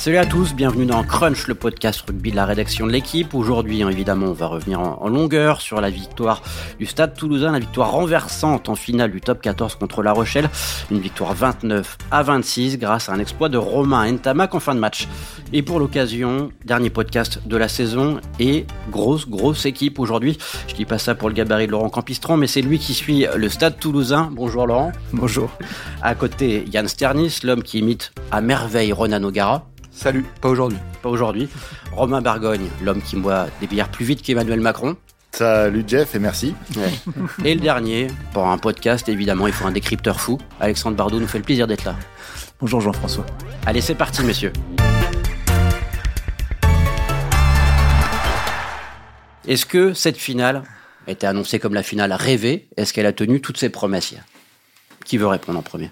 Salut 0.00 0.16
à 0.16 0.24
tous, 0.24 0.54
bienvenue 0.54 0.86
dans 0.86 1.02
Crunch, 1.02 1.46
le 1.46 1.54
podcast 1.54 2.00
rugby 2.06 2.30
de 2.30 2.36
la 2.36 2.46
rédaction 2.46 2.86
de 2.86 2.90
l'équipe. 2.90 3.34
Aujourd'hui, 3.34 3.82
hein, 3.82 3.90
évidemment, 3.90 4.28
on 4.28 4.32
va 4.32 4.46
revenir 4.46 4.80
en, 4.80 5.08
longueur 5.10 5.60
sur 5.60 5.78
la 5.82 5.90
victoire 5.90 6.40
du 6.78 6.86
Stade 6.86 7.12
Toulousain, 7.12 7.52
la 7.52 7.58
victoire 7.58 7.90
renversante 7.90 8.70
en 8.70 8.76
finale 8.76 9.10
du 9.10 9.20
top 9.20 9.42
14 9.42 9.74
contre 9.74 10.02
La 10.02 10.12
Rochelle. 10.12 10.48
Une 10.90 11.00
victoire 11.00 11.34
29 11.34 11.98
à 12.10 12.22
26 12.22 12.78
grâce 12.78 13.10
à 13.10 13.12
un 13.12 13.18
exploit 13.18 13.50
de 13.50 13.58
Romain 13.58 14.10
Ntamak 14.10 14.54
en 14.54 14.60
fin 14.60 14.74
de 14.74 14.80
match. 14.80 15.06
Et 15.52 15.60
pour 15.60 15.78
l'occasion, 15.78 16.50
dernier 16.64 16.88
podcast 16.88 17.42
de 17.44 17.58
la 17.58 17.68
saison 17.68 18.22
et 18.38 18.64
grosse, 18.90 19.28
grosse 19.28 19.66
équipe 19.66 19.98
aujourd'hui. 19.98 20.38
Je 20.66 20.74
dis 20.76 20.86
pas 20.86 20.96
ça 20.96 21.14
pour 21.14 21.28
le 21.28 21.34
gabarit 21.34 21.66
de 21.66 21.72
Laurent 21.72 21.90
Campistron, 21.90 22.38
mais 22.38 22.46
c'est 22.46 22.62
lui 22.62 22.78
qui 22.78 22.94
suit 22.94 23.26
le 23.36 23.48
Stade 23.50 23.78
Toulousain. 23.78 24.30
Bonjour 24.32 24.66
Laurent. 24.66 24.92
Bonjour. 25.12 25.50
À 26.00 26.14
côté, 26.14 26.64
Yann 26.72 26.88
Sternis, 26.88 27.40
l'homme 27.42 27.62
qui 27.62 27.80
imite 27.80 28.12
à 28.30 28.40
merveille 28.40 28.94
Ronan 28.94 29.22
O'Gara. 29.24 29.69
Salut, 30.00 30.24
pas 30.40 30.48
aujourd'hui. 30.48 30.78
Pas 31.02 31.10
aujourd'hui. 31.10 31.50
Romain 31.92 32.22
Bargogne, 32.22 32.70
l'homme 32.80 33.02
qui 33.02 33.16
boit 33.16 33.48
des 33.60 33.66
bières 33.66 33.90
plus 33.90 34.06
vite 34.06 34.22
qu'Emmanuel 34.22 34.62
Macron. 34.62 34.96
Salut 35.30 35.84
Jeff 35.86 36.14
et 36.14 36.18
merci. 36.18 36.54
Et 37.44 37.54
le 37.54 37.60
dernier, 37.60 38.06
pour 38.32 38.46
un 38.46 38.56
podcast 38.56 39.10
évidemment, 39.10 39.46
il 39.46 39.52
faut 39.52 39.66
un 39.66 39.72
décrypteur 39.72 40.18
fou. 40.18 40.38
Alexandre 40.58 40.96
Bardot 40.96 41.20
nous 41.20 41.26
fait 41.26 41.36
le 41.36 41.44
plaisir 41.44 41.66
d'être 41.66 41.84
là. 41.84 41.96
Bonjour 42.60 42.80
Jean-François. 42.80 43.26
Allez, 43.66 43.82
c'est 43.82 43.94
parti 43.94 44.22
messieurs. 44.22 44.54
Est-ce 49.46 49.66
que 49.66 49.92
cette 49.92 50.16
finale 50.16 50.62
était 51.08 51.26
annoncée 51.26 51.58
comme 51.58 51.74
la 51.74 51.82
finale 51.82 52.14
rêvée? 52.14 52.70
Est-ce 52.78 52.94
qu'elle 52.94 53.04
a 53.04 53.12
tenu 53.12 53.42
toutes 53.42 53.58
ses 53.58 53.68
promesses? 53.68 54.14
Qui 55.04 55.18
veut 55.18 55.26
répondre 55.26 55.58
en 55.58 55.62
premier? 55.62 55.90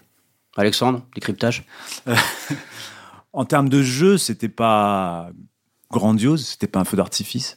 Alexandre, 0.56 1.02
décryptage 1.14 1.66
En 3.32 3.44
termes 3.44 3.68
de 3.68 3.82
jeu, 3.82 4.18
c'était 4.18 4.48
pas 4.48 5.30
grandiose, 5.90 6.46
c'était 6.46 6.66
pas 6.66 6.80
un 6.80 6.84
feu 6.84 6.96
d'artifice. 6.96 7.56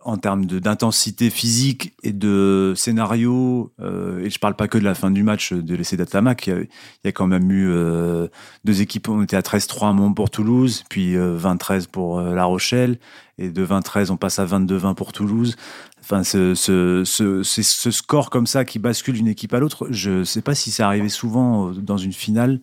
En 0.00 0.18
termes 0.18 0.46
d'intensité 0.46 1.30
physique 1.30 1.92
et 2.04 2.12
de 2.12 2.74
scénario, 2.76 3.72
euh, 3.80 4.20
et 4.20 4.30
je 4.30 4.38
parle 4.38 4.54
pas 4.54 4.68
que 4.68 4.78
de 4.78 4.84
la 4.84 4.94
fin 4.94 5.10
du 5.10 5.24
match 5.24 5.52
de 5.52 5.74
l'essai 5.74 5.96
d'Atamac, 5.96 6.46
il, 6.46 6.68
y, 7.02 7.08
a 7.08 7.12
quand 7.12 7.26
même 7.26 7.50
eu 7.50 7.68
euh, 7.68 8.28
deux 8.64 8.82
équipes, 8.82 9.08
on 9.08 9.20
était 9.24 9.36
à 9.36 9.40
13-3 9.40 9.88
à 9.88 9.92
Mont 9.92 10.14
pour 10.14 10.30
Toulouse, 10.30 10.84
puis 10.88 11.16
20-13 11.16 11.16
euh, 11.16 11.84
pour 11.90 12.20
La 12.20 12.44
Rochelle, 12.44 13.00
et 13.38 13.50
de 13.50 13.66
20-13 13.66 14.12
on 14.12 14.16
passe 14.16 14.38
à 14.38 14.46
22-20 14.46 14.94
pour 14.94 15.12
Toulouse. 15.12 15.56
Enfin, 16.00 16.22
ce, 16.22 16.54
ce, 16.54 17.02
ce, 17.04 17.90
score 17.90 18.30
comme 18.30 18.46
ça 18.46 18.64
qui 18.64 18.78
bascule 18.78 19.16
d'une 19.16 19.26
équipe 19.26 19.54
à 19.54 19.58
l'autre, 19.58 19.88
je 19.90 20.22
sais 20.22 20.42
pas 20.42 20.54
si 20.54 20.70
c'est 20.70 20.84
arrivé 20.84 21.08
souvent 21.08 21.72
dans 21.72 21.98
une 21.98 22.12
finale. 22.12 22.60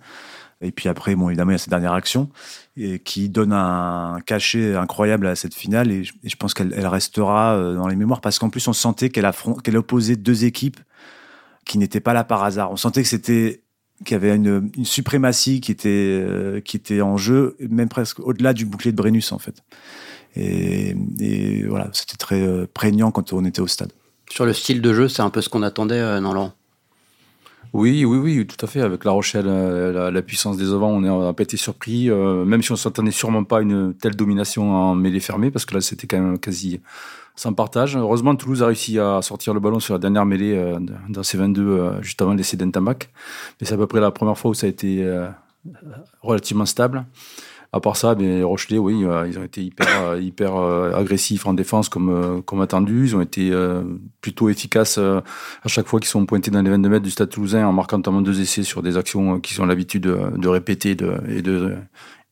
Et 0.63 0.71
puis 0.71 0.89
après, 0.89 1.15
bon, 1.15 1.29
évidemment, 1.29 1.51
il 1.51 1.53
y 1.53 1.55
a 1.55 1.59
cette 1.59 1.69
dernière 1.69 1.93
action 1.93 2.29
qui 3.03 3.29
donne 3.29 3.53
un 3.53 4.17
cachet 4.25 4.75
incroyable 4.75 5.27
à 5.27 5.35
cette 5.35 5.53
finale. 5.53 5.91
Et 5.91 6.03
je, 6.03 6.35
pense 6.37 6.53
qu'elle 6.53 6.87
restera 6.87 7.53
euh, 7.53 7.75
dans 7.75 7.87
les 7.87 7.95
mémoires 7.95 8.21
parce 8.21 8.39
qu'en 8.39 8.49
plus, 8.49 8.67
on 8.67 8.73
sentait 8.73 9.09
qu'elle 9.09 9.29
qu'elle 9.63 9.77
opposait 9.77 10.15
deux 10.15 10.45
équipes 10.45 10.79
qui 11.65 11.77
n'étaient 11.77 11.99
pas 11.99 12.13
là 12.13 12.23
par 12.23 12.43
hasard. 12.43 12.71
On 12.71 12.77
sentait 12.77 13.03
que 13.03 13.09
c'était 13.09 13.63
qu'il 14.03 14.13
y 14.13 14.15
avait 14.15 14.35
une, 14.35 14.69
suprématie 14.83 15.61
qui 15.61 15.71
était 15.71 15.89
euh, 15.89 16.59
qui 16.61 16.77
était 16.77 17.01
en 17.01 17.17
jeu, 17.17 17.55
même 17.59 17.89
presque 17.89 18.19
au-delà 18.19 18.53
du 18.53 18.65
bouclier 18.65 18.91
de 18.91 18.97
Brennus 18.97 19.31
en 19.31 19.39
fait. 19.39 19.63
Et, 20.35 20.95
voilà, 21.67 21.89
c'était 21.93 22.17
très 22.17 22.41
euh, 22.41 22.65
prégnant 22.71 23.11
quand 23.11 23.33
on 23.33 23.45
était 23.45 23.61
au 23.61 23.67
stade. 23.67 23.91
Sur 24.29 24.45
le 24.45 24.53
style 24.53 24.81
de 24.81 24.93
jeu, 24.93 25.07
c'est 25.07 25.21
un 25.21 25.29
peu 25.29 25.41
ce 25.41 25.49
qu'on 25.49 25.61
attendait, 25.61 25.99
euh, 25.99 26.19
non, 26.19 26.51
oui, 27.73 28.05
oui, 28.05 28.17
oui, 28.19 28.45
tout 28.45 28.63
à 28.63 28.67
fait. 28.67 28.81
Avec 28.81 29.03
La 29.03 29.11
Rochelle, 29.11 29.47
euh, 29.47 30.11
la, 30.11 30.21
puissance 30.21 30.57
des 30.57 30.71
avants, 30.71 30.91
on 30.91 31.01
n'a 31.01 31.33
pas 31.33 31.41
été 31.41 31.57
surpris, 31.57 32.07
euh, 32.09 32.45
même 32.45 32.61
si 32.61 32.71
on 32.71 32.75
s'attendait 32.75 33.09
sûrement 33.09 33.43
pas 33.43 33.57
à 33.57 33.61
une 33.61 33.95
telle 33.95 34.15
domination 34.15 34.71
en 34.71 34.93
mêlée 34.93 35.19
fermée, 35.19 35.49
parce 35.49 35.65
que 35.65 35.73
là, 35.73 35.81
c'était 35.81 36.05
quand 36.05 36.19
même 36.19 36.37
quasi 36.37 36.81
sans 37.35 37.51
partage. 37.53 37.97
Heureusement, 37.97 38.35
Toulouse 38.35 38.61
a 38.61 38.67
réussi 38.67 38.99
à 38.99 39.23
sortir 39.23 39.55
le 39.55 39.59
ballon 39.59 39.79
sur 39.79 39.95
la 39.95 39.99
dernière 39.99 40.25
mêlée 40.25 40.53
euh, 40.55 40.77
dans 41.09 41.23
ces 41.23 41.35
22, 41.37 42.01
juste 42.01 42.21
avant 42.21 42.35
l'essai 42.35 42.57
d'Entamac. 42.57 43.09
Mais 43.59 43.65
c'est 43.65 43.73
à 43.73 43.77
peu 43.77 43.87
près 43.87 43.99
la 43.99 44.11
première 44.11 44.37
fois 44.37 44.51
où 44.51 44.53
ça 44.53 44.67
a 44.67 44.69
été 44.69 45.03
relativement 46.21 46.67
stable. 46.67 47.05
À 47.75 47.79
part 47.79 47.97
ça, 47.97 48.13
ben, 48.13 48.27
les 48.27 48.43
Rochelais, 48.43 48.77
oui, 48.77 49.03
euh, 49.03 49.27
ils 49.27 49.39
ont 49.39 49.43
été 49.43 49.63
hyper, 49.63 49.87
euh, 50.03 50.21
hyper 50.21 50.55
euh, 50.55 50.93
agressifs 50.93 51.47
en 51.47 51.55
défense 51.55 51.89
comme, 51.89 52.43
comme 52.45 52.61
attendu. 52.61 53.05
Ils 53.05 53.15
ont 53.15 53.21
été 53.21 53.51
plutôt 54.21 54.47
efficaces 54.49 54.99
à 54.99 55.23
chaque 55.67 55.87
fois 55.87 55.99
qu'ils 55.99 56.09
sont 56.09 56.25
pointés 56.27 56.51
dans 56.51 56.61
les 56.61 56.69
22 56.69 56.89
mètres 56.89 57.03
du 57.03 57.09
Stade 57.09 57.29
Toulousain 57.29 57.65
en 57.65 57.73
marquant 57.73 57.97
notamment 57.97 58.21
deux 58.21 58.39
essais 58.41 58.61
sur 58.61 58.83
des 58.83 58.95
actions 58.95 59.39
qu'ils 59.39 59.59
ont 59.59 59.65
l'habitude 59.65 60.03
de, 60.03 60.37
de, 60.37 60.47
répéter 60.47 60.91
et, 60.91 61.41
de, 61.41 61.75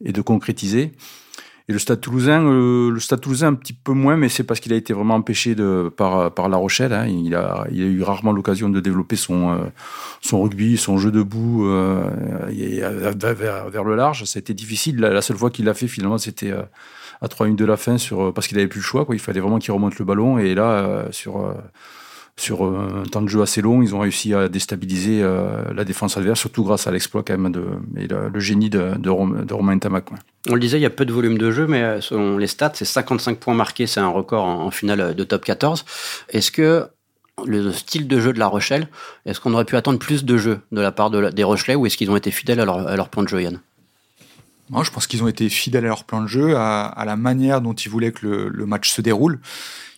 et 0.05 0.11
de 0.11 0.21
concrétiser. 0.21 0.91
Et 1.71 1.73
le 1.73 1.79
Stade 1.79 2.01
Toulousain, 2.01 2.43
euh, 2.43 2.91
le 2.91 2.99
Stade 2.99 3.21
Toulousain 3.21 3.47
un 3.47 3.53
petit 3.53 3.71
peu 3.71 3.93
moins, 3.93 4.17
mais 4.17 4.27
c'est 4.27 4.43
parce 4.43 4.59
qu'il 4.59 4.73
a 4.73 4.75
été 4.75 4.91
vraiment 4.91 5.15
empêché 5.15 5.55
par, 5.95 6.49
La 6.49 6.57
Rochelle. 6.57 6.91
Hein. 6.91 7.07
Il, 7.07 7.33
a, 7.33 7.65
eu 7.71 8.03
rarement 8.03 8.33
l'occasion 8.33 8.67
de 8.67 8.81
développer 8.81 9.15
son, 9.15 9.51
euh, 9.53 10.35
rugby, 10.35 10.75
son 10.75 10.97
jeu 10.97 11.11
debout 11.11 11.65
euh, 11.67 12.03
vers, 13.15 13.69
vers, 13.69 13.83
le 13.85 13.95
large. 13.95 14.25
Été 14.35 14.53
difficile. 14.53 14.99
La, 14.99 15.21
seule 15.21 15.37
fois 15.37 15.49
qu'il 15.49 15.63
l'a 15.63 15.73
fait, 15.73 15.87
finalement, 15.87 16.17
c'était 16.17 16.51
à 17.21 17.27
3 17.29 17.45
minutes 17.45 17.59
de 17.59 17.65
la 17.65 17.77
fin, 17.77 17.95
parce 18.35 18.47
qu'il 18.49 18.57
n'avait 18.57 18.67
plus 18.67 18.81
le 18.81 18.85
choix. 18.85 19.07
Il 19.13 19.19
fallait 19.19 19.39
vraiment 19.39 19.59
qu'il 19.59 19.71
remonte 19.71 19.97
le 19.97 20.03
ballon. 20.03 20.39
Et 20.39 20.53
là, 20.53 21.05
sur 21.11 21.55
sur 22.37 22.65
euh, 22.65 23.03
un 23.03 23.09
temps 23.09 23.21
de 23.21 23.27
jeu 23.27 23.41
assez 23.41 23.61
long, 23.61 23.81
ils 23.81 23.93
ont 23.93 23.99
réussi 23.99 24.33
à 24.33 24.47
déstabiliser 24.47 25.21
euh, 25.21 25.63
la 25.73 25.83
défense 25.83 26.17
adverse, 26.17 26.39
surtout 26.39 26.63
grâce 26.63 26.87
à 26.87 26.91
l'exploit 26.91 27.23
quand 27.23 27.37
même 27.37 27.51
de 27.51 27.65
et 27.97 28.07
le, 28.07 28.39
génie 28.39 28.69
de, 28.69 28.97
de, 28.97 29.09
Romain 29.09 29.77
Tamac. 29.77 30.05
On 30.49 30.55
le 30.55 30.59
disait, 30.59 30.79
il 30.79 30.81
y 30.81 30.85
a 30.85 30.89
peu 30.89 31.05
de 31.05 31.13
volume 31.13 31.37
de 31.37 31.51
jeu, 31.51 31.67
mais 31.67 31.83
euh, 31.83 32.01
selon 32.01 32.37
les 32.37 32.47
stats, 32.47 32.71
c'est 32.73 32.85
55 32.85 33.37
points 33.37 33.53
marqués, 33.53 33.87
c'est 33.87 33.99
un 33.99 34.09
record 34.09 34.45
en, 34.45 34.71
finale 34.71 35.13
de 35.15 35.23
top 35.23 35.43
14. 35.43 35.85
Est-ce 36.29 36.51
que 36.51 36.87
le 37.45 37.71
style 37.71 38.07
de 38.07 38.19
jeu 38.19 38.33
de 38.33 38.39
La 38.39 38.47
Rochelle, 38.47 38.87
est-ce 39.25 39.39
qu'on 39.39 39.53
aurait 39.53 39.65
pu 39.65 39.75
attendre 39.75 39.99
plus 39.99 40.25
de 40.25 40.37
jeu 40.37 40.59
de 40.71 40.81
la 40.81 40.91
part 40.91 41.09
des 41.09 41.43
Rochelais 41.43 41.75
ou 41.75 41.85
est-ce 41.85 41.97
qu'ils 41.97 42.11
ont 42.11 42.15
été 42.15 42.31
fidèles 42.31 42.59
à 42.59 42.65
leur, 42.65 42.87
à 42.87 42.95
leur 42.95 43.09
plan 43.09 43.23
de 43.23 43.27
jeu, 43.27 43.41
Yann? 43.41 43.59
Moi, 44.69 44.83
je 44.83 44.91
pense 44.91 45.05
qu'ils 45.05 45.21
ont 45.23 45.27
été 45.27 45.49
fidèles 45.49 45.85
à 45.85 45.89
leur 45.89 46.05
plan 46.05 46.21
de 46.21 46.27
jeu, 46.27 46.55
à, 46.55 47.03
la 47.05 47.15
manière 47.17 47.61
dont 47.61 47.73
ils 47.73 47.89
voulaient 47.89 48.11
que 48.11 48.25
le, 48.25 48.49
le 48.49 48.65
match 48.65 48.91
se 48.91 49.01
déroule 49.01 49.39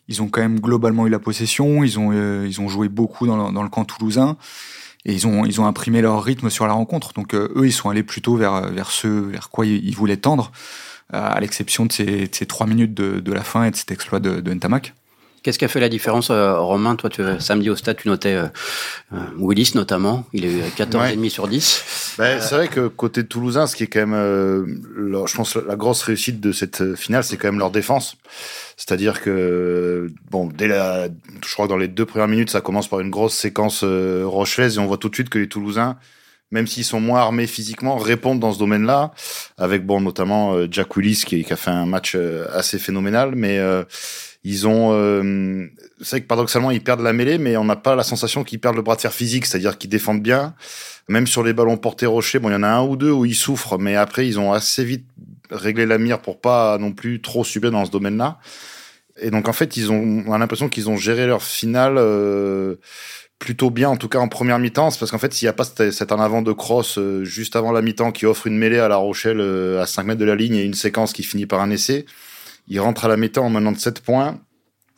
ils 0.08 0.22
ont 0.22 0.28
quand 0.28 0.41
même 0.41 0.59
globalement 0.59 1.08
eu 1.08 1.09
la 1.09 1.19
possession, 1.19 1.84
ils 1.84 1.97
ont, 2.00 2.12
euh, 2.12 2.46
ils 2.47 2.59
ont 2.62 2.68
joué 2.68 2.90
beaucoup 2.90 3.28
dans 3.28 3.47
le, 3.47 3.53
dans 3.53 3.64
le, 3.64 3.69
camp 3.69 3.86
toulousain 3.86 4.38
et 5.06 5.14
ils 5.14 5.28
ont, 5.28 5.46
ils 5.46 5.62
ont 5.62 5.66
imprimé 5.66 6.02
leur 6.02 6.24
rythme 6.24 6.50
sur 6.50 6.68
la 6.68 6.74
rencontre. 6.74 7.14
Donc 7.14 7.34
euh, 7.34 7.52
eux, 7.56 7.68
ils 7.68 7.74
sont 7.74 7.90
allés 7.90 8.03
plutôt 8.03 8.36
vers, 8.36 8.69
vers 8.72 8.92
ce 8.92 9.08
vers 9.08 9.50
quoi 9.50 9.66
ils, 9.66 9.96
voulaient 9.96 10.18
tendre, 10.18 10.52
euh, 11.13 11.19
à 11.22 11.40
l'exception 11.40 11.86
de 11.86 11.92
ces, 11.92 12.30
ces, 12.31 12.46
trois 12.46 12.68
minutes 12.68 12.94
de, 12.94 13.19
de, 13.19 13.34
la 13.34 13.44
fin 13.44 13.63
et 13.66 13.72
de 13.72 13.75
cet 13.75 13.92
exploit 13.92 14.19
de, 14.19 14.42
de 14.42 14.53
Ntamak. 14.53 14.94
Qu'est-ce 15.44 15.59
qui 15.59 15.66
a 15.66 15.68
fait 15.68 15.80
la 15.80 15.90
différence, 15.90 16.31
Romain 16.31 16.96
Toi, 16.96 17.09
tu, 17.09 17.22
samedi 17.40 17.70
au 17.70 17.76
stade, 17.76 17.98
tu 17.98 18.08
notais 18.08 18.38
Willis 19.38 19.74
notamment. 19.76 20.26
Il 20.34 20.46
eu 20.46 20.62
14,5 20.78 21.30
sur 21.30 21.48
10. 21.48 22.16
Ben, 22.18 22.40
c'est 22.42 22.56
vrai 22.56 22.68
que 22.70 22.88
côté 22.88 23.26
Toulousain, 23.26 23.68
ce 23.68 23.76
qui 23.76 23.84
est 23.84 23.88
quand 23.88 24.08
même, 24.08 24.78
je 24.96 25.36
pense, 25.36 25.56
la 25.56 25.76
grosse 25.76 26.02
réussite 26.04 26.40
de 26.40 26.52
cette 26.52 26.96
finale, 26.96 27.24
c'est 27.24 27.38
quand 27.38 27.50
même 27.50 27.59
leur 27.59 27.72
défense. 27.72 28.18
C'est-à-dire 28.78 29.22
que, 29.22 30.08
bon, 30.31 30.48
dès 30.48 30.68
la, 30.68 31.08
je 31.08 31.54
crois 31.54 31.66
que 31.66 31.70
dans 31.70 31.78
les 31.78 31.88
deux 31.88 32.06
premières 32.06 32.28
minutes, 32.28 32.50
ça 32.50 32.62
commence 32.62 32.88
par 32.88 33.00
une 33.00 33.10
grosse 33.10 33.36
séquence 33.36 33.81
euh, 33.84 34.24
rochelaise 34.25 34.78
et 34.78 34.80
on 34.80 34.88
voit 34.88 34.98
tout 34.98 35.10
de 35.10 35.16
suite 35.16 35.30
que 35.30 35.40
les 35.40 35.48
Toulousains, 35.48 35.98
même 36.52 36.68
s'ils 36.68 36.84
sont 36.84 37.00
moins 37.00 37.20
armés 37.20 37.48
physiquement, 37.48 37.98
répondent 37.98 38.40
dans 38.40 38.54
ce 38.54 38.60
domaine-là, 38.60 39.12
avec 39.58 39.86
bon, 39.86 40.02
notamment 40.02 40.54
euh, 40.54 40.68
Jack 40.70 40.96
Willis 40.96 41.24
qui, 41.25 41.44
qui, 41.44 41.54
a 41.54 41.56
fait 41.56 41.72
un 41.72 41.86
match 41.86 42.14
euh, 42.16 42.46
assez 42.54 42.80
phénoménal, 42.80 43.34
mais 43.36 43.58
euh, 43.60 43.84
ils 44.44 44.68
ont, 44.68 44.92
c'est 46.02 46.09
vrai 46.09 46.22
que 46.22 46.28
paradoxalement 46.28 46.72
ils 46.72 46.84
perdent 46.84 47.02
la 47.02 47.14
mêlée, 47.14 47.38
mais 47.38 47.56
on 47.58 47.64
n'a 47.64 47.76
pas 47.76 47.96
la 47.96 48.04
sensation 48.04 48.44
qu'ils 48.44 48.59
perdent 48.59 48.76
le 48.76 48.81
bras 48.81 48.96
de 48.96 49.02
fer 49.02 49.14
physique, 49.14 49.46
c'est-à-dire 49.46 49.78
qu'ils 49.78 49.90
défendent 49.90 50.22
bien. 50.22 50.54
Même 51.08 51.28
sur 51.28 51.44
les 51.44 51.54
ballons 51.54 51.78
portés 51.78 52.06
rochers, 52.06 52.40
bon, 52.40 52.50
il 52.50 52.54
y 52.54 52.56
en 52.56 52.63
a 52.63 52.69
un 52.69 52.84
ou 52.86 52.95
deux 52.95 53.12
où 53.12 53.25
ils 53.25 53.36
souffrent, 53.36 53.78
mais 53.78 53.95
après 53.95 54.28
ils 54.28 54.40
ont 54.40 54.51
assez 54.51 54.84
vite 54.84 55.06
réglé 55.50 55.86
la 55.86 55.98
mire 55.98 56.19
pour 56.19 56.42
pas 56.42 56.78
non 56.78 56.92
plus 56.92 57.22
trop 57.22 57.44
subir 57.44 57.72
dans 57.72 57.86
ce 57.86 57.92
domaine-là. 57.92 58.40
Et 59.19 59.31
donc 59.31 59.48
en 59.48 59.54
fait, 59.54 59.78
ils 59.78 59.92
ont, 59.92 60.24
on 60.28 60.34
a 60.34 60.38
l'impression 60.38 60.69
qu'ils 60.69 60.90
ont 60.90 60.98
géré 60.98 61.28
leur 61.28 61.44
finale 61.44 61.95
euh, 61.98 62.75
plutôt 63.40 63.69
bien, 63.69 63.90
en 63.90 63.98
tout 63.98 64.10
cas 64.10 64.19
en 64.19 64.28
première 64.28 64.60
mi-temps. 64.60 64.90
C'est 64.90 65.00
parce 65.00 65.12
qu'en 65.12 65.19
fait, 65.19 65.34
s'il 65.34 65.45
n'y 65.45 65.50
a 65.50 65.54
pas 65.54 65.66
cet 65.66 66.12
en 66.12 66.19
avant 66.19 66.42
de 66.42 66.51
cross 66.51 66.98
euh, 66.98 67.24
juste 67.24 67.56
avant 67.56 67.72
la 67.72 67.81
mi-temps 67.81 68.12
qui 68.12 68.25
offre 68.25 68.48
une 68.48 68.57
mêlée 68.57 68.80
à 68.80 68.88
La 68.88 68.95
Rochelle 68.95 69.40
euh, 69.40 69.81
à 69.81 69.86
5 69.86 70.04
mètres 70.04 70.19
de 70.19 70.25
la 70.25 70.36
ligne 70.36 70.56
et 70.56 70.63
une 70.63 70.74
séquence 70.74 71.13
qui 71.13 71.24
finit 71.24 71.45
par 71.45 71.62
un 71.62 71.69
essai, 71.69 72.06
ils 72.68 72.80
rentrent 72.80 73.06
à 73.06 73.07
la 73.07 73.18
mi-temps 73.18 73.45
en 73.45 73.50
menant 73.50 73.71
de 73.71 73.77
7 73.77 74.01
points 74.01 74.39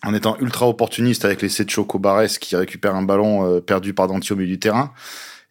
en 0.04 0.14
étant 0.14 0.38
ultra 0.40 0.68
opportuniste 0.68 1.26
avec 1.26 1.42
l'essai 1.42 1.66
de 1.66 1.70
Choco 1.70 1.98
Barres 1.98 2.28
qui 2.40 2.56
récupère 2.56 2.96
un 2.96 3.02
ballon 3.02 3.60
perdu 3.62 3.94
par 3.94 4.08
Danti 4.08 4.34
au 4.34 4.36
milieu 4.36 4.50
du 4.50 4.60
terrain. 4.60 4.94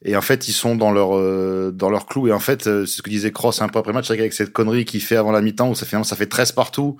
Et 0.04 0.16
en 0.16 0.20
fait, 0.20 0.46
ils 0.46 0.52
sont 0.52 0.76
dans 0.76 0.92
leur 0.92 1.72
dans 1.72 1.90
leur 1.90 2.06
clou. 2.06 2.28
Et 2.28 2.32
en 2.32 2.38
fait, 2.38 2.62
c'est 2.62 2.86
ce 2.86 3.02
que 3.02 3.10
disait 3.10 3.32
Cross 3.32 3.62
un 3.62 3.68
peu 3.68 3.80
après 3.80 3.92
match, 3.92 4.12
avec 4.12 4.32
cette 4.32 4.52
connerie 4.52 4.84
qu'il 4.84 5.02
fait 5.02 5.16
avant 5.16 5.32
la 5.32 5.40
mi-temps 5.40 5.70
où 5.70 5.74
ça 5.74 5.86
ça 6.04 6.14
fait 6.14 6.26
13 6.26 6.52
partout 6.52 6.96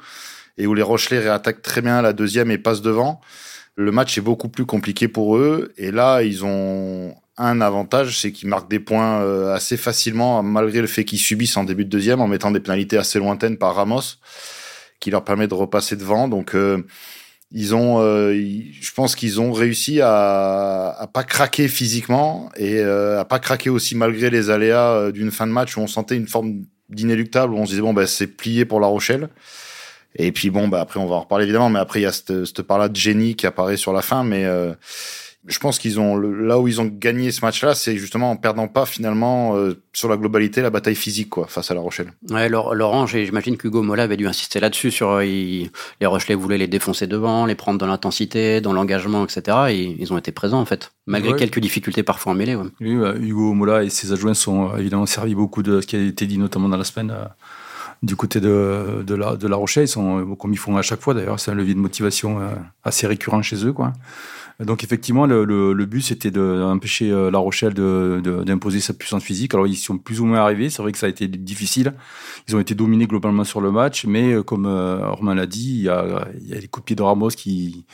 et 0.58 0.66
où 0.66 0.74
les 0.74 0.82
Rochelais 0.82 1.18
réattaquent 1.18 1.62
très 1.62 1.82
bien 1.82 2.02
la 2.02 2.12
deuxième 2.12 2.50
et 2.50 2.58
passent 2.58 2.82
devant. 2.82 3.20
Le 3.76 3.90
match 3.90 4.16
est 4.18 4.20
beaucoup 4.20 4.48
plus 4.48 4.66
compliqué 4.66 5.08
pour 5.08 5.36
eux. 5.36 5.72
Et 5.76 5.90
là, 5.90 6.22
ils 6.22 6.44
ont 6.44 7.14
un 7.36 7.60
avantage, 7.60 8.20
c'est 8.20 8.30
qu'ils 8.30 8.48
marquent 8.48 8.70
des 8.70 8.78
points 8.78 9.20
euh, 9.22 9.52
assez 9.52 9.76
facilement, 9.76 10.42
malgré 10.42 10.80
le 10.80 10.86
fait 10.86 11.04
qu'ils 11.04 11.18
subissent 11.18 11.56
en 11.56 11.64
début 11.64 11.84
de 11.84 11.90
deuxième, 11.90 12.20
en 12.20 12.28
mettant 12.28 12.52
des 12.52 12.60
pénalités 12.60 12.96
assez 12.96 13.18
lointaines 13.18 13.56
par 13.56 13.74
Ramos, 13.74 14.18
qui 15.00 15.10
leur 15.10 15.24
permet 15.24 15.48
de 15.48 15.54
repasser 15.54 15.96
devant. 15.96 16.28
Donc, 16.28 16.54
euh, 16.54 16.84
ils 17.52 17.74
ont, 17.74 18.00
euh, 18.00 18.34
je 18.34 18.92
pense 18.92 19.14
qu'ils 19.14 19.40
ont 19.40 19.52
réussi 19.52 20.00
à, 20.00 20.90
à 20.98 21.06
pas 21.06 21.24
craquer 21.24 21.68
physiquement 21.68 22.50
et 22.56 22.80
à 22.80 23.24
pas 23.24 23.38
craquer 23.38 23.70
aussi 23.70 23.94
malgré 23.94 24.30
les 24.30 24.50
aléas 24.50 25.12
d'une 25.12 25.30
fin 25.30 25.46
de 25.46 25.52
match 25.52 25.76
où 25.76 25.80
on 25.80 25.86
sentait 25.86 26.16
une 26.16 26.26
forme 26.26 26.62
d'inéluctable, 26.88 27.54
où 27.54 27.58
on 27.58 27.64
se 27.64 27.70
disait, 27.70 27.82
bon, 27.82 27.94
ben, 27.94 28.06
c'est 28.06 28.26
plié 28.26 28.64
pour 28.64 28.80
La 28.80 28.86
Rochelle. 28.86 29.28
Et 30.16 30.32
puis, 30.32 30.50
bon, 30.50 30.68
bah, 30.68 30.80
après, 30.80 31.00
on 31.00 31.06
va 31.06 31.16
en 31.16 31.20
reparler 31.20 31.44
évidemment, 31.44 31.70
mais 31.70 31.78
après, 31.78 32.00
il 32.00 32.04
y 32.04 32.06
a 32.06 32.12
cette, 32.12 32.44
cette 32.44 32.62
part-là 32.62 32.88
de 32.88 32.96
génie 32.96 33.34
qui 33.34 33.46
apparaît 33.46 33.76
sur 33.76 33.92
la 33.92 34.02
fin, 34.02 34.24
mais 34.24 34.46
je 35.46 35.58
pense 35.58 35.78
qu'ils 35.78 36.00
ont 36.00 36.16
là 36.16 36.58
où 36.58 36.68
ils 36.68 36.80
ont 36.80 36.86
gagné 36.86 37.30
ce 37.30 37.44
match-là, 37.44 37.74
c'est 37.74 37.96
justement 37.96 38.30
en 38.30 38.36
perdant 38.36 38.66
pas 38.66 38.86
finalement 38.86 39.56
euh, 39.56 39.74
sur 39.92 40.08
la 40.08 40.16
globalité 40.16 40.62
la 40.62 40.70
bataille 40.70 40.94
physique 40.94 41.28
quoi 41.28 41.46
face 41.46 41.70
à 41.70 41.74
La 41.74 41.80
Rochelle. 41.80 42.12
Ouais, 42.30 42.48
Laurent, 42.48 43.06
j'imagine 43.06 43.58
qu'Hugo 43.58 43.82
Mola 43.82 44.04
avait 44.04 44.16
dû 44.16 44.26
insister 44.26 44.58
là-dessus 44.58 44.90
sur 44.90 45.10
euh, 45.10 45.22
les 45.22 45.70
Rochelais 46.06 46.34
voulaient 46.34 46.56
les 46.56 46.66
défoncer 46.66 47.06
devant, 47.06 47.44
les 47.44 47.54
prendre 47.54 47.78
dans 47.78 47.86
l'intensité, 47.86 48.62
dans 48.62 48.72
l'engagement, 48.72 49.24
etc. 49.24 49.58
Et 49.70 49.96
ils 49.98 50.12
ont 50.12 50.18
été 50.18 50.32
présents 50.32 50.60
en 50.60 50.64
fait, 50.64 50.92
malgré 51.06 51.36
quelques 51.36 51.60
difficultés 51.60 52.02
parfois 52.02 52.32
en 52.32 52.34
mêlée. 52.34 52.56
Oui, 52.80 52.96
Hugo 53.20 53.52
Mola 53.52 53.84
et 53.84 53.90
ses 53.90 54.12
adjoints 54.12 54.34
sont 54.34 54.70
euh, 54.70 54.78
évidemment 54.78 55.06
servis 55.06 55.34
beaucoup 55.34 55.62
de 55.62 55.82
ce 55.82 55.86
qui 55.86 55.96
a 55.96 56.00
été 56.00 56.26
dit 56.26 56.38
notamment 56.38 56.70
dans 56.70 56.78
la 56.78 56.84
semaine. 56.84 57.12
du 58.02 58.16
côté 58.16 58.40
de, 58.40 59.02
de, 59.06 59.14
la, 59.14 59.36
de 59.36 59.46
La 59.46 59.56
Rochelle, 59.56 59.84
ils 59.84 59.88
sont, 59.88 60.36
comme 60.36 60.54
ils 60.54 60.58
font 60.58 60.76
à 60.78 60.82
chaque 60.82 61.00
fois 61.00 61.12
d'ailleurs, 61.12 61.38
c'est 61.38 61.50
un 61.50 61.54
levier 61.54 61.74
de 61.74 61.80
motivation 61.80 62.40
assez 62.82 63.06
récurrent 63.06 63.42
chez 63.42 63.66
eux. 63.66 63.72
Quoi. 63.74 63.92
Donc 64.60 64.84
effectivement, 64.84 65.26
le, 65.26 65.84
but 65.84 66.00
c'était 66.00 66.30
d'empêcher 66.30 67.10
euh, 67.10 67.30
La 67.30 67.38
Rochelle 67.38 67.74
d'imposer 67.74 68.78
de, 68.78 68.82
sa 68.82 68.94
puissance 68.94 69.22
physique. 69.24 69.52
Alors 69.52 69.66
ils 69.66 69.74
sont 69.74 69.98
plus 69.98 70.20
ou 70.20 70.26
moins 70.26 70.38
arrivés. 70.38 70.70
C'est 70.70 70.80
vrai 70.80 70.92
que 70.92 70.98
ça 70.98 71.06
a 71.06 71.08
été 71.08 71.26
difficile. 71.26 71.94
Ils 72.46 72.54
ont 72.54 72.60
été 72.60 72.74
dominés 72.74 73.06
globalement 73.06 73.42
sur 73.42 73.60
le 73.60 73.72
match, 73.72 74.06
mais 74.06 74.32
euh, 74.32 74.42
comme 74.44 74.66
euh, 74.66 75.10
Romain 75.10 75.34
l'a 75.34 75.46
dit, 75.46 75.70
il 75.70 75.82
y, 75.82 75.88
a, 75.88 76.28
il 76.40 76.48
y 76.48 76.60
les 76.60 76.68
coups 76.68 76.86
de 76.86 76.94
de 76.94 77.02
Ramos 77.02 77.30
qui, 77.30 77.84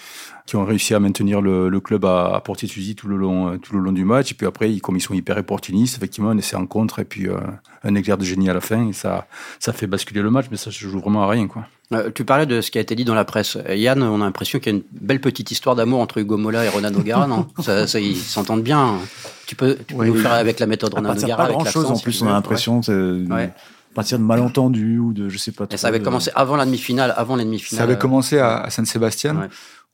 qui 0.45 0.57
ont 0.57 0.65
réussi 0.67 0.93
à 0.93 1.01
maintenir 1.01 1.41
le, 1.41 1.81
club 1.81 2.05
à, 2.05 2.35
à 2.35 2.41
portée 2.43 2.67
de 2.67 2.73
fusil 2.73 2.95
tout 2.95 3.09
le 3.09 3.17
long 3.17 3.57
tout 3.59 3.73
le 3.73 3.81
long 3.81 3.93
du 3.93 4.05
match. 4.05 4.33
Et 4.33 4.35
puis 4.35 4.47
après, 4.47 4.77
comme 4.81 4.97
ils 4.97 5.01
sont 5.01 5.15
hyper 5.15 5.39
opportunistes, 5.39 5.97
effectivement, 5.97 6.31
on 6.31 6.37
essaie 6.37 6.57
en 6.57 6.67
contre 6.67 6.99
et 6.99 7.07
puis 7.07 7.27
un 7.83 7.95
éclair 7.95 8.19
de 8.19 8.25
génie 8.25 8.51
à 8.51 8.55
la 8.55 8.61
fin 8.61 8.89
et 8.89 8.93
ça 8.93 9.27
ça 9.59 9.73
fait 9.73 9.87
basculer 9.87 10.21
le 10.21 10.31
match, 10.31 10.47
mais 10.51 10.59
ça 10.59 10.71
se 10.71 10.79
joue 10.79 11.01
vraiment 11.01 11.23
à 11.23 11.29
rien 11.29 11.47
quoi. 11.47 11.65
Euh, 11.93 12.11
tu 12.15 12.25
parlais 12.25 12.47
de 12.47 12.61
ce 12.61 12.71
qui 12.71 12.79
a 12.79 12.81
été 12.81 12.95
dit 12.95 13.05
dans 13.05 13.15
la 13.15 13.25
presse. 13.25 13.57
Euh, 13.57 13.75
Yann, 13.75 14.01
on 14.03 14.21
a 14.21 14.25
l'impression 14.25 14.61
qu'il 14.61 14.73
y 14.73 14.77
a 14.77 14.79
une 14.79 14.85
belle 14.93 15.21
petite 15.21 15.51
histoire 15.51 15.75
d'amour 15.75 16.01
entre 16.01 16.19
Hugo 16.19 16.37
Mola 16.37 16.65
et 16.65 16.69
Ronan 16.69 16.95
O'Gara, 16.95 17.27
non? 17.27 17.49
Ça, 17.61 17.87
ça, 17.87 17.99
Ils 17.99 18.17
s'entendent 18.17 18.63
bien. 18.63 18.99
Tu 19.47 19.57
peux, 19.57 19.77
tu 19.87 19.95
peux 19.95 20.07
nous 20.07 20.15
faire 20.15 20.33
avec 20.33 20.61
la 20.61 20.67
méthode 20.67 20.95
Ronan 20.95 21.17
O'Gara. 21.17 21.47
Pas 21.47 21.53
grand 21.53 21.65
chose 21.65 21.91
en 21.91 21.99
plus, 21.99 22.23
on 22.23 22.29
a 22.29 22.33
l'impression. 22.33 22.81
Ouais. 22.89 23.53
À 23.93 23.95
partir 23.95 24.21
de 24.21 24.25
malentendus 24.25 25.01
ou 25.01 25.13
de 25.13 25.29
je 25.29 25.37
sais 25.37 25.51
pas. 25.51 25.67
Et 25.69 25.77
ça 25.77 25.89
avait 25.89 26.01
commencé 26.01 26.31
avant 26.37 26.55
la 26.55 26.65
demi-finale, 26.65 27.13
avant 27.17 27.35
la 27.35 27.43
demi-finale. 27.43 27.79
Ça 27.79 27.83
avait 27.83 27.99
commencé 27.99 28.39
à, 28.39 28.59
à 28.61 28.71
Saint-Sébastien. 28.71 29.35
Ouais 29.35 29.49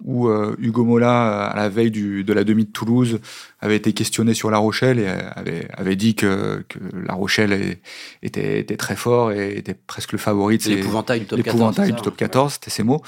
où 0.05 0.29
euh, 0.29 0.55
Hugo 0.59 0.85
Mola, 0.85 1.47
à 1.47 1.57
la 1.57 1.69
veille 1.69 1.91
du, 1.91 2.23
de 2.23 2.33
la 2.33 2.45
demi 2.45 2.65
de 2.65 2.71
Toulouse, 2.71 3.21
avait 3.61 3.77
été 3.77 3.93
questionné 3.93 4.35
sur 4.35 4.51
La 4.51 4.59
Rochelle 4.59 4.99
et 4.99 5.09
avait, 5.09 5.69
avait 5.73 5.97
dit 5.97 6.15
que, 6.15 6.65
que 6.69 6.79
La 7.07 7.15
Rochelle 7.15 7.79
était, 8.23 8.61
était, 8.61 8.77
très 8.77 8.97
fort 8.97 9.33
et 9.33 9.57
était 9.57 9.75
presque 9.75 10.13
le 10.13 10.19
favori. 10.19 10.59
de 10.59 10.69
L'épouvantail 10.69 11.21
du 11.21 11.27
top 11.27 11.39
14. 11.39 11.55
L'épouvantail 11.55 11.93
du 11.93 12.03
top 12.03 12.17
14, 12.17 12.53
c'était 12.55 12.71
ses 12.71 12.83
mots. 12.83 13.03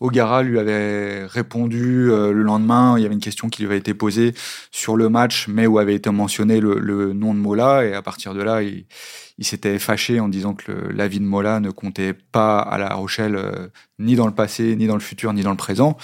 Ogara 0.00 0.42
lui 0.42 0.58
avait 0.58 1.24
répondu 1.26 2.10
euh, 2.10 2.32
le 2.32 2.42
lendemain, 2.42 2.98
il 2.98 3.02
y 3.02 3.04
avait 3.06 3.14
une 3.14 3.20
question 3.20 3.48
qui 3.48 3.62
lui 3.62 3.68
avait 3.68 3.78
été 3.78 3.94
posée 3.94 4.34
sur 4.70 4.96
le 4.96 5.08
match, 5.08 5.46
mais 5.48 5.66
où 5.66 5.78
avait 5.78 5.94
été 5.94 6.10
mentionné 6.10 6.60
le, 6.60 7.12
nom 7.12 7.34
de 7.34 7.38
Mola, 7.38 7.84
et 7.84 7.94
à 7.94 8.02
partir 8.02 8.34
de 8.34 8.42
là, 8.42 8.62
il, 8.62 8.86
il 9.38 9.44
s'était 9.44 9.78
fâché 9.78 10.20
en 10.20 10.28
disant 10.28 10.54
que 10.54 10.72
la 10.72 11.08
vie 11.08 11.20
de 11.20 11.24
Mola 11.24 11.60
ne 11.60 11.70
comptait 11.70 12.12
pas 12.12 12.58
à 12.58 12.78
La 12.78 12.94
Rochelle, 12.94 13.36
euh, 13.36 13.68
ni 13.98 14.16
dans 14.16 14.26
le 14.26 14.34
passé, 14.34 14.76
ni 14.76 14.86
dans 14.86 14.94
le 14.94 15.00
futur, 15.00 15.32
ni 15.32 15.42
dans 15.42 15.50
le 15.50 15.56
présent. 15.56 15.96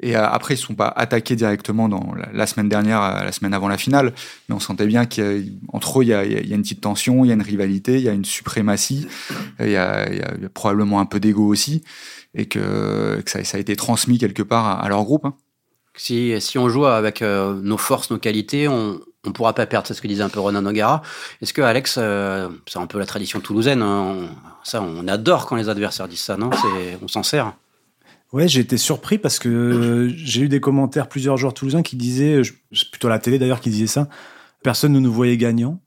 Et 0.00 0.16
euh, 0.16 0.26
après, 0.26 0.54
ils 0.54 0.58
ne 0.58 0.62
sont 0.62 0.74
pas 0.74 0.88
attaqués 0.88 1.36
directement 1.36 1.88
dans 1.88 2.14
la, 2.32 2.46
semaine 2.46 2.68
dernière, 2.68 3.02
euh, 3.02 3.24
la 3.24 3.32
semaine 3.32 3.54
avant 3.54 3.68
la 3.68 3.78
finale, 3.78 4.14
mais 4.48 4.54
on 4.54 4.60
sentait 4.60 4.86
bien 4.86 5.04
qu'entre 5.06 6.00
eux, 6.00 6.04
il 6.04 6.08
y, 6.08 6.14
a, 6.14 6.24
une 6.24 6.62
petite 6.62 6.80
tension, 6.80 7.24
il 7.24 7.28
y 7.28 7.30
a 7.30 7.34
une 7.34 7.42
rivalité, 7.42 7.96
il 7.96 8.02
y 8.02 8.08
a 8.08 8.12
une 8.12 8.24
suprématie, 8.24 9.06
il 9.60 9.70
y 9.70 9.76
a, 9.76 10.08
probablement 10.54 11.00
un 11.00 11.06
peu 11.06 11.20
d'ego 11.20 11.46
aussi, 11.46 11.84
et 12.34 12.46
que, 12.46 13.22
ça, 13.26 13.38
a 13.56 13.60
été 13.60 13.76
transmis 13.76 14.18
quelque 14.18 14.42
part 14.42 14.82
à, 14.82 14.88
leur 14.88 15.04
groupe. 15.04 15.26
Hein. 15.26 15.34
Si, 15.94 16.34
on 16.56 16.68
joue 16.68 16.86
avec 16.86 17.20
nos 17.22 17.76
forces, 17.76 18.10
nos 18.10 18.18
qualités, 18.18 18.66
on, 18.68 18.98
on 19.24 19.32
pourra 19.32 19.52
pas 19.52 19.66
perdre, 19.66 19.86
c'est 19.86 19.94
ce 19.94 20.02
que 20.02 20.08
disait 20.08 20.22
un 20.22 20.28
peu 20.28 20.40
Ronan 20.40 20.62
Nogara. 20.62 21.02
Est-ce 21.40 21.52
que 21.52 21.62
Alex, 21.62 21.96
euh, 21.98 22.48
c'est 22.66 22.78
un 22.78 22.86
peu 22.86 22.98
la 22.98 23.06
tradition 23.06 23.40
toulousaine, 23.40 23.82
hein, 23.82 24.00
on, 24.00 24.28
ça, 24.64 24.82
on 24.82 25.06
adore 25.06 25.46
quand 25.46 25.56
les 25.56 25.68
adversaires 25.68 26.08
disent 26.08 26.22
ça, 26.22 26.36
non? 26.36 26.50
On 27.02 27.08
s'en 27.08 27.22
sert. 27.22 27.52
Ouais, 28.32 28.48
j'ai 28.48 28.60
été 28.60 28.78
surpris 28.78 29.18
parce 29.18 29.38
que 29.38 30.10
j'ai 30.16 30.42
eu 30.42 30.48
des 30.48 30.60
commentaires 30.60 31.08
plusieurs 31.08 31.36
joueurs 31.36 31.52
toulousains 31.52 31.82
qui 31.82 31.96
disaient, 31.96 32.42
c'est 32.72 32.90
plutôt 32.90 33.08
la 33.08 33.18
télé 33.18 33.38
d'ailleurs 33.38 33.60
qui 33.60 33.68
disait 33.68 33.86
ça, 33.86 34.08
personne 34.62 34.92
ne 34.92 35.00
nous 35.00 35.12
voyait 35.12 35.36
gagnants. 35.36 35.80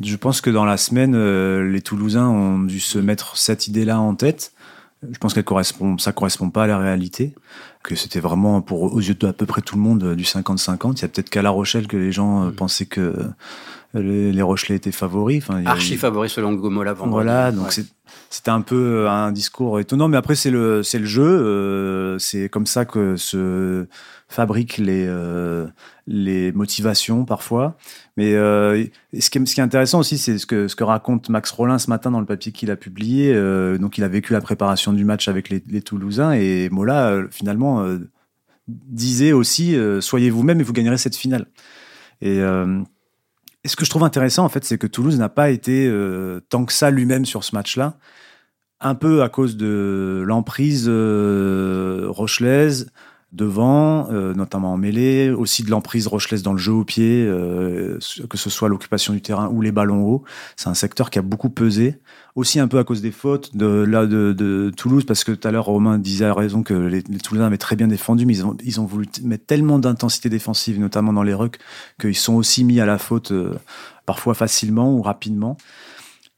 Je 0.00 0.16
pense 0.16 0.40
que 0.40 0.50
dans 0.50 0.64
la 0.64 0.76
semaine, 0.76 1.14
euh, 1.16 1.68
les 1.68 1.82
Toulousains 1.82 2.28
ont 2.28 2.60
dû 2.60 2.78
se 2.78 2.98
mettre 2.98 3.36
cette 3.36 3.66
idée-là 3.66 3.98
en 3.98 4.14
tête. 4.14 4.52
Je 5.10 5.18
pense 5.18 5.34
qu'elle 5.34 5.44
correspond, 5.44 5.98
ça 5.98 6.12
correspond 6.12 6.50
pas 6.50 6.64
à 6.64 6.66
la 6.66 6.78
réalité, 6.78 7.34
que 7.82 7.94
c'était 7.94 8.20
vraiment 8.20 8.60
pour 8.60 8.82
aux 8.82 9.00
yeux 9.00 9.14
de 9.14 9.26
à 9.26 9.32
peu 9.32 9.46
près 9.46 9.62
tout 9.62 9.76
le 9.76 9.82
monde 9.82 10.04
euh, 10.04 10.14
du 10.14 10.24
50-50. 10.24 10.98
Il 10.98 11.02
y 11.02 11.04
a 11.04 11.08
peut-être 11.08 11.30
qu'à 11.30 11.42
La 11.42 11.50
Rochelle 11.50 11.88
que 11.88 11.96
les 11.96 12.12
gens 12.12 12.44
euh, 12.44 12.50
mm. 12.50 12.54
pensaient 12.54 12.86
que 12.86 13.16
euh, 13.94 14.32
les, 14.32 14.42
Rochelais 14.42 14.76
étaient 14.76 14.92
favoris. 14.92 15.42
Enfin, 15.42 15.64
Archi 15.66 15.96
favoris 15.96 16.32
selon 16.32 16.52
Gomola. 16.54 16.94
Voilà, 16.94 17.52
donc 17.52 17.72
c'était 18.28 18.50
un 18.50 18.60
peu 18.60 19.08
un 19.08 19.32
discours 19.32 19.80
étonnant, 19.80 20.08
mais 20.08 20.16
après 20.16 20.34
c'est 20.34 20.50
le 20.50 20.82
le 20.82 21.04
jeu, 21.04 22.16
c'est 22.18 22.48
comme 22.48 22.66
ça 22.66 22.84
que 22.84 23.16
se 23.16 23.86
fabriquent 24.28 24.78
les 24.78 25.08
les 26.10 26.52
motivations 26.52 27.24
parfois. 27.24 27.76
Mais 28.16 28.34
euh, 28.34 28.84
ce, 29.18 29.30
qui 29.30 29.38
est, 29.38 29.46
ce, 29.46 29.54
qui 29.54 29.60
est, 29.60 29.64
intéressant 29.64 30.00
aussi, 30.00 30.18
c'est 30.18 30.38
ce 30.38 30.44
que, 30.44 30.68
ce 30.68 30.74
que 30.74 30.84
raconte 30.84 31.28
Max 31.28 31.50
Rollin 31.52 31.78
ce 31.78 31.88
matin 31.88 32.10
dans 32.10 32.20
le 32.20 32.26
papier 32.26 32.52
qu'il 32.52 32.70
a 32.70 32.76
publié. 32.76 33.32
Euh, 33.32 33.78
donc, 33.78 33.96
il 33.96 34.04
a 34.04 34.08
vécu 34.08 34.32
la 34.32 34.40
préparation 34.40 34.92
du 34.92 35.04
match 35.04 35.28
avec 35.28 35.48
les, 35.48 35.62
les 35.68 35.80
Toulousains 35.80 36.32
et 36.32 36.68
Mola, 36.70 37.10
euh, 37.10 37.28
finalement, 37.30 37.82
euh, 37.82 37.98
disait 38.68 39.32
aussi 39.32 39.76
euh, 39.76 40.00
soyez 40.00 40.30
vous-même 40.30 40.60
et 40.60 40.64
vous 40.64 40.72
gagnerez 40.72 40.98
cette 40.98 41.16
finale. 41.16 41.46
Et, 42.20 42.40
et, 43.64 43.68
ce 43.68 43.76
que 43.76 43.84
je 43.84 43.90
trouve 43.90 44.04
intéressant, 44.04 44.44
en 44.44 44.48
fait, 44.48 44.64
c'est 44.64 44.78
que 44.78 44.86
Toulouse 44.86 45.18
n'a 45.18 45.28
pas 45.28 45.50
été 45.50 45.92
tant 46.48 46.64
que 46.64 46.72
ça 46.72 46.90
lui-même 46.90 47.24
sur 47.24 47.44
ce 47.44 47.54
match-là, 47.54 47.98
un 48.80 48.94
peu 48.94 49.22
à 49.22 49.28
cause 49.28 49.56
de 49.56 50.22
l'emprise 50.26 50.88
rochelaise 50.88 52.90
devant, 53.32 54.10
euh, 54.10 54.34
notamment 54.34 54.72
en 54.72 54.76
mêlée, 54.76 55.30
aussi 55.30 55.62
de 55.62 55.70
l'emprise 55.70 56.08
rochelaise 56.08 56.42
dans 56.42 56.52
le 56.52 56.58
jeu 56.58 56.72
au 56.72 56.84
pied, 56.84 57.24
euh, 57.26 57.98
que 58.28 58.36
ce 58.36 58.50
soit 58.50 58.68
l'occupation 58.68 59.12
du 59.12 59.22
terrain 59.22 59.48
ou 59.48 59.62
les 59.62 59.70
ballons 59.70 60.04
hauts. 60.04 60.24
C'est 60.56 60.68
un 60.68 60.74
secteur 60.74 61.10
qui 61.10 61.20
a 61.20 61.22
beaucoup 61.22 61.48
pesé, 61.48 62.00
aussi 62.34 62.58
un 62.58 62.66
peu 62.66 62.78
à 62.78 62.84
cause 62.84 63.02
des 63.02 63.12
fautes 63.12 63.56
de 63.56 63.66
là 63.66 64.06
de, 64.06 64.32
de 64.32 64.72
Toulouse, 64.76 65.04
parce 65.04 65.22
que 65.22 65.32
tout 65.32 65.46
à 65.46 65.52
l'heure 65.52 65.66
Romain 65.66 65.98
disait 65.98 66.24
à 66.24 66.34
raison 66.34 66.64
que 66.64 66.74
les, 66.74 67.02
les, 67.08 67.18
Toulousains 67.18 67.46
avaient 67.46 67.58
très 67.58 67.76
bien 67.76 67.88
défendu, 67.88 68.26
mais 68.26 68.34
ils 68.34 68.44
ont, 68.44 68.56
ils 68.64 68.80
ont 68.80 68.86
voulu 68.86 69.06
mettre 69.22 69.46
tellement 69.46 69.78
d'intensité 69.78 70.28
défensive, 70.28 70.80
notamment 70.80 71.12
dans 71.12 71.22
les 71.22 71.34
rucks, 71.34 71.58
qu'ils 72.00 72.16
sont 72.16 72.34
aussi 72.34 72.64
mis 72.64 72.80
à 72.80 72.86
la 72.86 72.98
faute 72.98 73.30
euh, 73.30 73.54
parfois 74.06 74.34
facilement 74.34 74.92
ou 74.92 75.02
rapidement. 75.02 75.56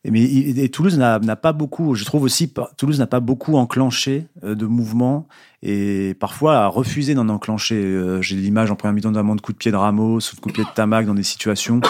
Mais 0.04 0.24
et 0.24 0.68
Toulouse 0.68 0.98
n'a 0.98 1.36
pas 1.36 1.52
beaucoup, 1.52 1.94
je 1.94 2.04
trouve 2.04 2.24
aussi, 2.24 2.52
Toulouse 2.76 2.98
n'a 2.98 3.06
pas 3.06 3.20
beaucoup 3.20 3.56
enclenché 3.56 4.26
euh, 4.42 4.56
de 4.56 4.66
mouvements 4.66 5.28
et 5.62 6.14
parfois 6.18 6.58
a 6.58 6.66
refusé 6.66 7.14
d'en 7.14 7.28
enclencher. 7.28 7.76
Euh, 7.76 8.20
j'ai 8.20 8.34
l'image 8.34 8.72
en 8.72 8.74
première 8.74 8.94
mi-temps 8.94 9.12
d'un 9.12 9.36
de 9.36 9.40
coup 9.40 9.52
de 9.52 9.58
pied 9.58 9.70
de 9.70 9.76
Ramos 9.76 10.18
ou 10.18 10.36
de 10.36 10.40
coup 10.40 10.48
de 10.48 10.54
pied 10.54 10.64
de 10.64 10.74
Tamac 10.74 11.06
dans 11.06 11.14
des 11.14 11.22
situations 11.22 11.80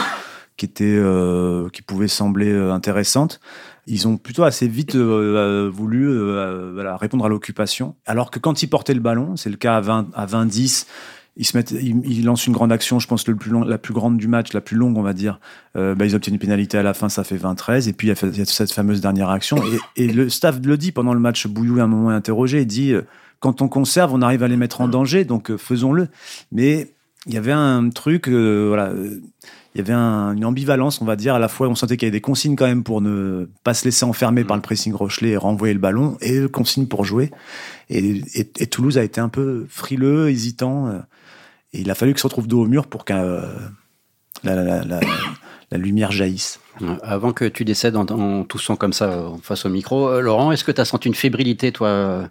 qui 0.59 0.67
étaient, 0.67 0.85
euh, 0.85 1.71
qui 1.71 1.81
pouvaient 1.81 2.07
sembler 2.07 2.55
intéressantes. 2.55 3.41
Ils 3.87 4.07
ont 4.07 4.19
plutôt 4.19 4.43
assez 4.43 4.69
vite 4.69 4.95
voulu 4.95 6.07
voilà, 6.75 6.99
répondre 6.99 7.25
à 7.25 7.31
l'occupation, 7.31 7.97
alors 8.05 8.31
que 8.31 8.39
quand 8.39 8.63
ils 8.63 8.69
portaient 8.69 8.95
le 8.95 9.01
ballon, 9.01 9.37
c'est 9.37 9.51
le 9.51 9.57
cas 9.57 9.77
à 9.77 9.81
20 9.81 10.09
à 10.15 10.27
20 10.27 10.47
10 10.47 10.87
ils 11.37 11.47
se 11.47 11.57
mettent, 11.57 11.71
ils, 11.71 12.25
lancent 12.25 12.47
une 12.47 12.53
grande 12.53 12.73
action, 12.73 12.99
je 12.99 13.09
pense 13.09 13.27
le 13.27 13.35
plus 13.35 13.51
la 13.67 13.79
plus 13.79 13.95
grande 13.95 14.19
du 14.19 14.29
match, 14.29 14.53
la 14.53 14.61
plus 14.61 14.77
longue, 14.77 14.99
on 14.99 15.03
va 15.03 15.15
dire. 15.15 15.41
Euh, 15.77 15.95
bah, 15.95 16.05
ils 16.05 16.15
obtiennent 16.15 16.35
une 16.35 16.41
pénalité 16.41 16.77
à 16.77 16.83
la 16.83 16.93
fin, 16.93 17.09
ça 17.09 17.25
fait 17.25 17.37
20-13. 17.37 17.89
Et 17.89 17.95
puis 17.95 18.09
il 18.09 18.39
y, 18.39 18.41
a, 18.41 18.45
cette 18.45 18.73
fameuse 18.73 19.01
dernière 19.01 19.31
action. 19.31 19.57
Et, 19.97 20.05
et, 20.05 20.09
le 20.09 20.29
staff 20.29 20.59
le 20.63 20.77
dit 20.77 20.93
pendant 20.93 21.15
le 21.15 21.21
match. 21.21 21.47
Bouillou, 21.47 21.81
à 21.81 21.85
un 21.85 21.87
moment, 21.87 22.11
interrogé. 22.11 22.61
Il 22.61 22.67
dit 22.67 22.93
euh, 22.93 23.03
quand 23.41 23.63
on 23.63 23.69
conserve, 23.69 24.13
on 24.13 24.21
arrive 24.21 24.43
à 24.43 24.49
les 24.49 24.59
mettre 24.59 24.83
en 24.83 24.89
danger, 24.89 25.25
donc 25.25 25.51
euh, 25.51 25.57
faisons-le. 25.57 26.09
Mais 26.53 26.93
il 27.27 27.33
y 27.33 27.39
avait 27.39 27.53
un 27.53 27.89
truc, 27.89 28.29
euh, 28.29 28.67
voilà 28.69 28.93
il 29.75 29.79
y 29.79 29.81
avait 29.81 29.95
un, 29.95 30.35
une 30.37 30.45
ambivalence, 30.45 31.01
on 31.01 31.07
va 31.07 31.17
dire. 31.17 31.35
À 31.35 31.39
la 31.39 31.49
fois, 31.49 31.67
on 31.67 31.75
sentait 31.75 31.97
qu'il 31.97 32.07
y 32.07 32.11
avait 32.11 32.19
des 32.19 32.21
consignes 32.21 32.57
quand 32.57 32.67
même 32.67 32.85
pour 32.85 33.01
ne 33.01 33.49
pas 33.65 33.73
se 33.73 33.87
laisser 33.87 34.05
enfermer 34.05 34.45
par 34.45 34.55
le 34.55 34.61
pressing 34.61 34.93
Rochelet 34.93 35.31
et 35.31 35.37
renvoyer 35.39 35.73
le 35.73 35.81
ballon, 35.81 36.19
et 36.21 36.47
consignes 36.49 36.89
pour 36.89 37.07
jouer. 37.07 37.31
Et, 37.89 38.21
et, 38.35 38.51
et, 38.59 38.67
Toulouse 38.67 38.99
a 38.99 39.03
été 39.03 39.19
un 39.19 39.31
peu 39.31 39.65
frileux, 39.71 40.29
hésitant. 40.29 41.03
Il 41.73 41.91
a 41.91 41.95
fallu 41.95 42.13
qu'il 42.13 42.21
se 42.21 42.27
retrouve 42.27 42.47
dos 42.47 42.63
au 42.63 42.67
mur 42.67 42.87
pour 42.87 43.05
qu'un 43.05 43.43
la, 44.45 44.85
la, 44.85 45.79
lumière 45.79 46.13
jaillisse. 46.13 46.61
Avant 47.03 47.33
que 47.33 47.45
tu 47.47 47.65
décèdes 47.65 47.97
en, 47.97 48.07
en 48.07 48.45
toussant 48.45 48.77
comme 48.77 48.93
ça 48.93 49.11
euh, 49.11 49.31
face 49.43 49.65
au 49.67 49.69
micro, 49.69 50.09
euh, 50.09 50.21
Laurent, 50.21 50.53
est-ce 50.53 50.65
que 50.65 50.73
tu 50.73 50.81
as 50.81 50.85
senti 50.85 51.09
une 51.09 51.15
fébrilité, 51.15 51.71
toi, 51.71 51.89
euh, 51.89 52.23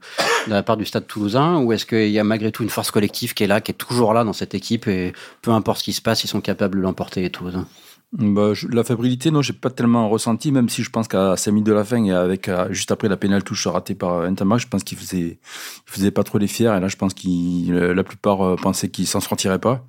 de 0.48 0.52
la 0.52 0.64
part 0.64 0.78
du 0.78 0.86
Stade 0.86 1.08
toulousain, 1.08 1.60
ou 1.60 1.74
est-ce 1.74 1.86
qu'il 1.86 2.10
y 2.10 2.20
a 2.20 2.24
malgré 2.24 2.52
tout 2.52 2.64
une 2.64 2.70
force 2.70 2.92
collective 2.92 3.34
qui 3.34 3.44
est 3.44 3.48
là, 3.48 3.62
qui 3.62 3.72
est 3.72 3.76
toujours 3.76 4.14
là 4.14 4.24
dans 4.24 4.34
cette 4.34 4.54
équipe, 4.54 4.88
et 4.88 5.14
peu 5.42 5.52
importe 5.52 5.80
ce 5.80 5.84
qui 5.86 5.94
se 5.94 6.02
passe, 6.02 6.24
ils 6.24 6.28
sont 6.28 6.42
capables 6.42 6.78
de 6.78 6.84
l'emporter, 6.84 7.22
les 7.22 7.30
Toulousains? 7.30 7.68
Bah, 8.14 8.54
je- 8.54 8.68
la 8.68 8.84
fébrilité, 8.84 9.32
non, 9.32 9.42
j'ai 9.42 9.54
pas 9.54 9.70
tellement 9.70 10.10
ressenti, 10.10 10.52
même 10.52 10.68
si 10.70 10.84
je 10.84 10.90
pense 10.90 11.08
qu'à 11.08 11.38
5 11.38 11.52
minutes 11.52 11.68
de 11.68 11.74
la 11.74 11.86
fin 11.86 12.04
et 12.04 12.12
avec 12.12 12.50
euh, 12.50 12.68
juste 12.72 12.92
après 12.92 13.08
la 13.08 13.16
pénale 13.18 13.44
touche 13.44 13.66
ratée 13.68 13.96
par 13.96 14.30
Ntamak, 14.30 14.60
je 14.60 14.68
pense 14.68 14.84
qu'il 14.84 14.98
faisait, 14.98 15.40
il 15.40 15.92
faisait 15.92 16.12
pas 16.12 16.24
trop 16.24 16.38
les 16.38 16.48
fiers. 16.48 16.76
Et 16.76 16.80
là, 16.82 16.88
je 16.90 16.98
pense 16.98 17.14
qu'il, 17.14 17.74
euh, 17.74 17.94
la 17.94 18.04
plupart 18.04 18.42
euh, 18.46 18.56
pensaient 18.58 18.90
qu'il 18.90 19.08
s'en 19.08 19.22
sortirait 19.22 19.60
pas. 19.60 19.86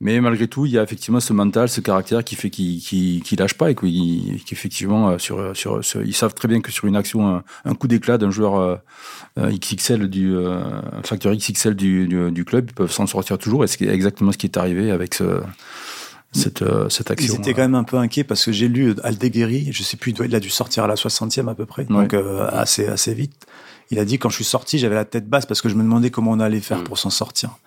Mais 0.00 0.20
malgré 0.20 0.46
tout, 0.46 0.66
il 0.66 0.72
y 0.72 0.78
a 0.78 0.82
effectivement 0.82 1.20
ce 1.20 1.32
mental, 1.32 1.70
ce 1.70 1.80
caractère 1.80 2.22
qui 2.22 2.34
fait 2.34 2.50
qu'il 2.50 3.22
lâche 3.38 3.54
pas 3.54 3.70
et 3.70 3.74
qu'effectivement, 3.74 5.10
euh, 5.10 5.18
sur, 5.18 5.56
sur, 5.56 5.80
ils 6.04 6.14
savent 6.14 6.34
très 6.34 6.48
bien 6.48 6.60
que 6.60 6.70
sur 6.70 6.86
une 6.86 6.96
action, 6.96 7.42
un, 7.64 7.74
coup 7.74 7.88
d'éclat 7.88 8.18
d'un 8.18 8.30
joueur 8.30 8.56
euh, 8.56 8.76
euh, 9.38 9.50
XXL 9.56 10.08
du 10.10 10.34
euh, 10.36 10.60
facteur 11.02 11.32
XXL 11.34 11.74
du, 11.74 12.08
du, 12.08 12.30
du 12.30 12.44
club, 12.44 12.66
ils 12.70 12.74
peuvent 12.74 12.92
s'en 12.92 13.06
sortir 13.06 13.38
toujours. 13.38 13.64
Et 13.64 13.68
c'est 13.68 13.86
exactement 13.86 14.32
ce 14.32 14.38
qui 14.38 14.46
est 14.46 14.58
arrivé 14.58 14.90
avec 14.90 15.14
ce, 15.14 15.40
cette, 16.36 16.62
euh, 16.62 16.88
cette 16.88 17.10
action. 17.10 17.34
Ils 17.34 17.38
étaient 17.38 17.54
quand 17.54 17.62
même 17.62 17.74
un 17.74 17.84
peu 17.84 17.96
inquiets 17.96 18.24
parce 18.24 18.44
que 18.44 18.52
j'ai 18.52 18.68
lu 18.68 18.94
Aldeguerri, 19.02 19.72
je 19.72 19.82
sais 19.82 19.96
plus, 19.96 20.14
il 20.24 20.34
a 20.34 20.40
dû 20.40 20.50
sortir 20.50 20.84
à 20.84 20.86
la 20.86 20.94
60e 20.94 21.48
à 21.48 21.54
peu 21.54 21.66
près, 21.66 21.84
donc 21.84 22.14
euh, 22.14 22.48
assez, 22.52 22.86
assez 22.86 23.14
vite. 23.14 23.46
Il 23.90 23.98
a 23.98 24.04
dit 24.04 24.18
quand 24.18 24.28
je 24.28 24.36
suis 24.36 24.44
sorti, 24.44 24.78
j'avais 24.78 24.96
la 24.96 25.04
tête 25.04 25.28
basse 25.28 25.46
parce 25.46 25.60
que 25.60 25.68
je 25.68 25.74
me 25.74 25.82
demandais 25.82 26.10
comment 26.10 26.32
on 26.32 26.40
allait 26.40 26.60
faire 26.60 26.76
Mm. 26.80 26.84
pour 26.84 26.98
s'en 26.98 27.10
sortir. 27.10 27.58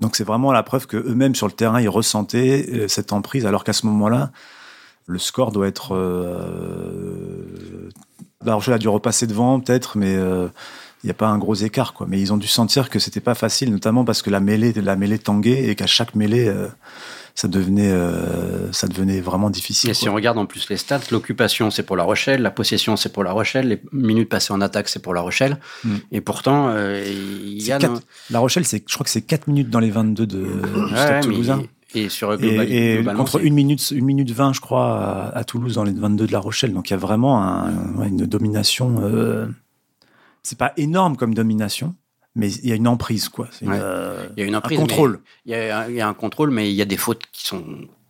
Donc 0.00 0.16
c'est 0.16 0.24
vraiment 0.24 0.52
la 0.52 0.62
preuve 0.62 0.86
que 0.86 0.96
eux-mêmes 0.96 1.34
sur 1.34 1.46
le 1.46 1.52
terrain, 1.52 1.80
ils 1.80 1.88
ressentaient 1.88 2.66
euh, 2.72 2.88
cette 2.88 3.12
emprise, 3.12 3.46
alors 3.46 3.64
qu'à 3.64 3.72
ce 3.72 3.86
moment-là, 3.86 4.30
le 5.06 5.18
score 5.18 5.52
doit 5.52 5.66
être. 5.66 5.94
Euh... 5.94 7.88
La 8.44 8.54
Rochelle 8.54 8.74
a 8.74 8.78
dû 8.78 8.88
repasser 8.88 9.26
devant 9.26 9.60
peut-être, 9.60 9.96
mais 9.96 10.14
euh, 10.16 10.48
il 11.02 11.06
n'y 11.06 11.10
a 11.10 11.14
pas 11.14 11.28
un 11.28 11.38
gros 11.38 11.54
écart 11.54 11.92
quoi. 11.94 12.06
Mais 12.08 12.20
ils 12.20 12.32
ont 12.32 12.36
dû 12.36 12.46
sentir 12.48 12.90
que 12.90 12.98
c'était 12.98 13.20
pas 13.20 13.34
facile, 13.34 13.70
notamment 13.70 14.04
parce 14.04 14.22
que 14.22 14.30
la 14.30 14.40
mêlée, 14.40 14.72
la 14.74 14.96
mêlée 14.96 15.18
tanguait 15.18 15.64
et 15.68 15.74
qu'à 15.74 15.86
chaque 15.86 16.14
mêlée. 16.14 16.48
euh, 16.48 16.68
ça 17.34 17.48
devenait, 17.48 17.90
euh, 17.90 18.70
ça 18.72 18.86
devenait 18.88 19.22
vraiment 19.22 19.48
difficile. 19.48 19.88
Et 19.88 19.94
si 19.94 20.06
on 20.06 20.12
regarde 20.14 20.36
en 20.36 20.44
plus 20.44 20.68
les 20.68 20.76
stats, 20.76 21.00
l'occupation 21.10 21.70
c'est 21.70 21.82
pour 21.82 21.96
La 21.96 22.02
Rochelle, 22.04 22.42
la 22.42 22.50
possession 22.50 22.94
c'est 22.98 23.10
pour 23.10 23.24
La 23.24 23.32
Rochelle, 23.32 23.68
les 23.68 23.80
minutes 23.90 24.28
passées 24.28 24.52
en 24.52 24.60
attaque 24.60 24.86
c'est 24.90 25.00
pour 25.00 25.14
La 25.14 25.22
Rochelle. 25.22 25.56
Mm. 25.82 25.94
Et 26.12 26.20
pourtant, 26.20 26.68
euh, 26.68 27.02
il 27.06 27.62
y 27.62 27.72
a. 27.72 27.78
quatre- 27.78 28.02
La 28.28 28.38
Rochelle, 28.40 28.66
c'est, 28.66 28.84
je 28.86 28.92
crois 28.92 29.04
que 29.04 29.10
c'est 29.10 29.22
4 29.22 29.46
minutes 29.48 29.70
dans 29.70 29.80
les 29.80 29.90
22 29.90 30.26
de, 30.26 30.36
du 30.36 30.44
Ouais, 30.44 30.90
mais- 30.92 31.20
Toulousain. 31.22 31.62
Et 31.94 32.10
sur 32.10 32.34
Et, 32.34 32.36
global- 32.36 32.70
et 32.72 32.94
globalement, 32.96 33.24
contre 33.24 33.40
1 33.40 33.50
minute, 33.54 33.90
une 33.92 34.04
minute 34.04 34.30
20, 34.30 34.52
je 34.52 34.60
crois, 34.60 34.98
à, 35.32 35.38
à 35.38 35.44
Toulouse 35.44 35.74
dans 35.76 35.84
les 35.84 35.92
22 35.92 36.26
de 36.26 36.32
La 36.32 36.38
Rochelle. 36.38 36.74
Donc 36.74 36.90
il 36.90 36.92
y 36.92 36.96
a 36.96 36.98
vraiment 36.98 37.42
un- 37.42 37.70
une 38.06 38.26
domination. 38.26 38.96
Euh, 39.02 39.46
c'est 40.42 40.58
pas 40.58 40.72
énorme 40.76 41.16
comme 41.16 41.34
domination, 41.34 41.94
mais 42.34 42.50
il 42.50 42.68
y 42.68 42.72
a 42.72 42.74
une 42.74 42.88
emprise, 42.88 43.28
quoi. 43.28 43.48
C'est 43.52 43.64
une, 43.64 43.72
Ouais. 43.72 43.78
euh, 43.80 44.26
il 44.36 44.40
y 44.40 44.44
a 44.44 44.46
une 44.48 44.54
un 44.54 44.58
emprise, 44.58 44.78
contrôle. 44.78 45.20
mais 45.46 45.52
Il 45.52 45.52
y, 45.52 45.54
a, 45.70 45.78
un- 45.80 45.88
il 45.88 45.94
y 45.96 46.00
a 46.00 46.08
un 46.08 46.14
contrôle, 46.14 46.50
mais 46.50 46.70
il 46.70 46.74
y 46.74 46.82
a 46.82 46.86
des 46.86 46.96
fautes 46.96 47.22
qui 47.32 47.46
sont 47.46 47.64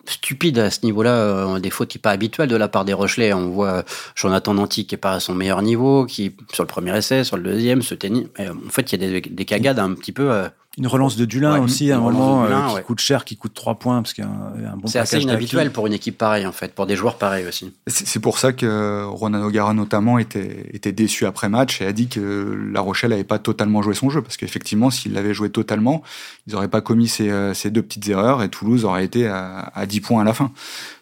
stupides 0.05 0.59
à 0.59 0.71
ce 0.71 0.81
niveau-là, 0.85 1.11
euh, 1.15 1.59
des 1.61 1.71
fautes 1.71 1.89
qui 1.89 1.99
pas 1.99 2.11
habituelles 2.11 2.49
de 2.49 2.57
la 2.57 2.69
part 2.69 2.85
des 2.85 2.93
Rochelais. 2.93 3.33
On 3.33 3.51
voit 3.51 3.85
Jonathan 4.17 4.55
Nanty 4.55 4.85
qui 4.87 4.95
est 4.97 4.99
pas 4.99 5.13
à 5.13 5.21
son 5.21 5.35
meilleur 5.35 5.63
niveau, 5.63 6.07
qui 6.07 6.35
sur 6.53 6.65
le 6.65 6.69
premier 6.69 6.97
essai, 6.97 7.23
sur 7.23 7.37
le 7.37 7.43
deuxième, 7.45 7.83
se 7.83 7.95
euh, 7.95 8.53
en 8.67 8.71
fait, 8.71 8.93
il 8.93 9.01
y 9.01 9.05
a 9.07 9.11
des, 9.11 9.21
des 9.21 9.45
cagades 9.45 9.79
un 9.79 9.95
petit 9.95 10.13
peu. 10.13 10.31
euh, 10.33 10.49
Une 10.79 10.87
relance 10.87 11.17
de 11.17 11.27
Dulin 11.27 11.55
Ouais, 11.55 11.61
aussi, 11.61 11.93
à 11.93 11.99
un 11.99 12.01
moment, 12.01 12.45
Dulin, 12.45 12.65
euh, 12.65 12.69
qui 12.69 12.75
ouais. 12.77 12.83
coûte 12.83 13.01
cher, 13.01 13.25
qui 13.27 13.37
coûte 13.37 13.53
3 13.53 13.75
points, 13.75 14.01
parce 14.01 14.15
qu'il 14.15 14.25
y 14.25 14.27
a 14.27 14.31
un, 14.31 14.53
il 14.57 14.63
y 14.63 14.65
a 14.65 14.73
un 14.73 14.77
bon 14.77 14.89
c'est 14.89 14.99
assez 14.99 15.21
inhabituel 15.21 15.71
pour 15.71 15.87
une 15.87 15.93
équipe 15.93 16.17
pareille, 16.17 16.47
en 16.47 16.53
fait, 16.53 16.75
pour 16.75 16.87
des 16.87 16.97
joueurs 16.97 17.19
pareils 17.19 17.47
aussi. 17.47 17.73
C'est 17.87 18.07
c'est 18.07 18.21
pour 18.21 18.39
ça 18.39 18.53
que 18.53 19.05
Ronan 19.05 19.43
O'Gara 19.43 19.75
notamment 19.75 20.19
était, 20.19 20.67
était 20.73 20.93
déçu 20.93 21.27
après 21.27 21.49
match 21.49 21.81
et 21.81 21.87
a 21.87 21.93
dit 21.93 22.09
que 22.09 22.71
La 22.73 22.81
Rochelle 22.81 23.11
n'avait 23.11 23.25
pas 23.25 23.39
totalement 23.39 23.83
joué 23.83 23.95
son 23.95 24.11
jeu 24.11 24.23
parce 24.23 24.37
qu'effectivement 24.37 24.91
s'il 24.91 25.13
l'avait 25.13 25.35
joué 25.35 25.51
totalement, 25.51 26.03
ils 26.47 26.53
n'auraient 26.53 26.69
pas 26.69 26.81
commis 26.83 27.09
ces, 27.09 27.31
euh, 27.31 27.53
ces 27.55 27.71
deux 27.71 27.83
petites 27.83 28.09
erreurs 28.09 28.43
et 28.43 28.49
Toulouse 28.49 28.85
aurait 28.85 29.05
été 29.05 29.27
à, 29.27 29.73
à 29.75 29.87
10 29.87 30.01
points 30.03 30.21
à 30.21 30.25
la 30.25 30.35
fin. 30.35 30.53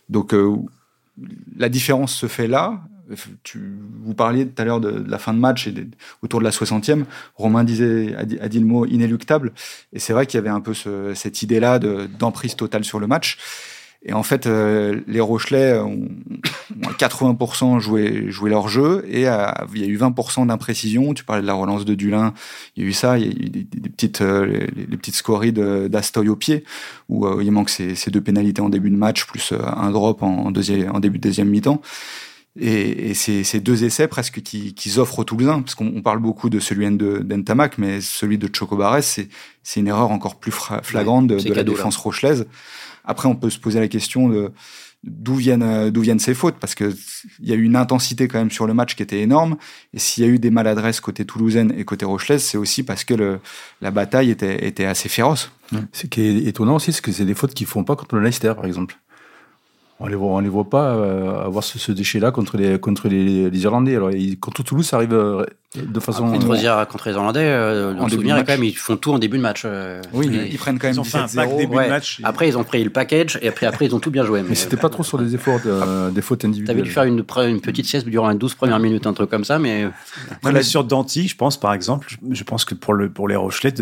Donc 0.09 0.35
euh, 0.35 0.55
la 1.57 1.69
différence 1.69 2.15
se 2.15 2.27
fait 2.27 2.47
là. 2.49 2.81
Tu, 3.43 3.61
vous 4.03 4.15
parliez 4.15 4.47
tout 4.47 4.61
à 4.63 4.65
l'heure 4.65 4.81
de, 4.81 4.91
de 4.91 5.11
la 5.11 5.19
fin 5.19 5.33
de 5.35 5.39
match 5.39 5.67
et 5.67 5.73
des- 5.73 5.89
autour 6.23 6.41
de 6.41 6.45
la 6.45 6.51
60e. 6.51 7.05
Romain 7.37 7.65
disait, 7.65 8.15
a 8.17 8.25
dit, 8.25 8.39
a 8.41 8.49
dit 8.49 8.61
le 8.61 8.67
mot 8.67 8.87
inéluctable. 8.87 9.53
Et 9.93 9.99
c'est 9.99 10.13
vrai 10.13 10.27
qu'il 10.27 10.39
y 10.39 10.41
avait 10.41 10.49
un 10.51 10.61
peu 10.61 10.75
ce- 10.75 11.13
cette 11.15 11.43
idée-là 11.43 11.79
de- 11.79 12.09
d'emprise 12.19 12.57
totale 12.57 12.85
sur 12.85 13.01
le 13.01 13.07
match. 13.07 13.39
Et 14.03 14.15
en 14.15 14.23
fait, 14.23 14.47
euh, 14.47 15.01
les 15.07 15.21
Rochelais 15.21 15.79
ont, 15.79 16.09
ont 16.83 16.89
à 16.89 16.95
80% 16.95 17.81
joué, 17.81 18.31
joué 18.31 18.49
leur 18.49 18.67
jeu 18.69 19.05
et 19.07 19.21
il 19.21 19.81
y 19.81 19.85
a 19.85 19.87
eu 19.87 19.97
20% 19.99 20.47
d'imprécision. 20.47 21.13
Tu 21.13 21.23
parlais 21.23 21.43
de 21.43 21.47
la 21.47 21.53
relance 21.53 21.85
de 21.85 21.95
Dulin, 21.95 22.33
il 22.77 22.83
y 22.83 22.87
a 22.87 22.89
eu 22.89 22.95
ça, 22.95 23.19
il 23.19 23.27
y 23.27 23.29
a 23.29 23.31
eu 23.31 23.49
des, 23.51 23.91
petites, 23.91 24.23
euh, 24.23 24.67
les, 24.75 24.97
petites 24.97 25.17
scories 25.17 25.53
de- 25.53 25.87
d'Astoy 25.89 26.29
au 26.31 26.37
pied 26.37 26.65
où 27.11 27.27
euh, 27.27 27.43
il 27.45 27.53
manque 27.53 27.69
ces, 27.69 27.95
ces 27.95 28.11
deux 28.11 28.23
pénalités 28.23 28.63
en 28.63 28.71
début 28.71 28.89
de 28.89 28.97
match 28.97 29.27
plus 29.27 29.53
euh, 29.53 29.59
un 29.77 29.91
drop 29.91 30.23
en, 30.23 30.51
deuxième, 30.51 30.91
en 30.97 31.01
début 31.01 31.19
de 31.19 31.25
deuxième 31.25 31.51
mi-temps. 31.51 31.83
Et, 32.59 33.11
et 33.11 33.15
c'est 33.15 33.45
ces 33.45 33.61
deux 33.61 33.85
essais 33.85 34.09
presque 34.09 34.43
qui, 34.43 34.75
qui 34.75 34.99
offrent 34.99 35.21
aux 35.21 35.25
Toulousains, 35.25 35.61
parce 35.61 35.75
qu'on 35.75 35.93
on 35.95 36.03
parle 36.03 36.19
beaucoup 36.19 36.51
de 36.51 36.59
celui 36.59 36.91
de 36.97 37.19
d'Entamac, 37.19 37.79
mais 37.79 38.01
celui 38.01 38.39
de 38.39 38.49
Chocobares, 38.53 39.03
c'est 39.03 39.29
c'est 39.63 39.81
une 39.81 39.89
erreur 39.89 40.11
encore 40.11 40.41
plus 40.41 40.53
flagrante 40.83 41.29
de, 41.29 41.37
la 41.49 41.55
là. 41.57 41.63
défense 41.63 41.97
rochelaise. 41.97 42.47
Après, 43.05 43.29
on 43.29 43.37
peut 43.37 43.51
se 43.51 43.59
poser 43.59 43.79
la 43.79 43.89
question 43.89 44.29
de 44.29 44.53
d'où 45.05 45.37
viennent 45.37 45.91
d'où 45.91 46.01
viennent 46.01 46.19
ces 46.19 46.35
fautes, 46.35 46.57
parce 46.61 46.75
que 46.75 46.93
il 47.39 47.49
y 47.49 47.53
a 47.53 47.55
eu 47.55 47.63
une 47.63 47.77
intensité 47.77 48.27
quand 48.27 48.39
même 48.39 48.51
sur 48.51 48.67
le 48.67 48.75
match 48.75 48.97
qui 48.97 49.03
était 49.03 49.21
énorme. 49.21 49.57
Et 49.95 50.01
s'il 50.01 50.25
y 50.25 50.27
a 50.27 50.31
eu 50.31 50.41
des 50.41 50.51
maladresses 50.51 51.01
côté 51.01 51.25
toulousaine 51.25 51.73
et 51.77 51.85
côté 51.85 52.05
rochelaise, 52.05 52.43
c'est 52.43 52.59
aussi 52.59 52.83
parce 52.83 53.05
que 53.05 53.15
le, 53.15 53.39
la 53.81 53.93
bataille 53.93 54.31
était, 54.31 54.67
était 54.67 54.87
assez 54.87 55.09
féroce. 55.09 55.53
Ce 55.93 56.09
qui 56.09 56.21
est 56.23 56.49
étonnant 56.49 56.77
aussi, 56.77 56.93
c'est 56.93 57.01
que 57.01 57.13
c'est 57.13 57.25
des 57.25 57.35
fautes 57.35 57.55
qu'ils 57.55 57.69
font 57.69 57.85
pas 57.85 57.95
contre 57.95 58.17
le 58.17 58.23
Leicester, 58.23 58.53
par 58.57 58.67
exemple. 58.67 58.99
On 60.03 60.07
les 60.07 60.15
voit, 60.17 60.29
on 60.29 60.41
les 60.41 60.49
voit 60.49 60.69
pas 60.69 60.95
euh, 60.95 61.45
avoir 61.45 61.63
ce, 61.63 61.79
ce 61.79 61.93
déchet-là 61.93 62.31
contre 62.31 62.57
les 62.57 62.79
contre 62.81 63.07
les, 63.09 63.51
les 63.51 63.63
Irlandais. 63.65 63.95
Alors 63.97 64.11
ils- 64.11 64.39
contre 64.41 64.63
Toulouse, 64.63 64.87
ça 64.87 64.97
arrive 64.97 65.13
euh, 65.13 65.45
de 65.77 66.01
façon. 66.01 66.31
Contre, 66.31 66.51
euh, 66.51 66.85
contre 66.87 67.09
les 67.09 67.15
Irlandais, 67.15 67.41
euh, 67.45 67.93
En 67.93 67.99
on 67.99 68.05
se 68.07 68.11
début 68.13 68.23
souvient 68.23 68.37
de 68.37 68.41
quand 68.41 68.53
même, 68.53 68.61
match. 68.61 68.69
ils 68.71 68.77
font 68.79 68.97
tout 68.97 69.13
en 69.13 69.19
début 69.19 69.37
de 69.37 69.43
match. 69.43 69.63
euh, 69.67 70.01
Oui, 70.15 70.31
ils 70.51 70.57
prennent 70.57 70.79
quand 70.79 70.87
même 70.87 70.97
Ils 70.97 71.01
ont 71.01 71.05
fait 71.05 71.19
un 71.19 71.27
17-0. 71.27 71.35
pack 71.37 71.57
début 71.59 71.77
ouais. 71.77 71.85
de 71.85 71.91
match. 71.91 72.21
Après, 72.25 72.49
ils 72.49 72.57
ont 72.57 72.65
pris 72.65 72.83
le 72.83 72.89
package 72.89 73.39
et 73.43 73.49
après, 73.49 73.67
après 73.67 73.85
ils 73.87 73.95
ont 73.95 74.01
tout 74.01 74.11
bien 74.11 74.25
joué. 74.25 74.43
mais 74.43 74.55
c'était 74.55 74.79
pas 74.79 74.89
trop 74.89 75.03
sur 75.03 75.19
des 75.19 75.35
efforts, 75.35 75.61
de- 75.61 76.11
des 76.11 76.23
fautes 76.23 76.47
individuelles. 76.47 76.77
T'avais 76.77 76.87
dû 76.89 76.91
faire 76.91 77.05
une, 77.05 77.23
une 77.49 77.61
petite 77.61 77.85
sieste 77.85 78.09
durant 78.09 78.31
les 78.31 78.37
12 78.39 78.55
premières 78.55 78.79
minutes, 78.79 79.07
un 79.07 79.13
truc 79.13 79.29
comme 79.29 79.45
ça, 79.45 79.59
mais 79.59 79.87
Après, 80.31 80.53
là, 80.53 80.63
sur 80.63 80.83
Danty, 80.85 81.29
je 81.29 81.37
pense, 81.37 81.61
par 81.61 81.75
exemple, 81.75 82.09
je, 82.31 82.43
pense 82.45 82.65
que 82.65 82.75
pour, 82.75 82.95
le, 82.95 83.11
pour 83.13 83.29
les 83.29 83.37
Rochelais, 83.37 83.75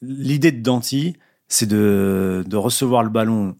l'idée 0.00 0.50
de 0.52 0.62
Danty, 0.62 1.16
c'est 1.48 1.66
de, 1.66 2.42
de 2.46 2.56
recevoir 2.56 3.02
le 3.02 3.10
ballon 3.10 3.54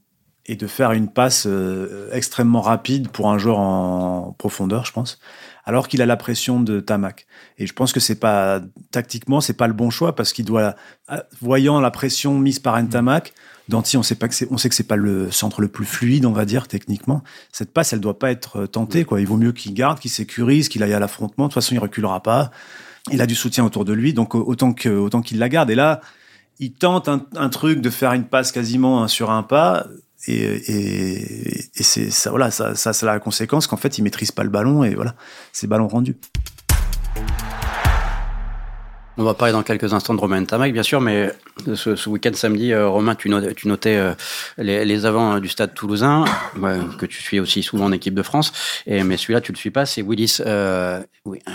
et 0.46 0.56
de 0.56 0.66
faire 0.66 0.92
une 0.92 1.08
passe 1.08 1.46
euh, 1.46 2.08
extrêmement 2.12 2.60
rapide 2.60 3.08
pour 3.08 3.30
un 3.30 3.38
joueur 3.38 3.58
en 3.58 4.34
profondeur, 4.38 4.84
je 4.84 4.92
pense, 4.92 5.20
alors 5.64 5.86
qu'il 5.86 6.02
a 6.02 6.06
la 6.06 6.16
pression 6.16 6.60
de 6.60 6.80
Tamac. 6.80 7.26
Et 7.58 7.66
je 7.66 7.72
pense 7.72 7.92
que 7.92 8.00
c'est 8.00 8.18
pas 8.18 8.60
tactiquement, 8.90 9.40
c'est 9.40 9.52
pas 9.52 9.68
le 9.68 9.72
bon 9.72 9.90
choix 9.90 10.16
parce 10.16 10.32
qu'il 10.32 10.44
doit, 10.44 10.74
ah, 11.08 11.24
voyant 11.40 11.80
la 11.80 11.92
pression 11.92 12.38
mise 12.38 12.58
par 12.58 12.80
Ntamak, 12.82 13.32
Danty, 13.68 13.96
on 13.96 14.02
sait 14.02 14.16
pas 14.16 14.28
que 14.28 14.34
c'est, 14.34 14.48
on 14.50 14.58
sait 14.58 14.68
que 14.68 14.74
c'est 14.74 14.86
pas 14.86 14.96
le 14.96 15.30
centre 15.30 15.60
le 15.60 15.68
plus 15.68 15.84
fluide, 15.84 16.26
on 16.26 16.32
va 16.32 16.44
dire 16.44 16.66
techniquement. 16.66 17.22
Cette 17.52 17.72
passe, 17.72 17.92
elle 17.92 18.00
doit 18.00 18.18
pas 18.18 18.30
être 18.30 18.62
euh, 18.62 18.66
tentée, 18.66 19.04
quoi. 19.04 19.20
Il 19.20 19.26
vaut 19.26 19.36
mieux 19.36 19.52
qu'il 19.52 19.72
garde, 19.74 20.00
qu'il 20.00 20.10
sécurise, 20.10 20.68
qu'il 20.68 20.82
aille 20.82 20.94
à 20.94 20.98
l'affrontement. 20.98 21.44
De 21.44 21.50
toute 21.50 21.62
façon, 21.62 21.74
il 21.74 21.78
reculera 21.78 22.22
pas. 22.22 22.50
Il 23.12 23.20
a 23.20 23.26
du 23.26 23.34
soutien 23.34 23.64
autour 23.64 23.84
de 23.84 23.92
lui, 23.92 24.14
donc 24.14 24.34
euh, 24.34 24.38
autant 24.38 24.72
que 24.72 24.88
autant 24.88 25.22
qu'il 25.22 25.38
la 25.38 25.48
garde. 25.48 25.70
Et 25.70 25.76
là, 25.76 26.00
il 26.58 26.72
tente 26.72 27.08
un, 27.08 27.24
un 27.36 27.48
truc 27.48 27.80
de 27.80 27.90
faire 27.90 28.12
une 28.12 28.24
passe 28.24 28.50
quasiment 28.50 29.02
un 29.02 29.08
sur 29.08 29.30
un 29.30 29.44
pas. 29.44 29.86
Et, 30.26 30.34
et, 30.34 31.64
et 31.74 31.82
c'est 31.82 32.10
ça, 32.10 32.30
voilà, 32.30 32.50
ça, 32.50 32.74
ça, 32.74 32.90
a 32.90 33.12
la 33.14 33.18
conséquence 33.18 33.66
qu'en 33.66 33.76
fait, 33.76 33.98
il 33.98 34.02
maîtrise 34.02 34.30
pas 34.30 34.44
le 34.44 34.50
ballon 34.50 34.84
et 34.84 34.94
voilà, 34.94 35.14
c'est 35.52 35.66
ballon 35.66 35.88
rendu. 35.88 36.16
On 39.18 39.24
va 39.24 39.34
parler 39.34 39.52
dans 39.52 39.62
quelques 39.62 39.92
instants 39.92 40.14
de 40.14 40.20
Romain 40.20 40.44
Tamac, 40.44 40.72
bien 40.72 40.82
sûr, 40.82 41.00
mais 41.00 41.30
ce, 41.74 41.96
ce 41.96 42.08
week-end 42.08 42.32
samedi, 42.34 42.72
euh, 42.72 42.88
Romain, 42.88 43.14
tu 43.14 43.28
notais, 43.28 43.54
tu 43.54 43.68
notais 43.68 43.96
euh, 43.96 44.12
les, 44.58 44.84
les 44.84 45.06
avants 45.06 45.36
euh, 45.36 45.40
du 45.40 45.48
stade 45.48 45.74
toulousain, 45.74 46.24
ouais, 46.58 46.78
que 46.98 47.06
tu 47.06 47.20
suis 47.22 47.38
aussi 47.40 47.62
souvent 47.62 47.86
en 47.86 47.92
équipe 47.92 48.14
de 48.14 48.22
France, 48.22 48.52
et, 48.86 49.02
mais 49.02 49.16
celui-là, 49.16 49.40
tu 49.40 49.52
le 49.52 49.58
suis 49.58 49.70
pas, 49.70 49.84
c'est 49.86 50.02
Willis, 50.02 50.38
euh, 50.46 51.02
oui, 51.26 51.40
euh, 51.48 51.52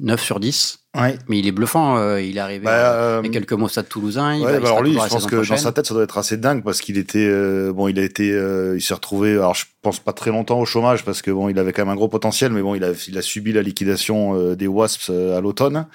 9 0.00 0.22
sur 0.22 0.40
10. 0.40 0.78
Ouais. 0.94 1.18
Mais 1.26 1.38
il 1.38 1.46
est 1.46 1.52
bluffant, 1.52 1.96
euh, 1.96 2.20
il 2.20 2.36
est 2.36 2.40
arrivé 2.40 2.66
Bah, 2.66 3.20
il 3.22 3.26
y 3.26 3.30
a 3.30 3.32
quelques 3.32 3.54
mots 3.54 3.64
au 3.64 3.68
stade 3.68 3.88
toulousain. 3.88 4.34
Il 4.34 4.42
Ouais, 4.44 4.52
va, 4.52 4.60
bah 4.60 4.66
alors 4.68 4.82
lui, 4.82 4.92
je 4.92 4.98
pense 5.08 5.24
que 5.26 5.36
dans 5.36 5.56
sa 5.56 5.72
tête, 5.72 5.86
ça 5.86 5.94
doit 5.94 6.02
être 6.02 6.18
assez 6.18 6.36
dingue 6.36 6.62
parce 6.62 6.82
qu'il 6.82 6.98
était, 6.98 7.26
bon, 7.72 7.88
il 7.88 7.98
a 7.98 8.02
été, 8.02 8.30
euh, 8.30 8.74
il 8.76 8.82
s'est 8.82 8.92
retrouvé, 8.92 9.32
alors 9.32 9.54
je 9.54 9.64
pense 9.80 10.00
pas 10.00 10.12
très 10.12 10.30
longtemps 10.30 10.60
au 10.60 10.66
chômage 10.66 11.02
parce 11.02 11.22
que 11.22 11.30
bon, 11.30 11.48
il 11.48 11.58
avait 11.58 11.72
quand 11.72 11.82
même 11.86 11.92
un 11.92 11.96
gros 11.96 12.08
potentiel, 12.08 12.52
mais 12.52 12.60
bon, 12.60 12.74
il 12.74 12.84
a, 12.84 12.90
il 13.08 13.16
a 13.16 13.22
subi 13.22 13.52
la 13.54 13.62
liquidation 13.62 14.36
euh, 14.36 14.54
des 14.54 14.66
Wasps 14.66 15.08
euh, 15.08 15.38
à 15.38 15.40
l'automne. 15.40 15.86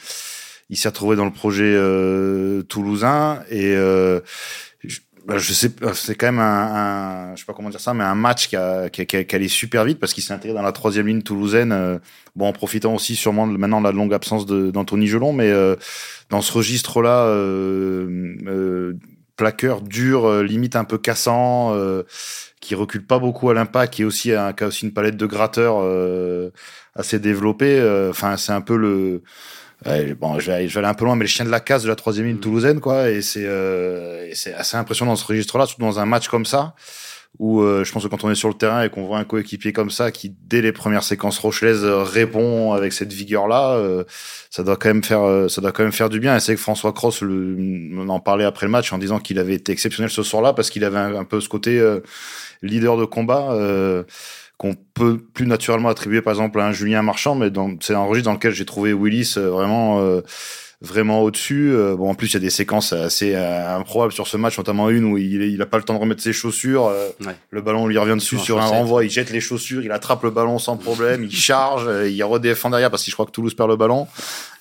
Il 0.70 0.78
s'est 0.78 0.90
retrouvé 0.90 1.16
dans 1.16 1.26
le 1.26 1.32
projet 1.32 1.74
euh, 1.76 2.62
toulousain 2.64 3.42
et 3.50 3.76
euh, 3.76 4.20
je- 4.84 5.00
bah, 5.26 5.38
je 5.38 5.52
sais, 5.52 5.70
c'est 5.94 6.16
quand 6.16 6.28
même 6.28 6.40
un, 6.40 7.32
un, 7.32 7.36
je 7.36 7.42
sais 7.42 7.46
pas 7.46 7.54
comment 7.54 7.70
dire 7.70 7.82
ça, 7.82 7.94
mais 7.94 8.06
un 8.06 8.16
match 8.16 8.48
qui 8.48 8.56
a, 8.56 8.90
qui, 8.90 9.02
a, 9.02 9.06
qui, 9.06 9.18
a, 9.18 9.24
qui 9.26 9.36
allait 9.36 9.50
super 9.50 9.84
vite 9.84 10.00
parce 10.00 10.14
qu'il 10.14 10.24
s'est 10.24 10.34
intégré 10.34 10.56
dans 10.56 10.62
la 10.62 10.72
troisième 10.72 11.08
ligne 11.08 11.22
toulousaine. 11.22 11.74
Euh, 11.74 12.00
bon, 12.36 12.48
en 12.48 12.54
profitant 12.54 12.96
aussi 12.96 13.18
sûrement 13.18 13.46
maintenant 13.46 13.82
de 13.82 13.86
la 13.86 13.92
longue 13.92 14.14
absence 14.14 14.46
d'Anthony 14.46 15.08
Gelon, 15.08 15.34
mais 15.34 15.52
euh, 15.52 15.76
dans 16.30 16.40
ce 16.42 16.54
registre-là, 16.54 17.26
euh, 17.26 18.36
euh, 18.48 18.94
plaqueur 19.36 19.82
dur, 19.82 20.26
euh, 20.26 20.44
limite 20.44 20.78
un 20.78 20.86
peu 20.86 20.98
cassant, 20.98 21.76
qui 22.62 22.74
recule 22.76 23.06
pas 23.06 23.20
beaucoup 23.20 23.50
à 23.50 23.54
l'impact, 23.54 23.96
qui 23.96 24.02
est 24.04 24.06
aussi 24.06 24.34
un, 24.34 24.54
qui 24.54 24.64
a 24.64 24.68
aussi 24.68 24.86
une 24.86 24.94
palette 24.94 25.18
de 25.18 25.26
gratteurs 25.26 25.78
assez 26.96 27.20
développée. 27.20 28.08
Enfin, 28.10 28.38
c'est 28.38 28.54
un 28.54 28.62
peu 28.62 28.78
le 28.78 29.24
Ouais, 29.86 30.14
bon, 30.16 30.40
je 30.40 30.52
vais, 30.52 30.68
je 30.68 30.74
vais, 30.74 30.80
aller 30.80 30.88
un 30.88 30.94
peu 30.96 31.06
loin, 31.06 31.16
mais 31.16 31.26
le 31.26 31.30
chien 31.30 31.46
de 31.46 31.52
la 31.52 31.60
case 31.60 31.84
de 31.84 31.88
la 31.88 31.96
troisième 31.96 32.26
ligne 32.26 32.38
mm. 32.38 32.42
toulousaine, 32.42 32.80
quoi. 32.80 33.10
Et 33.10 33.22
c'est 33.22 33.46
euh, 33.46 34.34
c'est 34.34 34.54
assez 34.54 34.76
impressionnant 34.76 35.12
dans 35.12 35.16
ce 35.16 35.26
registre-là, 35.26 35.66
surtout 35.66 35.84
dans 35.84 36.00
un 36.00 36.06
match 36.06 36.28
comme 36.30 36.46
ça, 36.46 36.74
où 37.40 37.62
euh, 37.62 37.84
je 37.84 37.92
pense 37.92 38.04
que 38.04 38.08
quand 38.08 38.24
on 38.24 38.32
est 38.32 38.36
sur 38.36 38.48
le 38.48 38.56
terrain 38.56 38.84
et 38.84 38.90
qu'on 38.90 39.06
voit 39.06 39.20
un 39.20 39.24
coéquipier 39.24 39.74
comme 39.74 39.92
ça, 39.92 40.12
qui 40.12 40.36
dès 40.48 40.62
les 40.62 40.72
premières 40.72 41.04
séquences 41.04 41.38
rochelaises 41.38 41.86
répond 41.86 42.74
avec 42.74 42.94
cette 42.94 43.14
vigueur-là, 43.14 43.74
euh, 43.74 44.04
ça 44.50 44.64
doit 44.64 44.78
quand 44.78 44.90
même 44.90 45.04
faire, 45.04 45.22
euh, 45.22 45.48
ça 45.48 45.62
doit 45.62 45.72
quand 45.72 45.84
même 45.84 45.92
faire 45.92 46.10
du 46.10 46.20
bien. 46.20 46.36
Et 46.36 46.40
c'est 46.40 46.56
que 46.56 46.62
François 46.62 46.94
Cross 46.94 47.22
le, 47.22 47.56
on 47.96 48.10
en 48.10 48.20
parlait 48.20 48.46
après 48.46 48.66
le 48.66 48.72
match 48.72 48.92
en 48.92 48.98
disant 48.98 49.20
qu'il 49.20 49.38
avait 49.38 49.54
été 49.54 49.72
exceptionnel 49.72 50.10
ce 50.10 50.24
soir-là 50.24 50.54
parce 50.54 50.72
qu'il 50.72 50.84
avait 50.84 50.98
un, 50.98 51.16
un, 51.16 51.24
peu 51.24 51.40
ce 51.40 51.50
côté 51.50 51.80
leader 52.64 52.98
de 52.98 53.06
combat 53.06 53.56
qu'on 54.58 54.76
peut 54.94 55.20
plus 55.34 55.46
naturellement 55.46 55.90
attribuer 55.90 56.22
par 56.22 56.34
exemple 56.34 56.60
à 56.60 56.68
un 56.68 56.72
Julien 56.72 57.04
Marchand, 57.04 57.36
mais 57.36 57.52
c'est 57.80 57.94
un 57.94 58.04
registre 58.04 58.30
dans 58.30 58.34
lequel 58.34 58.54
j'ai 58.54 58.66
trouvé 58.66 58.92
Willis 58.92 59.36
euh, 59.38 59.50
vraiment 59.52 60.02
euh, 60.02 60.22
vraiment 60.82 61.22
au-dessus. 61.22 61.72
Euh, 61.72 61.96
bon, 61.96 62.10
en 62.10 62.16
plus, 62.16 62.28
il 62.28 62.34
y 62.34 62.38
a 62.38 62.40
des 62.40 62.50
séquences 62.50 62.92
assez 62.92 63.36
improbables 63.36 64.14
sur 64.14 64.28
ce 64.28 64.38
match, 64.38 64.58
notamment 64.58 64.90
une 64.90 65.06
où 65.06 65.18
il, 65.18 65.42
il 65.44 65.62
a 65.62 65.66
pas 65.68 65.78
le 65.78 65.84
temps 65.84 65.94
de 65.94 66.00
remettre 66.00 66.22
ses 66.22 66.34
chaussures. 66.34 66.92
Le 67.52 67.62
ballon 67.62 67.88
lui 67.88 67.98
revient 67.98 68.16
dessus 68.16 68.40
sur 68.40 68.60
un 68.60 68.66
renvoi, 68.66 69.04
il 69.04 69.10
jette 69.10 69.32
les 69.32 69.42
chaussures, 69.42 69.84
il 69.84 69.92
attrape 69.92 70.24
le 70.24 70.32
ballon 70.32 70.60
sans 70.60 70.78
problème, 70.78 71.24
il 71.24 71.36
charge, 71.36 71.90
il 72.08 72.24
redéfend 72.24 72.70
derrière 72.70 72.92
parce 72.92 73.04
que 73.04 73.10
je 73.10 73.16
crois 73.16 73.26
que 73.26 73.32
Toulouse 73.32 73.56
perd 73.56 73.70
le 73.70 73.76
ballon. 73.76 74.08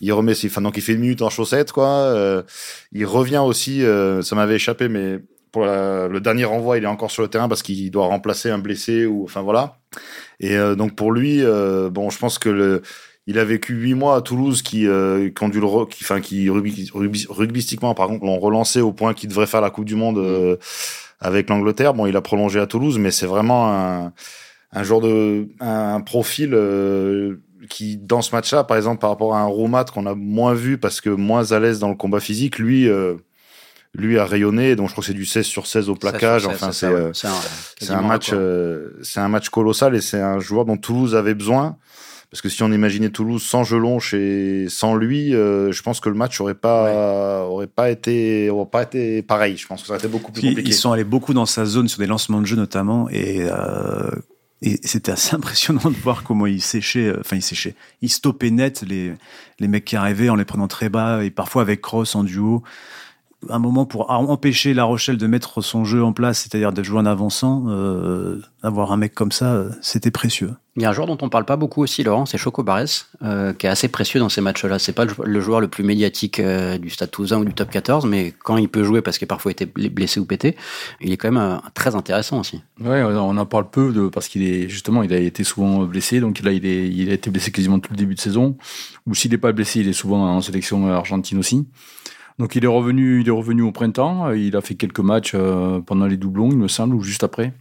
Il 0.00 0.12
remet 0.12 0.35
ses, 0.35 0.49
enfin, 0.49 0.62
donc 0.62 0.76
il 0.76 0.83
fait 0.83 0.93
une 0.93 1.00
minute 1.00 1.21
en 1.23 1.31
chaussettes, 1.31 1.73
quoi. 1.73 2.43
il 2.93 3.05
revient 3.07 3.43
aussi, 3.45 3.83
ça 4.23 4.37
m'avait 4.37 4.57
échappé, 4.57 4.88
mais 4.88 5.21
pour 5.57 5.65
le 5.65 6.19
dernier 6.19 6.45
renvoi, 6.45 6.77
il 6.77 6.85
est 6.85 6.87
encore 6.87 7.11
sur 7.11 7.23
le 7.23 7.29
terrain 7.29 7.49
parce 7.49 7.63
qu'il 7.63 7.91
doit 7.91 8.09
remplacer 8.09 8.51
un 8.51 8.59
blessé 8.59 9.07
ou 9.07 9.25
enfin 9.25 9.41
voilà. 9.41 9.79
Et 10.39 10.55
euh, 10.55 10.75
donc 10.75 10.95
pour 10.95 11.13
lui, 11.13 11.43
euh, 11.43 11.89
bon, 11.89 12.11
je 12.11 12.19
pense 12.19 12.39
que 12.39 12.51
le, 12.51 12.83
il 13.27 13.39
a 13.39 13.45
vécu 13.47 13.73
huit 13.73 13.95
mois 13.95 14.17
à 14.17 14.21
Toulouse 14.21 14.61
qui, 14.61 14.87
euh, 14.87 15.31
qui 15.31 15.43
ont 15.43 15.49
dû 15.49 15.59
le, 15.59 15.87
qui, 15.87 16.05
enfin 16.05 16.21
qui 16.21 16.51
rugby, 16.51 16.91
rugbystiquement 17.31 17.95
par 17.95 18.09
contre 18.09 18.27
l'ont 18.27 18.39
relancé 18.39 18.83
au 18.83 18.93
point 18.93 19.15
qu'il 19.15 19.31
devrait 19.31 19.47
faire 19.47 19.63
la 19.63 19.71
Coupe 19.71 19.87
du 19.87 19.95
Monde 19.95 20.19
euh, 20.19 20.59
avec 21.21 21.49
l'Angleterre. 21.49 21.95
Bon, 21.95 22.05
il 22.05 22.15
a 22.19 22.21
prolongé 22.21 22.61
à 22.61 22.67
Toulouse, 22.67 22.99
mais 22.99 23.11
c'est 23.11 23.25
vraiment 23.25 23.73
un, 23.73 24.13
un 24.73 24.83
genre 24.83 25.01
de 25.01 25.49
un 25.61 26.03
profil 26.03 26.55
qui 27.71 27.97
dans 27.97 28.21
ce 28.21 28.35
match-là, 28.35 28.63
par 28.65 28.77
exemple 28.77 29.01
par 29.01 29.09
rapport 29.09 29.35
à 29.35 29.41
un 29.41 29.47
Roumat 29.47 29.85
qu'on 29.85 30.05
a 30.05 30.15
moins 30.15 30.53
vu 30.53 30.77
parce 30.77 31.01
que 31.01 31.09
moins 31.09 31.53
à 31.53 31.61
l'aise 31.61 31.79
dans 31.79 31.89
le 31.89 31.97
combat 31.97 32.21
physique, 32.21 32.59
lui 32.59 32.91
lui 33.97 34.19
a 34.19 34.25
rayonné. 34.25 34.76
Donc 34.76 34.88
je 34.88 34.93
crois 34.93 35.03
que 35.03 35.07
c'est 35.09 35.15
du 35.15 35.26
16 35.26 35.47
sur 35.47 35.67
16 35.67 35.88
au 35.88 35.95
plaquage. 35.95 36.47
enfin, 36.47 36.73
c'est 36.73 36.87
euh, 36.87 37.12
c'est 37.12 37.91
un, 37.91 38.03
match, 38.03 38.31
euh, 38.33 38.91
c'est 39.03 39.21
un 39.21 39.29
match 39.29 39.49
colossal 39.49 39.95
et 39.95 40.00
c'est 40.00 40.21
un 40.21 40.38
joueur 40.38 40.65
dont 40.65 40.76
Toulouse 40.76 41.15
avait 41.15 41.35
besoin. 41.35 41.76
Parce 42.31 42.43
que 42.43 42.49
si 42.49 42.62
on 42.65 42.73
imaginait 42.73 43.11
Toulouse 43.11 43.43
sans 43.43 43.62
Gelonche 43.62 44.12
et 44.12 44.67
sans 44.69 44.97
lui, 44.97 45.35
euh, 45.35 45.71
je 45.71 45.83
pense 45.83 46.00
que 46.00 46.09
le 46.09 46.17
match 46.17 46.41
aurait 46.41 46.55
pas 46.55 47.45
aurait 47.45 47.69
pas 47.69 47.88
été 47.88 48.50
aurait 48.50 48.69
pas 48.69 48.83
été 48.83 49.23
pareil. 49.23 49.57
Je 49.57 49.67
pense 49.67 49.83
que 49.83 49.87
ça 49.87 49.93
aurait 49.95 50.00
été 50.00 50.09
beaucoup 50.09 50.33
plus 50.33 50.43
compliqué. 50.43 50.71
Ils 50.71 50.75
sont 50.75 50.93
allés 50.93 51.05
beaucoup 51.05 51.35
dans 51.35 51.47
sa 51.47 51.65
zone 51.65 51.88
sur 51.88 52.00
des 52.00 52.07
lancements 52.07 52.41
de 52.41 52.47
jeu 52.47 52.57
notamment 52.57 53.09
et 53.11 53.47
et 54.62 54.81
c'était 54.83 55.12
assez 55.12 55.35
impressionnant 55.37 55.91
de 55.91 55.97
voir 55.97 56.25
comment 56.25 56.47
il 56.47 56.62
séchait, 56.62 57.12
enfin 57.21 57.37
il 57.37 57.43
séchait, 57.43 57.75
il 58.00 58.11
stoppait 58.11 58.50
net 58.50 58.82
les, 58.89 59.13
les 59.61 59.69
mecs 59.69 59.85
qui 59.85 59.97
arrivaient 59.97 60.30
en 60.30 60.35
les 60.35 60.47
prenant 60.47 60.67
très 60.67 60.89
bas 60.89 61.23
et 61.23 61.30
parfois 61.30 61.63
avec 61.63 61.82
Cross 61.82 62.15
en 62.15 62.25
duo 62.25 62.63
un 63.50 63.59
moment 63.59 63.87
pour 63.87 64.11
empêcher 64.11 64.75
La 64.75 64.85
Rochelle 64.85 65.17
de 65.17 65.26
mettre 65.26 65.61
son 65.61 65.85
jeu 65.85 66.02
en 66.02 66.13
place, 66.13 66.41
c'est-à-dire 66.41 66.73
de 66.73 66.82
jouer 66.82 66.99
en 66.99 67.06
avançant, 67.06 67.65
euh, 67.69 68.41
avoir 68.63 68.93
un 68.93 68.97
mec 68.97 69.15
comme 69.15 69.32
ça, 69.32 69.54
euh, 69.54 69.71
c'était 69.80 70.11
précieux. 70.11 70.52
Il 70.76 70.82
y 70.82 70.85
a 70.85 70.91
un 70.91 70.93
joueur 70.93 71.06
dont 71.06 71.17
on 71.23 71.30
parle 71.30 71.47
pas 71.47 71.56
beaucoup 71.56 71.82
aussi, 71.82 72.02
Laurent, 72.02 72.26
c'est 72.26 72.37
Choco 72.37 72.63
Barès, 72.63 73.09
euh, 73.23 73.54
qui 73.54 73.67
est 73.67 73.71
assez 73.71 73.89
précieux 73.89 74.21
dans 74.21 74.28
ces 74.28 74.43
matchs-là. 74.43 74.78
C'est 74.78 74.93
pas 74.93 75.06
le 75.06 75.41
joueur 75.41 75.63
le 75.63 75.69
plus 75.69 75.82
médiatique 75.82 76.39
euh, 76.39 76.76
du 76.76 76.91
Stade 76.91 77.11
Toulousain 77.11 77.39
ou 77.39 77.47
du 77.47 77.54
Top 77.54 77.71
14, 77.71 78.04
mais 78.04 78.35
quand 78.45 78.59
il 78.59 78.69
peut 78.69 78.85
jouer 78.85 79.00
parce 79.00 79.17
qu'il 79.17 79.25
a 79.25 79.28
parfois 79.28 79.52
été 79.52 79.65
blessé 79.65 80.21
ou 80.21 80.26
pété, 80.26 80.54
il 81.00 81.13
est 81.13 81.17
quand 81.17 81.32
même 81.32 81.43
euh, 81.43 81.56
très 81.73 81.95
intéressant 81.95 82.41
aussi. 82.41 82.61
Ouais, 82.78 83.02
on 83.02 83.39
en 83.39 83.47
parle 83.47 83.71
peu 83.71 83.91
de, 83.91 84.09
parce 84.09 84.28
qu'il 84.28 84.43
est 84.43 84.69
justement, 84.69 85.02
il 85.02 85.15
a 85.15 85.19
été 85.19 85.45
souvent 85.45 85.85
blessé, 85.85 86.21
donc 86.21 86.43
là 86.43 86.52
il, 86.52 86.67
est, 86.67 86.89
il 86.89 87.09
a 87.09 87.15
été 87.15 87.30
blessé 87.30 87.50
quasiment 87.50 87.78
tout 87.78 87.93
le 87.93 87.97
début 87.97 88.15
de 88.15 88.21
saison. 88.21 88.59
Ou 89.06 89.15
s'il 89.15 89.30
n'est 89.30 89.39
pas 89.39 89.52
blessé, 89.52 89.80
il 89.80 89.89
est 89.89 89.95
souvent 89.95 90.28
en 90.28 90.43
sélection 90.43 90.93
argentine 90.93 91.39
aussi. 91.39 91.67
Donc 92.39 92.55
il 92.55 92.65
est 92.65 92.69
revenu, 92.69 93.21
il 93.21 93.29
est 93.29 93.33
revenu 93.33 93.63
au 93.63 93.73
printemps. 93.73 94.31
Il 94.33 94.57
a 94.57 94.61
fait 94.61 94.75
quelques 94.75 95.01
matchs 95.01 95.33
euh, 95.35 95.81
pendant 95.81 96.07
les 96.07 96.17
doublons, 96.17 96.51
il 96.51 96.59
me 96.59 96.69
semble, 96.69 96.95
ou 96.95 97.03
juste 97.03 97.25
après. 97.25 97.53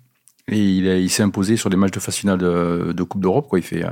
Et 0.47 0.59
il, 0.59 1.09
s'est 1.09 1.23
imposé 1.23 1.57
sur 1.57 1.69
les 1.69 1.75
matchs 1.75 1.93
de 1.93 1.99
phase 1.99 2.15
finale 2.15 2.37
de, 2.37 3.03
Coupe 3.03 3.21
d'Europe. 3.21 3.47
Quoi. 3.49 3.57
Il 3.57 3.63
fait 3.63 3.83
euh, 3.83 3.89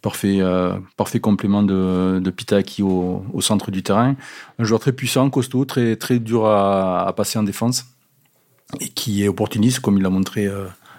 parfait, 0.00 0.38
euh, 0.40 0.78
parfait 0.96 1.20
complément 1.20 1.62
de, 1.62 2.20
de 2.20 2.30
Pitaki 2.30 2.82
au, 2.82 3.22
centre 3.40 3.70
du 3.70 3.82
terrain. 3.82 4.16
Un 4.58 4.64
joueur 4.64 4.80
très 4.80 4.92
puissant, 4.92 5.28
costaud, 5.28 5.66
très, 5.66 5.96
dur 6.18 6.46
à, 6.46 7.06
à 7.06 7.12
passer 7.12 7.38
en 7.38 7.42
défense. 7.42 7.84
Et 8.80 8.88
qui 8.88 9.24
est 9.24 9.28
opportuniste, 9.28 9.80
comme 9.80 9.98
il 9.98 10.02
l'a 10.02 10.08
montré 10.08 10.48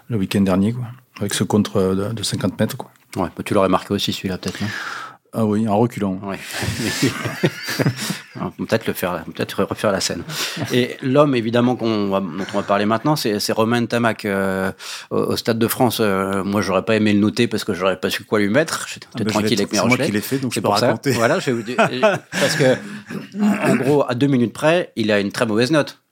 le 0.08 0.16
week-end 0.16 0.42
dernier, 0.42 0.72
quoi. 0.72 0.84
avec 1.18 1.34
ce 1.34 1.42
contre 1.42 1.94
de, 1.96 2.12
de 2.12 2.22
50 2.22 2.60
mètres. 2.60 2.76
Quoi. 2.76 2.92
Ouais, 3.16 3.28
bah, 3.36 3.42
tu 3.44 3.54
l'aurais 3.54 3.68
marqué 3.68 3.92
aussi 3.92 4.12
celui-là, 4.12 4.38
peut-être. 4.38 4.60
Ah 5.34 5.46
oui, 5.46 5.66
en 5.66 5.78
reculant. 5.78 6.20
Ouais. 6.22 6.38
peut-être 8.58 8.86
le 8.86 8.92
faire, 8.92 9.24
peut-être 9.24 9.64
refaire 9.64 9.90
la 9.90 10.00
scène. 10.00 10.24
Et 10.72 10.98
l'homme, 11.00 11.34
évidemment, 11.34 11.74
qu'on 11.74 12.10
va, 12.10 12.20
dont 12.20 12.44
on 12.52 12.56
va 12.58 12.62
parler 12.62 12.84
maintenant, 12.84 13.16
c'est, 13.16 13.40
c'est 13.40 13.52
Romain 13.52 13.86
Tamac 13.86 14.26
euh, 14.26 14.72
au, 15.10 15.34
Stade 15.36 15.58
de 15.58 15.68
France. 15.68 16.00
Euh, 16.00 16.44
moi, 16.44 16.60
j'aurais 16.60 16.84
pas 16.84 16.96
aimé 16.96 17.14
le 17.14 17.20
noter 17.20 17.48
parce 17.48 17.64
que 17.64 17.72
j'aurais 17.72 17.98
pas 17.98 18.10
su 18.10 18.24
quoi 18.24 18.40
lui 18.40 18.50
mettre. 18.50 18.86
J'étais 18.88 19.06
peut-être 19.06 19.20
ah 19.20 19.24
bah, 19.24 19.30
tranquille 19.30 19.60
avec 19.60 19.72
mes 19.72 19.78
C'est 19.78 19.86
moi 19.86 19.96
qui 19.96 20.12
l'ai 20.12 20.20
fait, 20.20 20.38
donc 20.38 20.52
c'est 20.52 20.60
je 20.60 20.64
peux 20.64 20.68
raconter. 20.68 21.12
Voilà, 21.12 21.38
je 21.38 21.46
vais 21.46 21.52
vous 21.52 21.62
dire, 21.62 21.76
parce 22.30 22.56
que 22.56 22.76
en 23.40 23.76
gros, 23.76 24.04
à 24.06 24.14
deux 24.14 24.26
minutes 24.26 24.52
près, 24.52 24.92
il 24.96 25.10
a 25.10 25.18
une 25.18 25.32
très 25.32 25.46
mauvaise 25.46 25.70
note. 25.70 26.02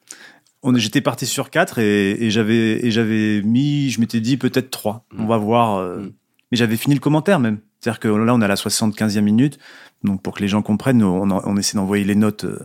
On, 0.62 0.74
j'étais 0.76 1.00
parti 1.00 1.26
sur 1.26 1.50
4 1.50 1.78
et, 1.78 2.24
et 2.24 2.30
j'avais 2.30 2.84
et 2.84 2.90
j'avais 2.90 3.40
mis, 3.42 3.90
je 3.90 4.00
m'étais 4.00 4.20
dit 4.20 4.36
peut-être 4.36 4.70
3. 4.70 5.06
On 5.18 5.26
va 5.26 5.38
voir. 5.38 5.78
Euh, 5.78 6.00
Mm. 6.00 6.12
Mais 6.50 6.56
j'avais 6.56 6.76
fini 6.76 6.94
le 6.94 7.00
commentaire 7.00 7.38
même. 7.38 7.60
C'est-à-dire 7.80 8.00
que 8.00 8.08
là, 8.08 8.34
on 8.34 8.40
est 8.40 8.44
à 8.44 8.48
la 8.48 8.56
75e 8.56 9.20
minute. 9.20 9.58
Donc, 10.04 10.22
pour 10.22 10.34
que 10.34 10.40
les 10.40 10.48
gens 10.48 10.62
comprennent, 10.62 11.02
on, 11.02 11.30
on 11.30 11.56
essaie 11.56 11.76
d'envoyer 11.76 12.04
les 12.04 12.14
notes 12.14 12.44
euh, 12.44 12.58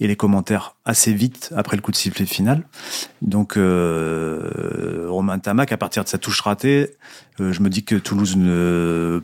et 0.00 0.06
les 0.06 0.16
commentaires 0.16 0.76
assez 0.84 1.12
vite 1.12 1.52
après 1.56 1.76
le 1.76 1.82
coup 1.82 1.90
de 1.90 1.96
sifflet 1.96 2.26
final. 2.26 2.66
Donc, 3.22 3.56
euh, 3.56 5.06
Romain 5.08 5.38
Tamac, 5.38 5.72
à 5.72 5.76
partir 5.76 6.04
de 6.04 6.08
sa 6.08 6.18
touche 6.18 6.40
ratée, 6.40 6.90
euh, 7.40 7.52
je 7.52 7.60
me 7.62 7.70
dis 7.70 7.84
que 7.84 7.96
Toulouse 7.96 8.36
ne, 8.36 9.22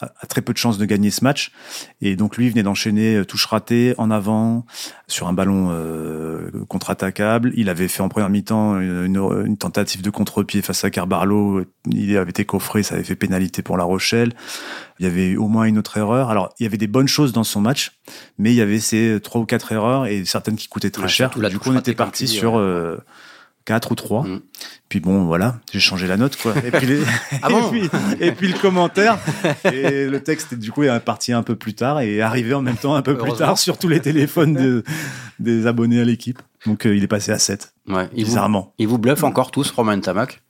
a 0.00 0.26
très 0.26 0.42
peu 0.42 0.52
de 0.52 0.58
chances 0.58 0.78
de 0.78 0.84
gagner 0.84 1.10
ce 1.10 1.22
match. 1.22 1.52
Et 2.00 2.16
donc 2.16 2.36
lui 2.36 2.48
venait 2.50 2.62
d'enchaîner 2.62 3.16
euh, 3.16 3.24
touche 3.24 3.46
ratée 3.46 3.94
en 3.98 4.10
avant 4.10 4.66
sur 5.06 5.28
un 5.28 5.32
ballon 5.32 5.68
euh, 5.70 6.50
contre-attaquable. 6.68 7.52
Il 7.54 7.68
avait 7.68 7.88
fait 7.88 8.02
en 8.02 8.08
première 8.08 8.30
mi-temps 8.30 8.80
une, 8.80 9.04
une, 9.04 9.46
une, 9.46 9.56
tentative 9.56 10.02
de 10.02 10.10
contre-pied 10.10 10.62
face 10.62 10.84
à 10.84 10.90
Carbarlo. 10.90 11.64
Il 11.90 12.16
avait 12.16 12.30
été 12.30 12.44
coffré, 12.44 12.82
ça 12.82 12.96
avait 12.96 13.04
fait 13.04 13.14
pénalité 13.14 13.62
pour 13.62 13.76
La 13.76 13.84
Rochelle. 13.84 14.32
Il 14.98 15.06
y 15.06 15.08
avait 15.08 15.36
au 15.36 15.48
moins 15.48 15.64
une 15.64 15.78
autre 15.78 15.96
erreur. 15.96 16.30
Alors 16.30 16.52
il 16.58 16.64
y 16.64 16.66
avait 16.66 16.78
des 16.78 16.88
bonnes 16.88 17.08
choses 17.08 17.32
dans 17.32 17.44
son 17.44 17.60
match, 17.60 17.98
mais 18.38 18.52
il 18.52 18.56
y 18.56 18.62
avait 18.62 18.80
ces 18.80 19.20
trois 19.22 19.40
ou 19.40 19.46
quatre 19.46 19.70
erreurs 19.72 20.06
et 20.06 20.24
certaines 20.24 20.56
qui 20.56 20.68
coûtaient 20.68 20.90
très 20.90 21.04
Ouais, 21.04 21.08
cher. 21.08 21.30
Du 21.30 21.58
coup 21.58 21.70
on 21.70 21.78
était 21.78 21.94
parti 21.94 22.26
sur 22.26 22.54
ouais. 22.54 22.96
Euh, 23.70 23.74
4 23.74 23.92
ou 23.92 23.94
3. 23.94 24.22
Mm. 24.24 24.40
Puis 24.88 25.00
bon, 25.00 25.24
voilà, 25.24 25.56
j'ai 25.72 25.80
changé 25.80 26.06
la 26.06 26.16
note, 26.16 26.36
quoi. 26.36 26.54
Et 26.64 26.70
puis, 26.70 26.86
les- 26.86 27.02
Ah 27.42 27.48
bon 27.48 27.70
et, 27.72 27.88
puis, 27.88 27.90
et 28.20 28.32
puis 28.32 28.48
le 28.52 28.58
commentaire. 28.58 29.18
Et 29.72 30.06
le 30.06 30.20
texte, 30.22 30.54
du 30.54 30.70
coup, 30.72 30.82
est 30.84 31.00
parti 31.00 31.32
un 31.32 31.42
peu 31.42 31.56
plus 31.56 31.74
tard 31.74 32.00
et 32.00 32.16
est 32.16 32.20
arrivé 32.20 32.54
en 32.54 32.62
même 32.62 32.76
temps 32.76 32.94
un 32.94 33.02
peu 33.02 33.16
plus 33.16 33.32
tard 33.32 33.58
sur 33.58 33.78
tous 33.78 33.88
les 33.88 34.00
téléphones 34.00 34.54
de- 34.54 34.84
des 35.38 35.66
abonnés 35.66 36.00
à 36.00 36.04
l'équipe. 36.04 36.40
Donc, 36.66 36.86
euh, 36.86 36.94
il 36.96 37.02
est 37.02 37.08
passé 37.08 37.32
à 37.32 37.38
7, 37.38 37.74
Ouais, 37.88 38.08
il 38.14 38.24
vous, 38.24 38.30
bizarrement. 38.30 38.72
il 38.78 38.88
vous 38.88 38.98
bluffe 38.98 39.24
encore 39.24 39.50
tous, 39.50 39.70
Romain 39.70 39.98
Tamac? 40.00 40.40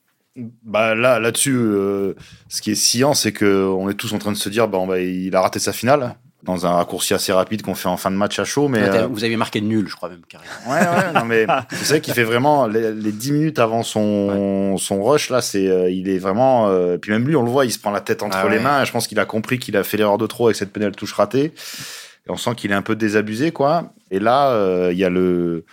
Bah 0.64 0.96
là, 0.96 1.20
là-dessus, 1.20 1.54
euh, 1.56 2.14
ce 2.48 2.60
qui 2.60 2.72
est 2.72 2.74
sciant, 2.74 3.14
c'est 3.14 3.30
que 3.32 3.64
on 3.68 3.88
est 3.88 3.94
tous 3.94 4.12
en 4.12 4.18
train 4.18 4.32
de 4.32 4.36
se 4.36 4.48
dire, 4.48 4.66
bah, 4.66 4.78
il 5.00 5.34
a 5.36 5.40
raté 5.40 5.60
sa 5.60 5.72
finale 5.72 6.16
dans 6.44 6.66
un 6.66 6.72
raccourci 6.72 7.14
assez 7.14 7.32
rapide 7.32 7.62
qu'on 7.62 7.74
fait 7.74 7.88
en 7.88 7.96
fin 7.96 8.10
de 8.10 8.16
match 8.16 8.38
à 8.38 8.44
chaud, 8.44 8.68
mais 8.68 8.80
euh, 8.82 9.06
Vous 9.06 9.24
aviez 9.24 9.36
marqué 9.36 9.60
nul, 9.60 9.88
je 9.88 9.96
crois 9.96 10.08
même, 10.08 10.20
carrément. 10.28 10.50
ouais, 10.68 10.80
ouais, 10.80 11.12
non 11.12 11.24
mais 11.24 11.46
c'est 11.70 11.88
vrai 11.88 12.00
qu'il 12.00 12.14
fait 12.14 12.24
vraiment 12.24 12.66
les, 12.66 12.92
les 12.92 13.12
10 13.12 13.32
minutes 13.32 13.58
avant 13.58 13.82
son 13.82 14.76
son 14.78 15.02
rush 15.02 15.30
là, 15.30 15.40
c'est 15.40 15.66
euh, 15.68 15.90
il 15.90 16.08
est 16.08 16.18
vraiment, 16.18 16.68
euh, 16.68 16.98
puis 16.98 17.10
même 17.12 17.26
lui, 17.26 17.34
on 17.36 17.42
le 17.42 17.50
voit, 17.50 17.64
il 17.64 17.72
se 17.72 17.78
prend 17.78 17.90
la 17.90 18.00
tête 18.00 18.22
entre 18.22 18.36
Ah 18.40 18.48
les 18.48 18.56
ouais. 18.58 18.62
mains. 18.62 18.84
Je 18.84 18.92
pense 18.92 19.06
qu'il 19.06 19.18
a 19.20 19.24
compris 19.24 19.58
qu'il 19.58 19.76
a 19.76 19.82
fait 19.84 19.96
l'erreur 19.96 20.18
de 20.18 20.26
trop 20.26 20.46
avec 20.46 20.56
cette 20.56 20.72
pénale 20.72 20.94
touche 20.94 21.12
ratée, 21.14 21.44
et 22.26 22.30
on 22.30 22.36
sent 22.36 22.50
qu'il 22.56 22.70
est 22.70 22.74
un 22.74 22.82
peu 22.82 22.94
désabusé 22.96 23.50
quoi. 23.50 23.92
Et 24.10 24.18
là, 24.18 24.50
euh, 24.50 24.90
il 24.92 24.98
y 24.98 25.04
a 25.04 25.10
le 25.10 25.64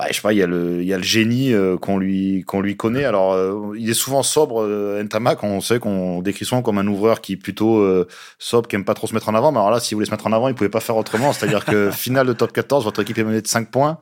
bah, 0.00 0.06
je 0.08 0.14
sais 0.14 0.22
pas, 0.22 0.32
il 0.32 0.38
y 0.38 0.42
a 0.42 0.46
le, 0.46 0.80
il 0.80 0.88
y 0.88 0.94
a 0.94 0.96
le 0.96 1.02
génie 1.02 1.52
euh, 1.52 1.76
qu'on 1.76 1.98
lui, 1.98 2.42
qu'on 2.46 2.62
lui 2.62 2.74
connaît. 2.74 3.04
Alors, 3.04 3.34
euh, 3.34 3.74
il 3.76 3.90
est 3.90 3.94
souvent 3.94 4.22
sobre, 4.22 4.62
euh, 4.62 5.02
Ntamak. 5.02 5.44
On 5.44 5.60
sait 5.60 5.78
qu'on 5.78 6.22
décrit 6.22 6.46
souvent 6.46 6.62
comme 6.62 6.78
un 6.78 6.86
ouvreur 6.86 7.20
qui 7.20 7.34
est 7.34 7.36
plutôt 7.36 7.80
euh, 7.80 8.08
sobre, 8.38 8.66
qui 8.66 8.76
aime 8.76 8.86
pas 8.86 8.94
trop 8.94 9.06
se 9.06 9.12
mettre 9.12 9.28
en 9.28 9.34
avant. 9.34 9.52
Mais 9.52 9.58
alors 9.58 9.70
là, 9.70 9.78
s'il 9.78 9.96
voulait 9.96 10.06
se 10.06 10.10
mettre 10.10 10.26
en 10.26 10.32
avant, 10.32 10.48
il 10.48 10.54
pouvait 10.54 10.70
pas 10.70 10.80
faire 10.80 10.96
autrement. 10.96 11.34
C'est-à-dire 11.34 11.66
que 11.66 11.90
finale 11.92 12.26
de 12.26 12.32
top 12.32 12.50
14, 12.50 12.84
votre 12.84 13.02
équipe 13.02 13.18
est 13.18 13.24
menée 13.24 13.42
de 13.42 13.46
5 13.46 13.70
points. 13.70 13.98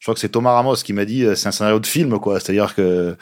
Je 0.00 0.06
crois 0.06 0.14
que 0.14 0.20
c'est 0.20 0.30
Thomas 0.30 0.52
Ramos 0.52 0.74
qui 0.74 0.92
m'a 0.92 1.04
dit, 1.04 1.24
c'est 1.36 1.46
un 1.46 1.52
scénario 1.52 1.78
de 1.78 1.86
film, 1.86 2.18
quoi. 2.18 2.40
C'est-à-dire 2.40 2.74
que 2.74 3.16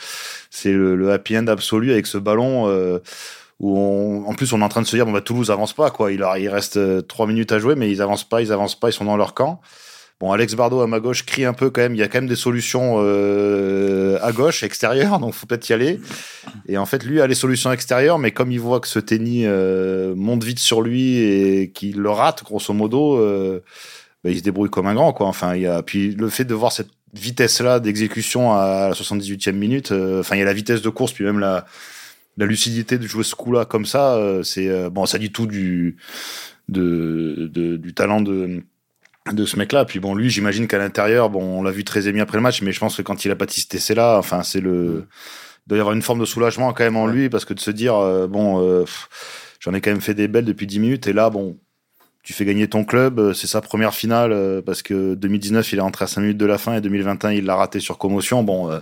c'est 0.48 0.72
le, 0.72 0.96
le, 0.96 1.12
happy 1.12 1.36
end 1.36 1.46
absolu 1.48 1.92
avec 1.92 2.06
ce 2.06 2.16
ballon. 2.16 2.66
où 3.60 3.78
on, 3.78 4.26
en 4.26 4.34
plus 4.34 4.52
on 4.54 4.62
est 4.62 4.64
en 4.64 4.68
train 4.70 4.82
de 4.82 4.86
se 4.86 4.96
dire 4.96 5.04
bon 5.06 5.12
bah 5.12 5.20
Toulouse 5.20 5.52
avance 5.52 5.74
pas 5.74 5.88
quoi 5.90 6.10
il, 6.10 6.26
il 6.38 6.48
reste 6.48 7.06
trois 7.06 7.28
minutes 7.28 7.52
à 7.52 7.60
jouer 7.60 7.76
mais 7.76 7.88
ils 7.88 8.02
avancent 8.02 8.28
pas 8.28 8.42
ils 8.42 8.50
avancent 8.50 8.74
pas 8.74 8.88
ils 8.88 8.92
sont 8.92 9.04
dans 9.04 9.16
leur 9.16 9.32
camp 9.32 9.60
Bon, 10.24 10.32
Alex 10.32 10.54
Bardot 10.54 10.80
à 10.80 10.86
ma 10.86 11.00
gauche 11.00 11.26
crie 11.26 11.44
un 11.44 11.52
peu 11.52 11.68
quand 11.68 11.82
même. 11.82 11.94
Il 11.94 11.98
y 11.98 12.02
a 12.02 12.08
quand 12.08 12.16
même 12.16 12.30
des 12.30 12.34
solutions 12.34 12.94
euh, 13.00 14.16
à 14.22 14.32
gauche, 14.32 14.62
extérieures, 14.62 15.18
donc 15.20 15.34
faut 15.34 15.44
peut-être 15.46 15.68
y 15.68 15.74
aller. 15.74 16.00
Et 16.66 16.78
en 16.78 16.86
fait, 16.86 17.04
lui 17.04 17.20
a 17.20 17.26
les 17.26 17.34
solutions 17.34 17.70
extérieures, 17.72 18.18
mais 18.18 18.30
comme 18.30 18.50
il 18.50 18.58
voit 18.58 18.80
que 18.80 18.88
ce 18.88 18.98
tennis 18.98 19.44
euh, 19.46 20.14
monte 20.16 20.42
vite 20.42 20.60
sur 20.60 20.80
lui 20.80 21.18
et 21.18 21.70
qu'il 21.74 21.98
le 21.98 22.08
rate, 22.08 22.42
grosso 22.42 22.72
modo, 22.72 23.18
euh, 23.18 23.60
bah, 24.24 24.30
il 24.30 24.38
se 24.38 24.42
débrouille 24.42 24.70
comme 24.70 24.86
un 24.86 24.94
grand, 24.94 25.12
quoi. 25.12 25.26
Enfin, 25.26 25.56
il 25.56 25.60
y 25.60 25.66
a 25.66 25.82
puis 25.82 26.14
le 26.14 26.30
fait 26.30 26.46
de 26.46 26.54
voir 26.54 26.72
cette 26.72 26.88
vitesse-là 27.12 27.78
d'exécution 27.78 28.54
à 28.54 28.88
la 28.88 28.94
78e 28.94 29.52
minute. 29.52 29.92
euh, 29.92 30.20
Enfin, 30.20 30.36
il 30.36 30.38
y 30.38 30.42
a 30.42 30.46
la 30.46 30.54
vitesse 30.54 30.80
de 30.80 30.88
course, 30.88 31.12
puis 31.12 31.24
même 31.24 31.38
la 31.38 31.66
la 32.38 32.46
lucidité 32.46 32.96
de 32.96 33.06
jouer 33.06 33.24
ce 33.24 33.34
coup-là 33.34 33.66
comme 33.66 33.84
ça. 33.84 34.14
euh, 34.14 34.42
c'est 34.42 34.68
euh, 34.70 34.88
bon, 34.88 35.04
ça 35.04 35.18
dit 35.18 35.30
tout 35.32 35.46
du 35.46 35.98
de- 36.70 37.76
du 37.76 37.92
talent 37.92 38.22
de 38.22 38.62
de 39.32 39.44
ce 39.46 39.58
mec-là. 39.58 39.84
Puis 39.84 40.00
bon, 40.00 40.14
lui, 40.14 40.30
j'imagine 40.30 40.66
qu'à 40.66 40.78
l'intérieur, 40.78 41.30
bon, 41.30 41.42
on 41.42 41.62
l'a 41.62 41.70
vu 41.70 41.84
très 41.84 42.08
ému 42.08 42.20
après 42.20 42.36
le 42.36 42.42
match, 42.42 42.62
mais 42.62 42.72
je 42.72 42.80
pense 42.80 42.96
que 42.96 43.02
quand 43.02 43.24
il 43.24 43.30
a 43.30 43.34
Baptiste 43.34 43.94
là, 43.94 44.18
enfin, 44.18 44.42
c'est 44.42 44.60
le, 44.60 45.06
il 45.66 45.68
doit 45.68 45.78
y 45.78 45.80
avoir 45.80 45.94
une 45.94 46.02
forme 46.02 46.20
de 46.20 46.24
soulagement 46.24 46.72
quand 46.72 46.84
même 46.84 46.96
en 46.96 47.06
lui, 47.06 47.28
parce 47.30 47.44
que 47.44 47.54
de 47.54 47.60
se 47.60 47.70
dire, 47.70 47.94
euh, 47.96 48.26
bon, 48.26 48.60
euh, 48.62 48.84
j'en 49.60 49.72
ai 49.72 49.80
quand 49.80 49.90
même 49.90 50.02
fait 50.02 50.14
des 50.14 50.28
belles 50.28 50.44
depuis 50.44 50.66
10 50.66 50.78
minutes, 50.78 51.06
et 51.06 51.12
là, 51.12 51.30
bon, 51.30 51.58
tu 52.24 52.32
fais 52.32 52.46
gagner 52.46 52.66
ton 52.68 52.84
club, 52.84 53.20
euh, 53.20 53.34
c'est 53.34 53.46
sa 53.46 53.60
première 53.60 53.94
finale, 53.94 54.32
euh, 54.32 54.62
parce 54.62 54.82
que 54.82 55.14
2019, 55.14 55.72
il 55.72 55.78
est 55.78 55.82
rentré 55.82 56.06
à 56.06 56.08
5 56.08 56.22
minutes 56.22 56.38
de 56.38 56.46
la 56.46 56.56
fin, 56.58 56.74
et 56.74 56.80
2021, 56.80 57.32
il 57.32 57.44
l'a 57.44 57.54
raté 57.54 57.80
sur 57.80 57.98
commotion. 57.98 58.42
Bon, 58.42 58.70
euh, 58.70 58.80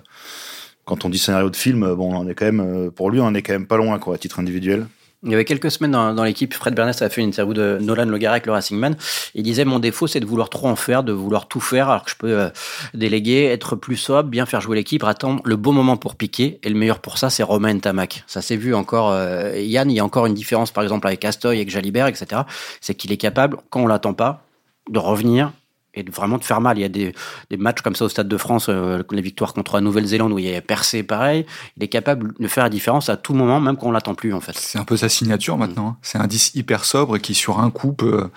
quand 0.84 1.04
on 1.04 1.08
dit 1.08 1.18
scénario 1.18 1.50
de 1.50 1.56
film, 1.56 1.94
bon, 1.94 2.14
on 2.14 2.28
est 2.28 2.34
quand 2.34 2.44
même, 2.44 2.90
pour 2.92 3.10
lui, 3.10 3.20
on 3.20 3.34
est 3.34 3.42
quand 3.42 3.52
même 3.52 3.66
pas 3.66 3.76
loin, 3.76 3.98
quoi, 3.98 4.14
à 4.14 4.18
titre 4.18 4.38
individuel. 4.38 4.86
Il 5.24 5.30
y 5.30 5.34
avait 5.34 5.44
quelques 5.44 5.70
semaines 5.70 5.92
dans, 5.92 6.24
l'équipe, 6.24 6.52
Fred 6.52 6.74
Bernès 6.74 7.00
a 7.00 7.08
fait 7.08 7.20
une 7.20 7.28
interview 7.28 7.54
de 7.54 7.78
Nolan 7.80 8.06
Le 8.06 8.18
Garec, 8.18 8.44
le 8.44 8.52
Racing 8.52 8.76
Man. 8.76 8.96
Il 9.36 9.44
disait 9.44 9.64
Mon 9.64 9.78
défaut, 9.78 10.08
c'est 10.08 10.18
de 10.18 10.26
vouloir 10.26 10.50
trop 10.50 10.66
en 10.66 10.74
faire, 10.74 11.04
de 11.04 11.12
vouloir 11.12 11.46
tout 11.46 11.60
faire, 11.60 11.90
alors 11.90 12.04
que 12.04 12.10
je 12.10 12.16
peux 12.16 12.40
euh, 12.40 12.48
déléguer, 12.92 13.44
être 13.44 13.76
plus 13.76 13.96
sobre, 13.96 14.28
bien 14.28 14.46
faire 14.46 14.60
jouer 14.60 14.76
l'équipe, 14.76 15.04
attendre 15.04 15.40
le 15.44 15.54
bon 15.54 15.72
moment 15.72 15.96
pour 15.96 16.16
piquer. 16.16 16.58
Et 16.64 16.68
le 16.68 16.74
meilleur 16.74 16.98
pour 16.98 17.18
ça, 17.18 17.30
c'est 17.30 17.44
Romain 17.44 17.78
Tamac. 17.78 18.24
Ça 18.26 18.42
s'est 18.42 18.56
vu 18.56 18.74
encore. 18.74 19.12
euh, 19.12 19.56
Yann, 19.58 19.88
il 19.92 19.94
y 19.94 20.00
a 20.00 20.04
encore 20.04 20.26
une 20.26 20.34
différence, 20.34 20.72
par 20.72 20.82
exemple, 20.82 21.06
avec 21.06 21.24
Astoy, 21.24 21.56
avec 21.56 21.70
Jalibert, 21.70 22.08
etc. 22.08 22.42
C'est 22.80 22.96
qu'il 22.96 23.12
est 23.12 23.16
capable, 23.16 23.58
quand 23.70 23.80
on 23.80 23.86
l'attend 23.86 24.14
pas, 24.14 24.42
de 24.90 24.98
revenir 24.98 25.52
et 25.94 26.02
de 26.02 26.10
vraiment 26.10 26.38
de 26.38 26.44
faire 26.44 26.60
mal. 26.60 26.78
Il 26.78 26.80
y 26.80 26.84
a 26.84 26.88
des, 26.88 27.14
des 27.50 27.56
matchs 27.56 27.80
comme 27.82 27.94
ça 27.94 28.04
au 28.04 28.08
Stade 28.08 28.28
de 28.28 28.36
France, 28.36 28.66
euh, 28.68 29.02
les 29.10 29.20
victoires 29.22 29.52
contre 29.52 29.74
la 29.74 29.80
Nouvelle-Zélande 29.82 30.32
où 30.32 30.38
il 30.38 30.46
est 30.46 30.60
percé 30.60 31.02
pareil. 31.02 31.44
Il 31.76 31.82
est 31.84 31.88
capable 31.88 32.32
de 32.38 32.48
faire 32.48 32.64
la 32.64 32.70
différence 32.70 33.08
à 33.08 33.16
tout 33.16 33.34
moment, 33.34 33.60
même 33.60 33.76
quand 33.76 33.88
on 33.88 33.92
l'attend 33.92 34.14
plus, 34.14 34.32
en 34.34 34.40
fait. 34.40 34.56
C'est 34.56 34.78
un 34.78 34.84
peu 34.84 34.96
sa 34.96 35.08
signature 35.08 35.56
maintenant. 35.58 35.88
hein. 35.88 35.96
C'est 36.02 36.18
un 36.18 36.26
10 36.26 36.52
hyper 36.54 36.84
sobre 36.84 37.16
et 37.16 37.20
qui, 37.20 37.34
sur 37.34 37.60
un 37.60 37.70
coup, 37.70 37.92
peut, 37.92 38.28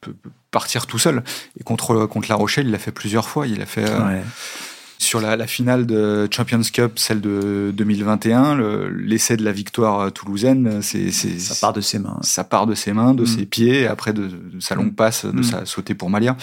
peut- 0.00 0.12
peut 0.12 0.30
partir 0.50 0.86
tout 0.86 0.98
seul. 0.98 1.22
Et 1.58 1.64
contre, 1.64 2.04
contre 2.06 2.28
La 2.28 2.34
Rochelle, 2.34 2.66
il 2.66 2.72
l'a 2.72 2.78
fait 2.78 2.92
plusieurs 2.92 3.28
fois. 3.28 3.46
Il 3.46 3.62
a 3.62 3.66
fait 3.66 3.88
euh, 3.88 4.06
Ouais. 4.06 4.22
Sur 5.02 5.20
la, 5.20 5.36
la 5.36 5.46
finale 5.46 5.86
de 5.86 6.28
Champions 6.30 6.60
Cup, 6.72 6.92
celle 6.98 7.20
de 7.20 7.72
2021, 7.74 8.54
le- 8.54 8.88
l'essai 8.88 9.36
de 9.36 9.44
la 9.44 9.52
victoire 9.52 10.00
euh, 10.00 10.10
toulousaine, 10.10 10.80
c'est 10.82 11.10
c'est- 11.10 11.38
Ça 11.38 11.54
part 11.60 11.72
de 11.72 11.80
ses 11.80 11.98
mains. 11.98 12.18
ça 12.22 12.44
part 12.44 12.66
de 12.66 12.74
ses 12.74 12.92
mains, 12.92 13.12
de 13.14 13.22
Mm. 13.22 13.26
ses 13.26 13.46
pieds, 13.46 13.86
après 13.86 14.12
de, 14.12 14.28
de 14.28 14.60
sa 14.60 14.74
longue 14.74 14.94
passe, 14.94 15.24
de 15.26 15.40
Mm. 15.40 15.42
sa 15.42 15.64
sautée 15.66 15.94
pour 15.94 16.08
Malia. 16.10 16.36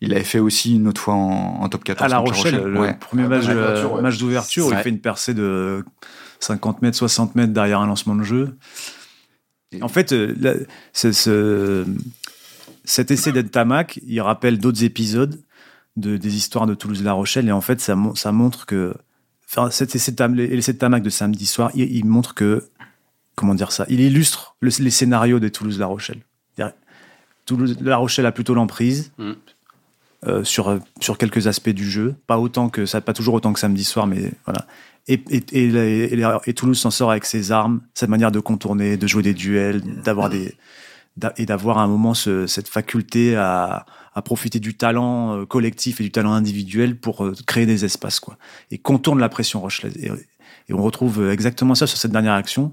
Il 0.00 0.14
avait 0.14 0.24
fait 0.24 0.38
aussi 0.38 0.76
une 0.76 0.88
autre 0.88 1.00
fois 1.00 1.14
en, 1.14 1.62
en 1.62 1.68
top 1.68 1.84
14 1.84 2.04
À 2.12 2.14
La 2.16 2.22
contre 2.22 2.36
Rochelle, 2.36 2.62
le 2.64 2.80
Ouais. 2.80 2.94
premier 2.98 3.24
Ah, 3.24 3.28
match, 3.28 3.44
euh, 3.48 3.54
d'ouverture, 3.54 3.92
ouais. 3.94 4.02
match 4.02 4.18
d'ouverture, 4.18 4.66
où 4.66 4.70
Ouais. 4.70 4.76
il 4.78 4.82
fait 4.82 4.90
une 4.90 5.00
percée 5.00 5.34
de 5.34 5.84
50 6.40 6.82
mètres, 6.82 6.96
60 6.96 7.34
mètres 7.34 7.52
derrière 7.52 7.80
un 7.80 7.86
lancement 7.86 8.14
de 8.14 8.22
jeu. 8.22 8.56
En 9.82 9.88
fait, 9.88 10.12
euh, 10.12 10.34
là, 10.40 10.54
c'est 10.92 11.12
ce- 11.12 11.84
cet 12.84 13.10
essai 13.10 13.32
d'Entamac, 13.32 13.98
il 14.06 14.20
rappelle 14.20 14.58
d'autres 14.58 14.84
épisodes 14.84 15.40
de, 15.96 16.16
des 16.16 16.36
histoires 16.36 16.66
de 16.66 16.74
Toulouse-La 16.74 17.12
Rochelle, 17.12 17.48
et 17.48 17.52
en 17.52 17.60
fait, 17.60 17.80
ça, 17.80 17.94
mon- 17.96 18.14
ça 18.14 18.32
montre 18.32 18.66
que. 18.66 18.94
Enfin, 19.48 19.70
cet 19.70 19.94
essai 19.94 20.10
de 20.12 20.16
Tam- 20.16 20.34
l'essai 20.34 20.72
de 20.72 20.78
Tamac 20.78 21.02
de 21.02 21.10
samedi 21.10 21.46
soir, 21.46 21.70
il, 21.74 21.90
il 21.94 22.04
montre 22.04 22.34
que. 22.34 22.64
Comment 23.36 23.54
dire 23.54 23.70
ça 23.72 23.84
Il 23.88 24.00
illustre 24.00 24.56
le- 24.60 24.70
les 24.78 24.90
scénarios 24.90 25.38
des 25.40 25.50
Toulouse-La 25.50 25.86
Rochelle. 25.86 26.20
Toulouse-La 27.44 27.96
Rochelle 27.96 28.26
a 28.26 28.32
plutôt 28.32 28.54
l'emprise. 28.54 29.12
Mm. 29.18 29.32
euh, 30.26 30.42
sur, 30.42 30.80
sur 31.00 31.18
quelques 31.18 31.46
aspects 31.46 31.68
du 31.70 31.88
jeu, 31.88 32.16
pas 32.26 32.38
autant 32.38 32.68
que 32.68 32.86
ça, 32.86 33.00
pas 33.00 33.12
toujours 33.12 33.34
autant 33.34 33.52
que 33.52 33.60
samedi 33.60 33.84
soir, 33.84 34.06
mais 34.08 34.32
voilà. 34.46 34.66
Et, 35.06 35.22
et, 35.30 35.44
et, 36.48 36.54
Toulouse 36.54 36.80
s'en 36.80 36.90
sort 36.90 37.12
avec 37.12 37.24
ses 37.26 37.52
armes, 37.52 37.82
sa 37.94 38.08
manière 38.08 38.32
de 38.32 38.40
contourner, 38.40 38.96
de 38.96 39.06
jouer 39.06 39.22
des 39.22 39.34
duels, 39.34 39.82
d'avoir 40.02 40.28
des 40.30 40.56
d'a- 41.16 41.32
et 41.36 41.46
d'avoir 41.46 41.78
à 41.78 41.82
un 41.82 41.86
moment 41.86 42.14
ce- 42.14 42.48
cette 42.48 42.66
faculté 42.66 43.36
à, 43.36 43.86
à 44.16 44.22
profiter 44.22 44.58
du 44.58 44.74
talent 44.74 45.36
euh, 45.36 45.44
collectif 45.44 46.00
et 46.00 46.04
du 46.04 46.10
talent 46.10 46.32
individuel 46.32 46.98
pour 46.98 47.24
euh, 47.24 47.34
créer 47.46 47.66
des 47.66 47.84
espaces 47.84 48.18
quoi. 48.18 48.38
Et 48.70 48.78
contourne 48.78 49.20
la 49.20 49.28
pression 49.28 49.60
rochelaise. 49.60 49.96
Et, 49.98 50.10
on 50.72 50.82
retrouve 50.82 51.20
euh, 51.20 51.32
exactement 51.32 51.76
ça 51.76 51.86
sur 51.86 51.98
cette 51.98 52.10
dernière 52.10 52.32
action. 52.32 52.72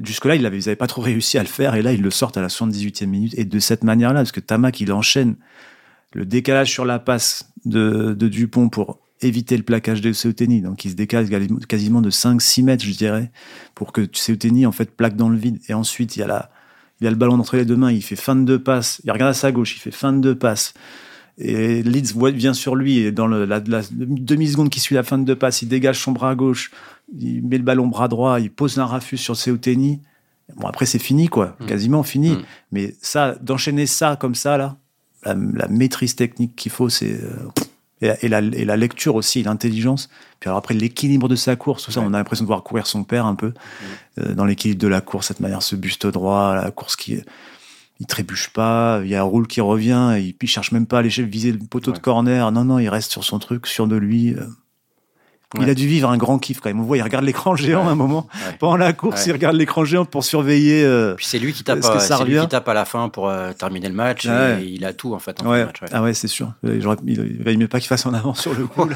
Jusque-là, 0.00 0.36
ils 0.36 0.42
n'avaient 0.42 0.76
pas 0.76 0.86
trop 0.86 1.02
réussi 1.02 1.38
à 1.38 1.42
le 1.42 1.48
faire, 1.48 1.74
et 1.74 1.82
là, 1.82 1.92
ils 1.92 2.02
le 2.02 2.10
sortent 2.10 2.36
à 2.36 2.42
la 2.42 2.46
78e 2.46 3.06
minute, 3.06 3.34
et 3.36 3.44
de 3.44 3.58
cette 3.58 3.82
manière-là, 3.82 4.20
parce 4.20 4.30
que 4.30 4.38
Tamac, 4.38 4.80
il 4.80 4.92
enchaîne 4.92 5.34
le 6.12 6.24
décalage 6.24 6.70
sur 6.70 6.84
la 6.84 7.00
passe 7.00 7.50
de, 7.64 8.14
de 8.14 8.28
Dupont 8.28 8.68
pour 8.68 9.00
éviter 9.20 9.56
le 9.56 9.64
plaquage 9.64 10.00
de 10.00 10.12
Seuteni. 10.12 10.60
Donc, 10.60 10.84
il 10.84 10.92
se 10.92 10.94
décale 10.94 11.28
quasiment 11.66 12.00
de 12.00 12.10
5-6 12.10 12.62
mètres, 12.62 12.84
je 12.84 12.92
dirais, 12.92 13.32
pour 13.74 13.92
que 13.92 14.06
Seuteni, 14.12 14.66
en 14.66 14.72
fait, 14.72 14.94
plaque 14.94 15.16
dans 15.16 15.30
le 15.30 15.36
vide. 15.36 15.58
Et 15.68 15.74
ensuite, 15.74 16.14
il 16.14 16.20
y 16.20 16.22
a, 16.22 16.28
la, 16.28 16.50
il 17.00 17.06
a 17.06 17.10
le 17.10 17.16
ballon 17.16 17.34
entre 17.38 17.56
les 17.56 17.64
deux 17.64 17.76
mains, 17.76 17.92
il 17.92 18.02
fait 18.02 18.16
fin 18.16 18.34
de 18.36 18.44
deux 18.44 18.58
passes. 18.58 19.00
Il 19.04 19.10
regarde 19.12 19.30
à 19.30 19.34
sa 19.34 19.52
gauche, 19.52 19.76
il 19.76 19.80
fait 19.80 19.90
fin 19.90 20.12
de 20.12 20.20
deux 20.20 20.34
passes. 20.34 20.74
Et 21.40 21.82
Leeds 21.84 22.14
vient 22.32 22.52
sur 22.54 22.74
lui, 22.74 22.98
et 22.98 23.12
dans 23.12 23.28
le- 23.28 23.44
la, 23.44 23.60
la 23.66 23.82
demi-seconde 23.92 24.70
qui 24.70 24.80
suit 24.80 24.96
la 24.96 25.04
fin 25.04 25.18
de 25.18 25.24
deux 25.24 25.36
passes, 25.36 25.62
il 25.62 25.68
dégage 25.68 26.00
son 26.00 26.10
bras 26.10 26.34
gauche, 26.34 26.72
il 27.16 27.46
met 27.46 27.58
le 27.58 27.62
ballon 27.64 27.86
bras 27.86 28.08
droit, 28.08 28.40
il 28.40 28.50
pose 28.50 28.78
un 28.80 28.86
rafus 28.86 29.18
sur 29.18 29.36
Seuteni. 29.36 30.00
Bon, 30.56 30.66
après, 30.66 30.86
c'est 30.86 30.98
fini, 30.98 31.28
quoi. 31.28 31.56
Mm. 31.60 31.66
Quasiment 31.66 32.02
fini. 32.02 32.30
Mm. 32.32 32.42
Mais 32.72 32.96
ça, 33.00 33.36
d'enchaîner 33.40 33.86
ça 33.86 34.16
comme 34.16 34.34
ça, 34.34 34.56
là, 34.58 34.76
la, 35.24 35.34
la 35.34 35.68
maîtrise 35.68 36.16
technique 36.16 36.56
qu'il 36.56 36.72
faut, 36.72 36.88
c'est. 36.88 37.12
euh, 37.22 37.46
et, 38.02 38.12
et 38.22 38.28
la, 38.28 38.38
et 38.40 38.64
la 38.64 38.76
lecture 38.76 39.14
aussi, 39.14 39.42
l'intelligence. 39.42 40.08
Puis 40.40 40.48
alors 40.48 40.58
après, 40.58 40.74
l'équilibre 40.74 41.28
de 41.28 41.36
sa 41.36 41.56
course, 41.56 41.84
tout 41.84 41.90
ça, 41.90 42.00
on 42.00 42.14
a 42.14 42.18
l'impression 42.18 42.44
de 42.44 42.48
voir 42.48 42.62
courir 42.62 42.86
son 42.86 43.04
père 43.04 43.26
un 43.26 43.34
peu 43.34 43.52
euh, 44.18 44.34
dans 44.34 44.44
l'équilibre 44.44 44.80
de 44.80 44.88
la 44.88 45.00
course, 45.00 45.28
cette 45.28 45.40
manière, 45.40 45.62
ce 45.62 45.76
buste 45.76 46.06
droit, 46.06 46.54
la 46.54 46.70
course 46.70 46.96
qui. 46.96 47.20
Il 48.00 48.06
trébuche 48.06 48.50
pas, 48.50 49.00
il 49.02 49.10
y 49.10 49.16
a 49.16 49.20
un 49.22 49.24
roule 49.24 49.48
qui 49.48 49.60
revient, 49.60 50.14
et 50.16 50.20
il, 50.20 50.36
il 50.40 50.48
cherche 50.48 50.70
même 50.70 50.86
pas 50.86 50.98
à 50.98 51.00
aller 51.00 51.08
viser 51.08 51.50
le 51.50 51.58
poteau 51.58 51.90
de 51.90 51.98
corner. 51.98 52.52
Non, 52.52 52.64
non, 52.64 52.78
il 52.78 52.88
reste 52.88 53.10
sur 53.10 53.24
son 53.24 53.40
truc, 53.40 53.66
sûr 53.66 53.88
de 53.88 53.96
lui. 53.96 54.36
Il 55.58 55.70
a 55.70 55.74
dû 55.74 55.86
vivre 55.86 56.10
un 56.10 56.18
grand 56.18 56.38
kiff 56.38 56.60
quand 56.60 56.68
même. 56.68 56.78
On 56.78 56.82
voit, 56.82 56.98
il 56.98 57.02
regarde 57.02 57.24
l'écran 57.24 57.56
géant 57.56 57.88
à 57.88 57.92
un 57.92 57.94
moment. 57.94 58.26
Ouais. 58.34 58.56
Pendant 58.58 58.76
la 58.76 58.92
course, 58.92 59.24
il 59.26 59.32
regarde 59.32 59.56
l'écran 59.56 59.82
géant 59.82 60.04
pour 60.04 60.22
surveiller. 60.22 60.84
euh, 60.84 61.14
Puis 61.14 61.24
c'est 61.24 61.38
lui 61.38 61.54
qui 61.54 61.64
tape, 61.64 61.80
que 61.80 61.86
euh, 61.86 62.24
lui 62.26 62.38
qui 62.38 62.48
tape 62.48 62.68
à 62.68 62.74
la 62.74 62.84
fin 62.84 63.08
pour 63.08 63.30
euh, 63.30 63.52
terminer 63.54 63.88
le 63.88 63.94
match. 63.94 64.26
et 64.26 64.62
il 64.64 64.84
a 64.84 64.92
tout 64.92 65.14
en 65.14 65.18
fait. 65.18 65.40
En 65.42 65.48
match. 65.48 65.76
Ah 65.90 66.02
ouais, 66.02 66.12
c'est 66.12 66.28
sûr. 66.28 66.52
Il 66.64 66.84
il 67.06 67.42
valait 67.42 67.56
mieux 67.56 67.66
pas 67.68 67.80
qu'il 67.80 67.88
fasse 67.88 68.04
en 68.04 68.12
avant 68.12 68.34
sur 68.34 68.52
le 68.52 68.66
coup. 68.66 68.88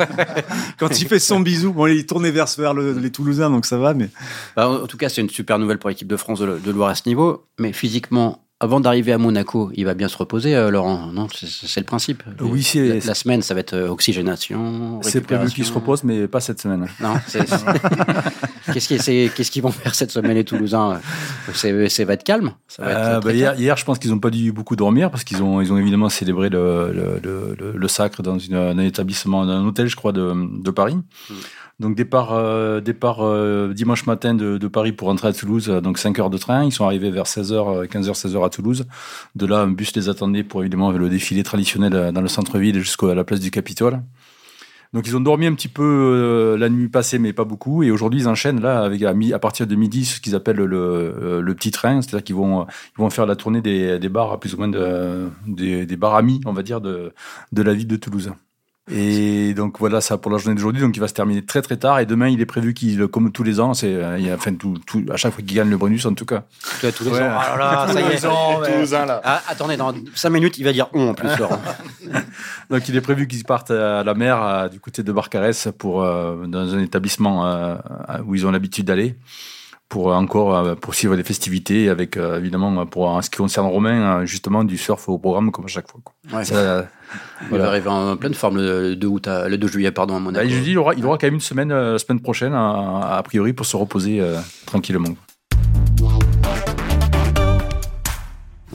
Quand 0.79 1.01
il 1.01 1.09
fait 1.09 1.19
son 1.19 1.41
bisou, 1.41 1.73
bon, 1.73 1.87
il 1.87 1.99
est 2.01 2.09
tourné 2.09 2.31
vers, 2.31 2.47
vers 2.59 2.75
le- 2.75 2.93
les 2.99 3.11
Toulousains, 3.11 3.49
donc 3.49 3.65
ça 3.65 3.79
va, 3.79 3.95
mais 3.95 4.11
Bah, 4.55 4.69
en 4.69 4.83
en 4.83 4.87
tout 4.87 4.99
cas, 4.99 5.09
c'est 5.09 5.23
une 5.23 5.31
super 5.31 5.59
nouvelle 5.59 5.79
pour 5.79 5.89
l'équipe 5.89 6.09
de 6.09 6.17
France 6.19 6.41
de, 6.41 6.59
de 6.63 6.71
Loire 6.71 6.91
à 6.91 6.95
ce 6.95 7.09
niveau. 7.09 7.47
Mais 7.59 7.73
physiquement, 7.73 8.42
avant 8.63 8.79
d'arriver 8.81 9.13
à 9.13 9.19
Monaco, 9.19 9.71
il 9.75 9.85
va 9.85 9.95
bien 9.95 10.07
se 10.09 10.17
reposer, 10.17 10.55
euh, 10.55 10.71
Laurent. 10.71 11.09
Non, 11.13 11.27
c'est 11.33 11.81
le 11.81 11.85
principe. 11.87 12.23
Oui, 12.41 12.63
c'est- 12.63 13.01
la, 13.01 13.07
la 13.07 13.15
semaine, 13.15 13.43
ça 13.43 13.55
va 13.55 13.61
être 13.61 13.75
euh, 13.75 13.89
oxygénation. 13.89 15.01
C'est 15.03 15.21
prévu 15.21 15.51
qu'il 15.51 15.65
se 15.65 15.73
repose, 15.73 16.05
mais 16.05 16.29
pas 16.29 16.41
cette 16.41 16.61
semaine. 16.61 16.87
Non, 17.01 17.15
qu'est-ce 18.73 19.51
qu'ils 19.51 19.63
vont 19.63 19.71
faire 19.73 19.95
cette 19.95 20.11
semaine 20.11 20.35
les 20.35 20.45
Toulousains? 20.45 21.01
C'est 21.55 21.89
ça 21.89 22.05
va 22.05 22.15
être 22.15 22.25
calme. 22.25 22.53
Ça 22.69 22.83
va 22.85 22.91
être 22.91 22.99
Euh, 22.99 23.21
bah, 23.21 23.33
hier, 23.33 23.77
je 23.77 23.85
pense 23.85 23.99
qu'ils 23.99 24.11
n'ont 24.11 24.19
pas 24.21 24.31
dû 24.31 24.53
beaucoup 24.53 24.77
dormir 24.77 25.11
parce 25.11 25.25
qu'ils 25.25 25.43
ont, 25.43 25.61
ils 25.61 25.73
ont 25.73 25.79
évidemment 25.79 26.09
célébré 26.09 26.49
le, 26.49 26.93
le, 26.93 27.21
le- 27.23 27.57
le- 27.59 27.73
le 27.77 27.89
sacre 27.89 28.23
dans 28.23 28.39
une, 28.39 28.55
un 28.55 28.79
établissement, 28.79 29.43
un 29.43 29.65
hôtel, 29.67 29.89
je 29.89 29.97
crois, 29.97 30.13
de, 30.13 30.33
de 30.63 30.71
Paris. 30.71 30.97
Mm. 31.29 31.35
Donc 31.83 31.97
départ, 31.97 32.33
euh, 32.33 32.81
euh, 32.81 33.75
dimanche 33.75 34.07
matin 34.07 34.35
de, 34.35 34.69
Paris 34.69 34.93
pour 34.93 35.09
rentrer 35.09 35.29
à 35.29 35.33
Toulouse, 35.33 35.69
euh, 35.69 35.81
donc 35.81 35.99
5 35.99 36.17
heures 36.21 36.31
de 36.31 36.39
train. 36.39 36.65
Ils 36.65 36.71
sont 36.71 36.85
arrivés 36.85 37.11
vers 37.11 37.25
16h, 37.25 37.87
15h, 37.89 38.15
16h 38.15 38.47
à 38.47 38.49
Toulouse. 38.49 38.87
De 39.35 39.47
là, 39.47 39.59
un 39.59 39.67
bus 39.67 39.95
les 39.97 40.09
attendait 40.09 40.45
pour 40.45 40.61
évidemment 40.63 40.93
le 40.93 41.09
défilé 41.09 41.43
traditionnel 41.43 42.13
dans 42.13 42.21
le 42.21 42.29
centre-ville 42.29 42.79
jusqu'à 42.79 43.15
la 43.15 43.25
place 43.25 43.41
du 43.41 43.51
Capitole. 43.51 44.01
Donc 44.93 45.07
ils 45.09 45.17
ont 45.17 45.21
dormi 45.21 45.47
un 45.47 45.55
petit 45.55 45.69
peu 45.69 46.55
la 46.57 46.69
nuit 46.69 46.89
passée, 46.89 47.19
mais 47.19 47.33
pas 47.33 47.45
beaucoup. 47.45 47.83
Et 47.83 47.91
aujourd'hui, 47.91 48.21
ils 48.21 48.29
enchaînent 48.29 48.61
là 48.61 48.85
avec 48.85 49.03
à, 49.03 49.39
partir 49.41 49.67
de 49.67 49.75
midi 49.75 50.05
ce 50.05 50.21
qu'ils 50.21 50.37
appellent 50.37 50.57
le, 50.57 51.55
petit 51.55 51.73
train, 51.73 52.01
c'est-à-dire 52.01 52.23
qu'ils 52.23 52.37
vont 52.37 52.67
ils 52.97 53.01
vont 53.01 53.11
faire 53.11 53.27
la 53.27 53.35
tournée 53.35 53.63
des, 53.63 53.99
des 53.99 54.09
bars, 54.09 54.39
plus 54.39 54.55
ou 54.55 54.59
moins 54.59 54.69
de, 54.69 55.29
des, 55.49 55.85
des 55.87 55.97
bars 55.97 56.15
amis, 56.15 56.41
on 56.45 56.53
va 56.53 56.63
dire, 56.63 56.81
de, 56.81 57.13
de 57.51 57.63
la 57.63 57.75
ville 57.75 57.89
de 57.89 57.97
Toulouse. 57.97 58.33
Et 58.91 59.55
donc 59.55 59.79
voilà 59.79 60.01
ça 60.01 60.19
pour 60.19 60.33
la 60.33 60.39
journée 60.39 60.57
d'aujourd'hui. 60.57 60.83
Donc 60.83 60.97
il 60.97 61.01
va 61.01 61.07
se 61.07 61.15
terminer 61.15 61.45
très 61.45 61.63
très 61.63 61.77
tard. 61.77 62.01
Et 62.01 62.07
demain, 62.07 62.29
il 62.29 62.41
est 62.41 62.47
prévu 62.47 62.75
qu'il, 62.75 63.07
comme 63.07 63.31
tous 63.31 63.45
les 63.45 63.61
ans, 63.61 63.75
c'est 63.75 63.95
euh, 63.95 64.19
il 64.19 64.27
y 64.27 64.31
a, 64.31 64.35
enfin 64.35 64.55
tout, 64.55 64.77
tout, 64.87 65.05
à 65.13 65.17
chaque 65.17 65.33
fois 65.35 65.43
qu'il 65.45 65.57
gagne 65.57 65.71
le 65.71 65.77
bonus 65.79 66.05
en 66.05 66.15
tout 66.15 66.25
cas. 66.27 66.43
Tous 66.81 66.91
tous 66.91 67.05
les 67.05 67.11
Ouais. 67.13 67.21
ans. 67.23 67.39
Ah 67.39 67.57
là 67.57 67.87
là, 67.87 67.93
ça 67.93 68.01
y 68.01 68.05
est. 68.13 68.73
Toulousain, 68.73 69.07
là. 69.07 69.21
Ah, 69.25 69.41
attendez, 69.47 69.77
dans 69.77 69.95
5 70.17 70.31
minutes, 70.31 70.59
il 70.59 70.65
va 70.65 70.73
dire 70.73 70.89
on 70.95 71.11
en 71.11 71.15
plus, 71.15 71.29
Laurent. 71.39 71.61
Donc 72.71 72.89
il 72.89 72.97
est 72.97 73.01
prévu 73.01 73.29
qu'ils 73.29 73.45
partent 73.45 73.71
à 73.71 74.03
la 74.03 74.15
mer 74.15 74.37
à- 74.43 74.69
du 74.69 74.81
côté 74.81 75.03
de 75.05 75.13
Barcarès 75.13 75.69
pour 75.79 76.03
euh, 76.03 76.47
dans 76.47 76.75
un 76.75 76.81
établissement 76.81 77.47
euh, 77.47 77.77
où 78.27 78.35
ils 78.35 78.47
ont 78.47 78.51
l'habitude 78.51 78.87
d'aller 78.87 79.15
pour 79.93 80.07
encore 80.17 80.57
euh, 80.57 80.75
poursuivre 80.75 81.15
les 81.17 81.23
festivités 81.23 81.91
avec 81.91 82.17
euh, 82.17 82.39
évidemment 82.39 82.87
pour 82.87 83.09
en 83.09 83.21
ce 83.21 83.29
qui 83.29 83.37
concerne 83.37 83.67
Romain 83.67 84.21
euh, 84.23 84.25
justement 84.25 84.65
du 84.65 84.79
surf 84.79 85.07
au 85.11 85.19
programme 85.19 85.51
comme 85.53 85.67
à 85.67 85.69
chaque 85.69 85.87
fois. 85.91 86.01
quoi. 86.03 86.39
Ouais. 86.39 86.45
Ça, 86.47 86.87
Il 87.51 87.59
va 87.59 87.67
arriver 87.69 87.91
en 87.91 88.17
pleine 88.17 88.33
forme 88.33 88.57
le 88.57 88.97
2 88.97 89.07
août, 89.07 89.29
à- 89.29 89.51
le 89.51 89.59
2 89.59 89.69
juillet, 89.69 89.91
pardon, 89.93 90.15
à 90.15 90.19
bah, 90.19 90.25
Monaco. 90.25 90.49
je 90.49 90.61
dis 90.61 90.71
il 90.71 90.79
aura, 90.79 90.95
il 90.95 91.05
aura 91.05 91.19
quand 91.19 91.27
même 91.27 91.35
une 91.35 91.41
semaine 91.41 91.73
euh, 91.73 91.99
semaine 91.99 92.21
prochaine 92.21 92.55
a, 92.55 93.17
a 93.19 93.23
priori 93.23 93.53
pour 93.53 93.67
se 93.67 93.77
reposer 93.77 94.19
euh, 94.23 94.39
tranquillement. 94.65 95.11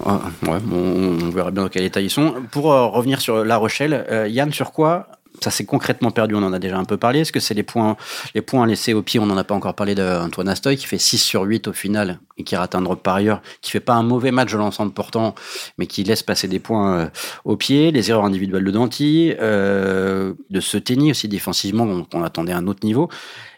Ah, 0.06 0.20
ouais, 0.44 0.60
on 0.72 1.30
verra 1.32 1.50
bien 1.50 1.64
dans 1.64 1.70
quel 1.70 1.84
état 1.84 2.00
ils 2.00 2.12
sont. 2.12 2.36
Pour 2.52 2.72
euh, 2.72 2.86
revenir 2.86 3.20
sur 3.22 3.44
La 3.44 3.58
Rochelle, 3.58 4.06
Yann, 4.30 4.54
sur 4.54 4.72
quoi 4.72 5.08
ça 5.42 5.52
s'est 5.52 5.66
concrètement 5.66 6.12
perdu 6.12 6.36
On 6.36 6.44
en 6.44 6.54
a 6.54 6.60
déjà 6.60 6.78
un 6.78 6.84
peu 6.84 6.98
parlé. 6.98 7.20
Est-ce 7.20 7.32
que 7.32 7.40
c'est 7.40 7.54
les 7.54 7.64
points, 7.64 7.98
les 8.36 8.42
points 8.42 8.66
laissés 8.66 8.94
au 8.94 9.02
pied 9.02 9.20
On 9.20 9.26
n'en 9.26 9.38
a 9.38 9.44
pas 9.44 9.56
encore 9.56 9.74
parlé 9.74 9.96
d'Antoine 9.96 10.50
Astoy, 10.50 10.78
qui 10.78 10.86
fait 10.86 10.98
6 10.98 11.18
sur 11.18 11.44
8 11.44 11.68
au 11.68 11.74
final 11.74 12.20
et 12.38 12.44
qui 12.44 12.56
rate 12.56 12.76
un 12.76 12.82
drop 12.82 13.02
par 13.02 13.16
ailleurs, 13.16 13.42
qui 13.62 13.72
fait 13.72 13.80
pas 13.80 13.96
un 13.96 14.04
mauvais 14.04 14.32
match 14.32 14.52
de 14.52 14.58
l'ensemble 14.58 14.94
pourtant, 14.94 15.36
mais 15.78 15.88
qui 15.88 16.04
laisse 16.04 16.24
passer 16.24 16.48
des 16.48 16.60
points 16.60 16.98
euh, 16.98 17.08
au 17.46 17.58
pied. 17.58 17.92
Les 17.92 18.10
erreurs 18.10 18.26
individuelles 18.26 18.64
de 18.64 18.72
Danty, 18.72 19.34
euh, 19.40 20.34
de 20.50 20.60
Seteni 20.60 21.12
aussi 21.12 21.28
défensivement, 21.28 21.84
on, 21.84 22.06
on 22.14 22.24
attendait 22.24 22.54
un 22.54 22.68
autre 22.68 22.86
niveau. 22.86 23.10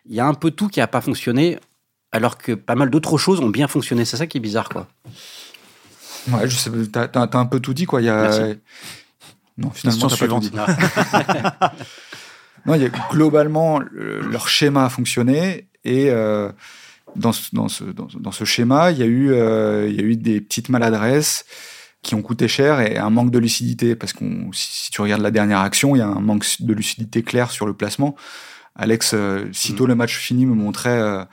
Il 0.08 0.16
y 0.16 0.20
a 0.20 0.26
un 0.26 0.34
peu 0.34 0.52
tout 0.52 0.68
qui 0.68 0.80
n'a 0.80 0.88
pas 0.88 1.02
fonctionné, 1.02 1.60
alors 2.12 2.38
que 2.38 2.54
pas 2.54 2.76
mal 2.76 2.90
d'autres 2.90 3.18
choses 3.18 3.40
ont 3.40 3.50
bien 3.50 3.68
fonctionné. 3.68 4.06
C'est 4.06 4.18
ça 4.18 4.28
qui 4.28 4.38
est 4.38 4.42
bizarre, 4.42 4.70
quoi. 4.70 4.88
Ouais, 6.32 6.50
je 6.50 6.56
sais, 6.56 6.70
t'as, 6.92 7.28
un 7.34 7.46
peu 7.46 7.60
tout 7.60 7.74
dit, 7.74 7.86
quoi. 7.86 8.02
Il 8.02 8.06
y 8.06 8.10
a... 8.10 8.54
Non, 9.60 9.70
finalement, 9.72 10.08
Question 10.08 10.28
t'as 10.28 10.28
pas 10.28 10.40
tout 10.40 10.42
suivante. 10.42 11.72
dit. 11.72 11.80
Non, 12.66 12.76
il 12.76 12.82
y 12.82 12.86
a, 12.86 12.90
globalement, 13.12 13.80
le- 13.80 14.20
leur 14.22 14.48
schéma 14.50 14.86
a 14.86 14.90
fonctionné 14.90 15.68
et 15.86 16.10
euh, 16.12 16.52
dans, 17.16 17.32
ce, 17.32 17.50
dans, 17.56 17.70
ce, 17.70 17.86
dans, 17.86 18.10
ce- 18.10 18.18
dans 18.18 18.32
ce 18.32 18.44
schéma, 18.44 18.92
il 18.92 18.98
y, 18.98 19.04
a 19.04 19.06
eu, 19.06 19.32
euh, 19.32 19.88
il 19.90 19.96
y 19.96 20.00
a 20.00 20.04
eu 20.04 20.18
des 20.18 20.42
petites 20.42 20.68
maladresses 20.70 21.46
qui 22.02 22.16
ont 22.16 22.22
coûté 22.22 22.48
cher 22.50 22.82
et 22.82 22.98
un 22.98 23.10
manque 23.10 23.32
de 23.32 23.40
lucidité. 23.40 23.96
Parce 23.96 24.12
que 24.14 24.26
si, 24.52 24.84
si 24.86 24.92
tu 24.92 25.02
regardes 25.02 25.22
la 25.22 25.32
dernière 25.32 25.60
action, 25.60 25.96
il 25.96 26.00
y 26.00 26.02
a 26.02 26.08
un 26.08 26.20
manque 26.20 26.46
de 26.60 26.74
lucidité 26.74 27.24
clair 27.24 27.50
sur 27.52 27.66
le 27.66 27.74
placement. 27.74 28.16
Alex, 28.76 29.12
euh, 29.14 29.46
sitôt 29.54 29.86
le 29.86 29.96
match 29.96 30.16
fini, 30.18 30.46
me 30.46 30.54
montrait 30.54 31.00
euh, 31.00 31.24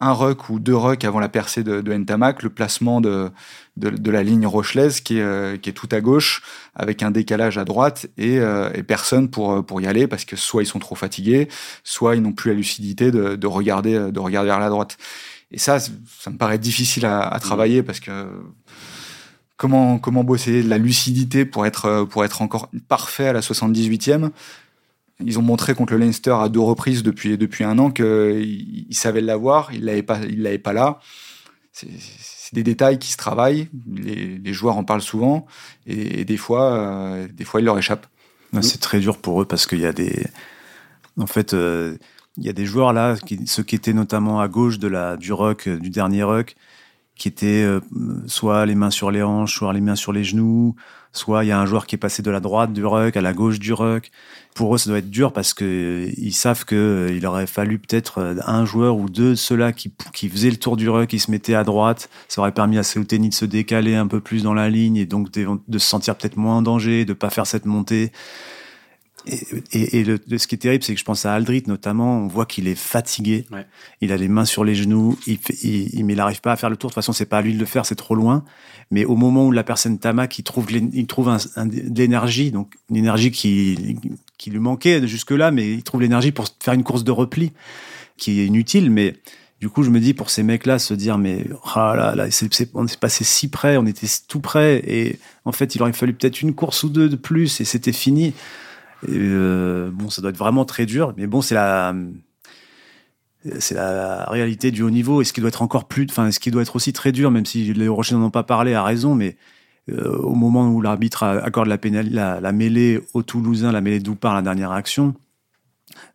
un 0.00 0.12
ruck 0.12 0.48
ou 0.48 0.60
deux 0.60 0.76
rucks 0.76 1.04
avant 1.04 1.18
la 1.18 1.28
percée 1.28 1.64
de, 1.64 1.80
de 1.80 1.92
Ntamak, 1.92 2.42
le 2.42 2.50
placement 2.50 3.00
de, 3.00 3.30
de, 3.76 3.90
de 3.90 4.10
la 4.10 4.22
ligne 4.22 4.46
rochelaise 4.46 5.00
qui 5.00 5.18
est, 5.18 5.22
euh, 5.22 5.56
qui 5.56 5.70
est 5.70 5.72
tout 5.72 5.88
à 5.90 6.00
gauche 6.00 6.42
avec 6.74 7.02
un 7.02 7.10
décalage 7.10 7.58
à 7.58 7.64
droite 7.64 8.06
et, 8.16 8.38
euh, 8.38 8.70
personne 8.86 9.28
pour, 9.28 9.52
euh, 9.52 9.62
pour 9.62 9.80
y 9.80 9.86
aller 9.86 10.06
parce 10.06 10.24
que 10.24 10.36
soit 10.36 10.62
ils 10.62 10.66
sont 10.66 10.78
trop 10.78 10.94
fatigués, 10.94 11.48
soit 11.82 12.14
ils 12.14 12.22
n'ont 12.22 12.32
plus 12.32 12.50
la 12.50 12.56
lucidité 12.56 13.10
de, 13.10 13.34
de, 13.34 13.46
regarder, 13.46 14.12
de 14.12 14.20
regarder 14.20 14.48
vers 14.48 14.60
la 14.60 14.68
droite. 14.68 14.98
Et 15.50 15.58
ça, 15.58 15.80
ça 15.80 16.30
me 16.30 16.36
paraît 16.36 16.58
difficile 16.58 17.06
à, 17.06 17.36
travailler 17.40 17.82
parce 17.82 18.00
que 18.00 18.26
comment, 19.56 19.98
comment 19.98 20.22
bosser 20.22 20.62
la 20.62 20.78
lucidité 20.78 21.44
pour 21.44 21.66
être, 21.66 22.04
pour 22.04 22.24
être 22.24 22.42
encore 22.42 22.70
parfait 22.86 23.26
à 23.26 23.32
la 23.32 23.40
78e 23.40 24.30
ils 25.24 25.38
ont 25.38 25.42
montré 25.42 25.74
contre 25.74 25.94
le 25.94 25.98
Leinster 25.98 26.36
à 26.40 26.48
deux 26.48 26.60
reprises 26.60 27.02
depuis, 27.02 27.36
depuis 27.36 27.64
un 27.64 27.78
an 27.78 27.90
qu'ils 27.90 28.86
ils 28.88 28.96
savaient 28.96 29.20
l'avoir, 29.20 29.72
ils 29.72 29.84
l'avaient 29.84 30.02
pas, 30.02 30.20
pas 30.62 30.72
là. 30.72 31.00
C'est 31.72 32.54
des 32.54 32.62
détails 32.62 32.98
qui 32.98 33.12
se 33.12 33.16
travaillent, 33.16 33.68
les, 33.86 34.52
joueurs 34.52 34.76
en 34.76 34.84
parlent 34.84 35.02
souvent, 35.02 35.46
et, 35.86 36.24
des 36.24 36.36
fois, 36.36 36.72
euh, 36.72 37.28
des 37.32 37.44
fois, 37.44 37.60
ils 37.60 37.64
leur 37.64 37.78
échappent. 37.78 38.06
C'est 38.62 38.80
très 38.80 39.00
dur 39.00 39.18
pour 39.18 39.42
eux 39.42 39.44
parce 39.44 39.66
qu'il 39.66 39.80
y 39.80 39.86
a 39.86 39.92
des. 39.92 40.26
En 41.18 41.26
fait, 41.26 41.52
euh, 41.52 41.98
il 42.36 42.44
y 42.44 42.48
a 42.48 42.52
des 42.52 42.64
joueurs 42.64 42.92
là, 42.92 43.16
qui, 43.16 43.46
ceux 43.46 43.62
qui 43.62 43.74
étaient 43.74 43.92
notamment 43.92 44.40
à 44.40 44.48
gauche 44.48 44.78
de 44.78 44.88
la, 44.88 45.16
du 45.16 45.32
ruck, 45.32 45.68
euh, 45.68 45.78
du 45.78 45.90
dernier 45.90 46.22
ruck, 46.22 46.56
qui 47.16 47.28
étaient 47.28 47.66
soit 48.26 48.64
les 48.64 48.76
mains 48.76 48.90
sur 48.90 49.10
les 49.10 49.24
hanches, 49.24 49.56
soit 49.56 49.72
les 49.72 49.80
mains 49.80 49.96
sur 49.96 50.12
les 50.12 50.22
genoux, 50.22 50.76
soit 51.12 51.44
il 51.44 51.48
y 51.48 51.52
a 51.52 51.58
un 51.58 51.66
joueur 51.66 51.86
qui 51.86 51.94
est 51.94 51.98
passé 51.98 52.22
de 52.22 52.30
la 52.30 52.40
droite 52.40 52.72
du 52.72 52.84
ruck 52.84 53.16
à 53.16 53.20
la 53.20 53.32
gauche 53.32 53.58
du 53.58 53.72
ruck. 53.72 54.10
Pour 54.54 54.74
eux, 54.74 54.78
ça 54.78 54.90
doit 54.90 54.98
être 54.98 55.10
dur 55.10 55.32
parce 55.32 55.54
que 55.54 55.64
euh, 55.64 56.12
ils 56.16 56.32
savent 56.32 56.64
que 56.64 56.74
euh, 56.74 57.16
il 57.16 57.24
aurait 57.26 57.46
fallu 57.46 57.78
peut-être 57.78 58.18
euh, 58.18 58.34
un 58.46 58.64
joueur 58.64 58.96
ou 58.96 59.08
deux, 59.08 59.36
ceux-là 59.36 59.72
qui, 59.72 59.92
qui 60.12 60.28
faisaient 60.28 60.50
le 60.50 60.56
tour 60.56 60.76
du 60.76 60.88
ruck, 60.88 61.08
qui 61.08 61.18
se 61.20 61.30
mettaient 61.30 61.54
à 61.54 61.64
droite. 61.64 62.08
Ça 62.28 62.40
aurait 62.40 62.52
permis 62.52 62.78
à 62.78 62.82
Seouteni 62.82 63.28
de 63.28 63.34
se 63.34 63.44
décaler 63.44 63.94
un 63.94 64.06
peu 64.06 64.20
plus 64.20 64.42
dans 64.42 64.54
la 64.54 64.68
ligne 64.68 64.96
et 64.96 65.06
donc 65.06 65.30
de, 65.30 65.46
de 65.68 65.78
se 65.78 65.86
sentir 65.86 66.16
peut-être 66.16 66.36
moins 66.36 66.56
en 66.56 66.62
danger, 66.62 67.04
de 67.04 67.12
pas 67.12 67.30
faire 67.30 67.46
cette 67.46 67.66
montée. 67.66 68.10
Et, 69.26 69.38
et, 69.72 69.98
et 70.00 70.04
le, 70.04 70.18
ce 70.38 70.46
qui 70.46 70.54
est 70.54 70.58
terrible, 70.58 70.82
c'est 70.84 70.94
que 70.94 71.00
je 71.00 71.04
pense 71.04 71.26
à 71.26 71.34
Aldrit 71.34 71.64
notamment, 71.66 72.18
on 72.18 72.28
voit 72.28 72.46
qu'il 72.46 72.66
est 72.68 72.74
fatigué. 72.74 73.44
Ouais. 73.52 73.66
Il 74.00 74.12
a 74.12 74.16
les 74.16 74.28
mains 74.28 74.44
sur 74.46 74.64
les 74.64 74.74
genoux, 74.74 75.18
il, 75.26 75.38
il, 75.62 75.94
il- 75.98 76.04
mais 76.04 76.14
il 76.14 76.16
n'arrive 76.16 76.40
pas 76.40 76.52
à 76.52 76.56
faire 76.56 76.70
le 76.70 76.76
tour. 76.76 76.88
De 76.88 76.92
toute 76.92 77.02
façon, 77.02 77.12
c'est 77.12 77.26
pas 77.26 77.38
à 77.38 77.42
lui 77.42 77.52
de 77.52 77.58
le 77.58 77.66
faire, 77.66 77.84
c'est 77.84 77.94
trop 77.96 78.14
loin. 78.14 78.44
Mais 78.90 79.04
au 79.04 79.16
moment 79.16 79.46
où 79.46 79.52
la 79.52 79.64
personne 79.64 79.98
tamac, 79.98 80.38
il 80.38 80.44
trouve, 80.44 80.66
il 80.70 81.06
trouve 81.06 81.28
un, 81.28 81.36
un- 81.56 81.66
de 81.66 81.98
l'énergie, 81.98 82.50
donc 82.52 82.74
une 82.88 82.96
énergie 82.96 83.30
qui, 83.30 83.96
qui 84.38 84.50
lui 84.50 84.60
manquait 84.60 85.06
jusque-là, 85.06 85.50
mais 85.50 85.72
il 85.72 85.82
trouve 85.82 86.00
l'énergie 86.00 86.32
pour 86.32 86.46
faire 86.60 86.72
une 86.74 86.84
course 86.84 87.04
de 87.04 87.10
repli 87.10 87.52
qui 88.16 88.40
est 88.40 88.46
inutile. 88.46 88.90
Mais 88.90 89.14
du 89.60 89.68
coup, 89.68 89.82
je 89.82 89.90
me 89.90 90.00
dis 90.00 90.14
pour 90.14 90.30
ces 90.30 90.42
mecs-là, 90.44 90.78
se 90.78 90.94
dire 90.94 91.18
mais 91.18 91.44
ah 91.74 91.92
là 91.94 92.14
là, 92.14 92.30
c'est, 92.30 92.54
c'est- 92.54 92.70
on 92.72 92.86
est 92.86 92.96
passé 92.98 93.24
si 93.24 93.48
près, 93.48 93.76
on 93.76 93.84
était 93.84 94.06
tout 94.26 94.40
près, 94.40 94.76
et 94.86 95.18
en 95.44 95.52
fait, 95.52 95.74
il 95.74 95.82
aurait 95.82 95.92
fallu 95.92 96.14
peut-être 96.14 96.40
une 96.40 96.54
course 96.54 96.84
ou 96.84 96.88
deux 96.88 97.08
de 97.10 97.16
plus, 97.16 97.60
et 97.60 97.64
c'était 97.64 97.92
fini. 97.92 98.32
Euh, 99.08 99.90
bon, 99.92 100.10
ça 100.10 100.22
doit 100.22 100.30
être 100.30 100.38
vraiment 100.38 100.64
très 100.64 100.86
dur, 100.86 101.14
mais 101.16 101.26
bon, 101.26 101.42
c'est 101.42 101.54
la 101.54 101.94
réalité 104.28 104.70
du 104.70 104.82
haut 104.82 104.90
niveau 104.90 105.22
et 105.22 105.24
ce 105.24 105.32
qui 105.32 105.40
doit 105.40 105.48
être 105.48 105.62
encore 105.62 105.86
plus, 105.86 106.06
enfin, 106.10 106.30
ce 106.30 106.40
qui 106.40 106.50
doit 106.50 106.62
être 106.62 106.76
aussi 106.76 106.92
très 106.92 107.12
dur, 107.12 107.30
même 107.30 107.46
si 107.46 107.72
les 107.72 107.88
Rochers 107.88 108.16
n'en 108.16 108.24
ont 108.24 108.30
pas 108.30 108.42
parlé 108.42 108.74
à 108.74 108.82
raison, 108.82 109.14
mais 109.14 109.36
euh, 109.90 110.16
au 110.18 110.34
moment 110.34 110.68
où 110.68 110.82
l'arbitre 110.82 111.22
accorde 111.22 111.68
la, 111.68 111.78
pénal, 111.78 112.08
la, 112.10 112.40
la 112.40 112.52
mêlée 112.52 113.00
au 113.14 113.22
Toulousain, 113.22 113.72
la 113.72 113.80
mêlée 113.80 114.00
d'Oupar, 114.00 114.34
la 114.34 114.42
dernière 114.42 114.72
action, 114.72 115.14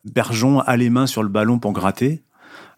Bergeon 0.06 0.60
a 0.60 0.78
les 0.78 0.90
mains 0.90 1.08
sur 1.08 1.24
le 1.24 1.30
ballon 1.30 1.60
pour 1.60 1.74
gratter. 1.74 2.22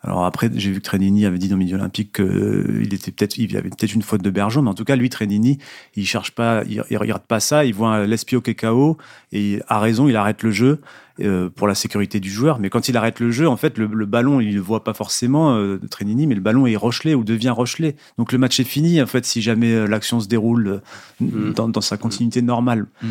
Alors 0.05 0.25
après, 0.25 0.49
j'ai 0.53 0.71
vu 0.71 0.79
que 0.79 0.85
Trenini 0.85 1.25
avait 1.25 1.39
dit 1.39 1.49
dans 1.49 1.57
Midi 1.57 1.73
Olympique 1.73 2.13
qu'il 2.13 2.93
était 2.93 3.11
peut-être, 3.11 3.37
il 3.37 3.51
y 3.51 3.57
avait 3.57 3.69
peut-être 3.69 3.93
une 3.93 4.03
faute 4.03 4.21
de 4.21 4.29
Bergeon, 4.29 4.61
mais 4.61 4.69
en 4.69 4.75
tout 4.75 4.85
cas, 4.85 4.95
lui, 4.95 5.09
Trenini, 5.09 5.57
il 5.95 6.05
cherche 6.05 6.31
pas, 6.31 6.63
il, 6.69 6.83
il 6.89 6.97
regarde 6.97 7.23
pas 7.23 7.39
ça, 7.39 7.65
il 7.65 7.73
voit 7.73 8.05
l'espio 8.05 8.39
qui 8.39 8.51
est 8.51 8.55
KO 8.55 8.97
et 9.31 9.61
a 9.67 9.79
raison, 9.79 10.07
il 10.07 10.15
arrête 10.15 10.43
le 10.43 10.51
jeu 10.51 10.79
euh, 11.21 11.49
pour 11.49 11.67
la 11.67 11.75
sécurité 11.75 12.19
du 12.19 12.29
joueur. 12.29 12.59
Mais 12.59 12.69
quand 12.69 12.87
il 12.87 12.95
arrête 12.97 13.19
le 13.19 13.31
jeu, 13.31 13.47
en 13.49 13.57
fait, 13.57 13.77
le, 13.77 13.87
le 13.87 14.05
ballon, 14.05 14.39
il 14.41 14.53
le 14.53 14.61
voit 14.61 14.83
pas 14.83 14.93
forcément 14.93 15.55
euh, 15.55 15.79
Trenini, 15.89 16.27
mais 16.27 16.35
le 16.35 16.41
ballon 16.41 16.67
est 16.67 16.75
Rochelet 16.75 17.15
ou 17.15 17.23
devient 17.23 17.49
Rochelet. 17.49 17.95
Donc 18.19 18.31
le 18.31 18.37
match 18.37 18.59
est 18.59 18.65
fini, 18.65 19.01
en 19.01 19.07
fait, 19.07 19.25
si 19.25 19.41
jamais 19.41 19.73
euh, 19.73 19.87
l'action 19.87 20.19
se 20.19 20.27
déroule 20.27 20.67
euh, 20.67 20.79
Mm. 21.21 21.53
dans, 21.53 21.69
dans 21.69 21.81
sa 21.81 21.97
continuité 21.97 22.41
normale. 22.41 22.87
Mm. 23.01 23.07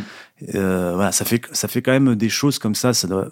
Euh, 0.54 0.92
voilà, 0.94 1.12
ça 1.12 1.24
fait, 1.24 1.40
ça 1.52 1.68
fait 1.68 1.82
quand 1.82 1.92
même 1.92 2.14
des 2.14 2.28
choses 2.28 2.58
comme 2.58 2.74
ça. 2.74 2.92
Ça 2.92 3.08
doit, 3.08 3.28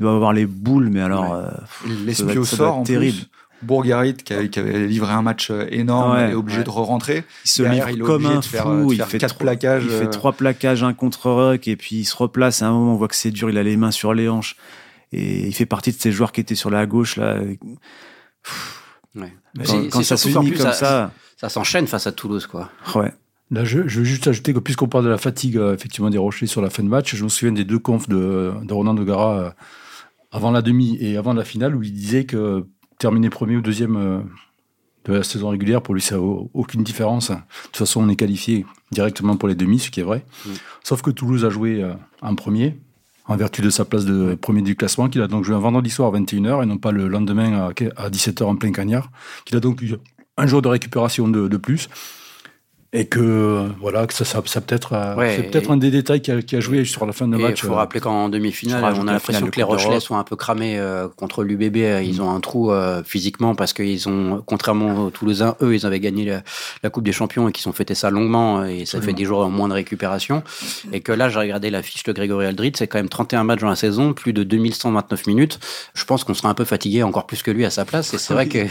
il 0.00 0.02
doit 0.02 0.14
avoir 0.14 0.32
les 0.32 0.46
boules, 0.46 0.88
mais 0.90 1.00
alors. 1.02 1.30
Ouais. 1.30 1.44
euh, 1.90 2.04
L'espio 2.06 2.44
sort 2.44 2.78
en 2.78 2.82
terrible. 2.82 3.16
plus. 3.18 3.26
Bourgarit, 3.62 4.14
qui 4.14 4.32
avait, 4.32 4.48
qui 4.48 4.58
avait 4.58 4.86
livré 4.86 5.12
un 5.12 5.20
match 5.20 5.50
euh, 5.50 5.66
énorme, 5.70 6.12
Ouais, 6.14 6.30
est 6.30 6.34
obligé 6.34 6.58
ouais. 6.60 6.64
de 6.64 6.70
re-rentrer. 6.70 7.24
il 7.44 7.48
se 7.50 7.62
Derrière, 7.62 7.88
livre 7.88 7.98
il 7.98 8.02
est 8.02 8.06
comme 8.06 8.24
un 8.24 8.40
faire, 8.40 8.62
fou. 8.62 8.70
euh, 8.70 8.94
il 8.94 9.02
fait 9.04 9.18
quatre 9.18 9.34
trois, 9.34 9.44
plaquages, 9.44 9.82
Il 9.84 9.90
fait 9.90 10.04
euh. 10.06 10.08
trois 10.10 10.32
plaquages, 10.32 10.82
un 10.82 10.94
contre 10.94 11.28
rock, 11.30 11.68
et 11.68 11.76
puis 11.76 11.96
il 11.96 12.04
se 12.06 12.16
replace. 12.16 12.62
À 12.62 12.68
un 12.68 12.72
moment, 12.72 12.94
on 12.94 12.96
voit 12.96 13.08
que 13.08 13.14
c'est 13.14 13.30
dur. 13.30 13.50
Il 13.50 13.58
a 13.58 13.62
les 13.62 13.76
mains 13.76 13.90
sur 13.90 14.14
les 14.14 14.30
hanches. 14.30 14.56
Et 15.12 15.46
il 15.46 15.52
fait 15.54 15.66
partie 15.66 15.92
de 15.92 16.00
ces 16.00 16.10
joueurs 16.10 16.32
qui 16.32 16.40
étaient 16.40 16.54
sur 16.54 16.70
la 16.70 16.86
gauche 16.86 17.16
là. 17.16 17.36
Ouais. 19.14 19.32
Quand, 19.90 20.02
ça 20.02 20.16
se 20.16 20.28
finit 20.28 20.52
comme 20.52 20.72
ça, 20.72 21.10
Ça 21.36 21.48
s'enchaîne 21.48 21.86
face 21.86 22.06
à 22.06 22.12
Toulouse, 22.12 22.46
quoi. 22.46 22.70
ouais. 22.94 23.12
Là, 23.52 23.64
je, 23.64 23.88
je 23.88 23.98
veux 23.98 24.04
juste 24.04 24.28
ajouter 24.28 24.54
que 24.54 24.60
puisqu'on 24.60 24.86
parle 24.86 25.04
de 25.04 25.10
la 25.10 25.18
fatigue 25.18 25.56
effectivement 25.74 26.08
des 26.08 26.18
Rochers 26.18 26.46
sur 26.46 26.62
la 26.62 26.70
fin 26.70 26.84
de 26.84 26.88
match, 26.88 27.16
je 27.16 27.24
me 27.24 27.28
souviens 27.28 27.52
des 27.52 27.64
deux 27.64 27.80
confs 27.80 28.08
de, 28.08 28.52
de 28.62 28.72
Ronan 28.72 28.94
de 28.94 29.02
Gara 29.02 29.38
euh, 29.40 29.50
avant 30.32 30.50
la 30.50 30.62
demi 30.62 30.96
et 31.00 31.16
avant 31.16 31.32
la 31.32 31.44
finale 31.44 31.74
où 31.76 31.82
il 31.82 31.92
disait 31.92 32.24
que 32.24 32.66
terminer 32.98 33.30
premier 33.30 33.56
ou 33.56 33.62
deuxième 33.62 33.96
euh, 33.96 34.20
de 35.04 35.14
la 35.14 35.22
saison 35.22 35.48
régulière 35.48 35.82
pour 35.82 35.94
lui 35.94 36.02
ça 36.02 36.16
n'a 36.16 36.22
aucune 36.22 36.82
différence. 36.82 37.30
De 37.30 37.36
toute 37.64 37.76
façon, 37.76 38.02
on 38.02 38.08
est 38.08 38.16
qualifié 38.16 38.66
directement 38.92 39.36
pour 39.36 39.48
les 39.48 39.54
demi, 39.54 39.78
ce 39.78 39.90
qui 39.90 40.00
est 40.00 40.04
vrai. 40.04 40.24
Mm. 40.44 40.50
Sauf 40.84 41.02
que 41.02 41.10
Toulouse 41.10 41.44
a 41.44 41.50
joué 41.50 41.82
euh, 41.82 41.94
en 42.22 42.34
premier 42.34 42.78
en 43.26 43.36
vertu 43.36 43.62
de 43.62 43.70
sa 43.70 43.84
place 43.84 44.04
de 44.04 44.34
premier 44.34 44.60
du 44.60 44.74
classement, 44.74 45.08
qu'il 45.08 45.22
a 45.22 45.28
donc 45.28 45.44
joué 45.44 45.54
un 45.54 45.60
vendredi 45.60 45.88
soir 45.88 46.12
à 46.12 46.18
21h 46.18 46.64
et 46.64 46.66
non 46.66 46.78
pas 46.78 46.90
le 46.90 47.06
lendemain 47.06 47.70
à 47.96 48.10
17h 48.10 48.42
en 48.42 48.56
plein 48.56 48.72
cagnard, 48.72 49.08
qu'il 49.44 49.56
a 49.56 49.60
donc 49.60 49.80
eu 49.82 49.94
un 50.36 50.46
jour 50.48 50.62
de 50.62 50.68
récupération 50.68 51.28
de, 51.28 51.46
de 51.46 51.56
plus 51.56 51.88
et 52.92 53.06
que 53.06 53.68
voilà 53.80 54.06
que 54.08 54.12
ça, 54.12 54.24
ça, 54.24 54.42
ça 54.46 54.60
peut-être 54.60 54.94
euh, 54.94 55.36
c'est 55.36 55.44
peut-être 55.44 55.70
un 55.70 55.76
des 55.76 55.92
détails 55.92 56.20
qui 56.20 56.32
a, 56.32 56.42
qui 56.42 56.56
a, 56.56 56.60
joué 56.60 56.84
sur 56.84 57.06
la 57.06 57.12
fin 57.12 57.28
de 57.28 57.36
match. 57.36 57.62
Il 57.62 57.66
faut 57.66 57.72
euh, 57.72 57.76
rappeler 57.76 58.00
qu'en 58.00 58.28
demi-finale, 58.28 58.94
on 58.98 59.06
a 59.06 59.12
l'impression 59.12 59.46
que 59.46 59.56
les 59.56 59.62
Rochelais 59.62 60.00
sont 60.00 60.16
un 60.16 60.24
peu 60.24 60.34
cramés 60.34 60.76
euh, 60.76 61.06
contre 61.06 61.44
l'UBB. 61.44 61.76
Ils 62.04 62.20
ont 62.20 62.30
un 62.30 62.40
trou 62.40 62.72
euh, 62.72 63.04
physiquement 63.04 63.54
parce 63.54 63.72
qu'ils 63.72 64.08
ont, 64.08 64.42
contrairement 64.44 65.04
aux 65.04 65.10
Toulousains, 65.10 65.54
eux, 65.62 65.76
ils 65.76 65.86
avaient 65.86 66.00
gagné 66.00 66.24
la, 66.24 66.42
la 66.82 66.90
Coupe 66.90 67.04
des 67.04 67.12
Champions 67.12 67.48
et 67.48 67.52
qu'ils 67.52 67.68
ont 67.68 67.72
fêté 67.72 67.94
ça 67.94 68.10
longuement 68.10 68.64
et 68.64 68.86
ça 68.86 69.00
fait 69.00 69.12
10 69.12 69.24
jours 69.24 69.40
en 69.40 69.50
moins 69.50 69.68
de 69.68 69.74
récupération. 69.74 70.42
Et 70.92 71.00
que 71.00 71.12
là, 71.12 71.28
j'ai 71.28 71.38
regardé 71.38 71.70
la 71.70 71.84
fiche 71.84 72.02
de 72.02 72.12
Grégory 72.12 72.46
Aldrit, 72.46 72.72
c'est 72.74 72.88
quand 72.88 72.98
même 72.98 73.08
31 73.08 73.44
matchs 73.44 73.60
dans 73.60 73.68
la 73.68 73.76
saison, 73.76 74.14
plus 74.14 74.32
de 74.32 74.42
2129 74.42 75.28
minutes. 75.28 75.60
Je 75.94 76.04
pense 76.04 76.24
qu'on 76.24 76.34
sera 76.34 76.48
un 76.48 76.54
peu 76.54 76.64
fatigué 76.64 77.04
encore 77.04 77.28
plus 77.28 77.44
que 77.44 77.52
lui 77.52 77.64
à 77.64 77.70
sa 77.70 77.84
place. 77.84 78.12
Et 78.14 78.18
c'est 78.18 78.34
vrai 78.34 78.48
que 78.48 78.66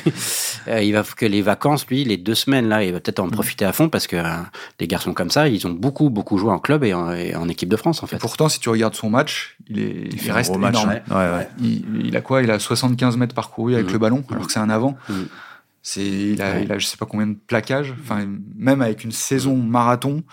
il 0.81 0.91
va 0.91 1.03
que 1.03 1.25
les 1.25 1.41
vacances, 1.41 1.87
lui, 1.87 2.03
les 2.03 2.17
deux 2.17 2.35
semaines 2.35 2.67
là, 2.67 2.83
il 2.83 2.91
va 2.91 2.99
peut-être 2.99 3.19
en 3.19 3.27
mm. 3.27 3.31
profiter 3.31 3.63
à 3.63 3.71
fond 3.71 3.87
parce 3.87 4.08
que 4.09 4.17
les 4.79 4.87
garçons 4.87 5.13
comme 5.13 5.29
ça, 5.29 5.47
ils 5.47 5.65
ont 5.67 5.71
beaucoup, 5.71 6.09
beaucoup 6.09 6.37
joué 6.37 6.51
en 6.51 6.59
club 6.59 6.83
et 6.83 6.93
en, 6.93 7.49
équipe 7.49 7.69
de 7.69 7.75
France, 7.75 8.03
en 8.03 8.07
fait. 8.07 8.17
pourtant, 8.17 8.49
si 8.49 8.59
tu 8.59 8.69
regardes 8.69 8.95
son 8.95 9.09
match, 9.09 9.57
il, 9.69 9.79
est, 9.79 10.09
il, 10.11 10.31
reste 10.31 10.53
énorme. 10.53 10.99
Il, 11.61 12.17
a 12.17 12.21
quoi? 12.21 12.41
Il 12.41 12.51
a 12.51 12.59
75 12.59 13.17
mètres 13.17 13.35
parcourus 13.35 13.75
avec 13.75 13.89
mm. 13.89 13.93
le 13.93 13.97
ballon, 13.97 14.23
alors 14.29 14.47
que 14.47 14.51
c'est 14.51 14.59
un 14.59 14.69
avant. 14.69 14.97
Mm. 15.07 15.13
C'est, 15.81 16.05
il 16.05 16.41
a, 16.41 16.59
il 16.59 16.71
a, 16.71 16.77
je 16.77 16.85
sais 16.85 16.97
pas 16.97 17.05
combien 17.05 17.27
de 17.27 17.37
plaquages. 17.47 17.93
Enfin, 18.01 18.27
même 18.57 18.81
avec 18.81 19.03
une 19.03 19.11
saison 19.11 19.55
marathon 19.55 20.23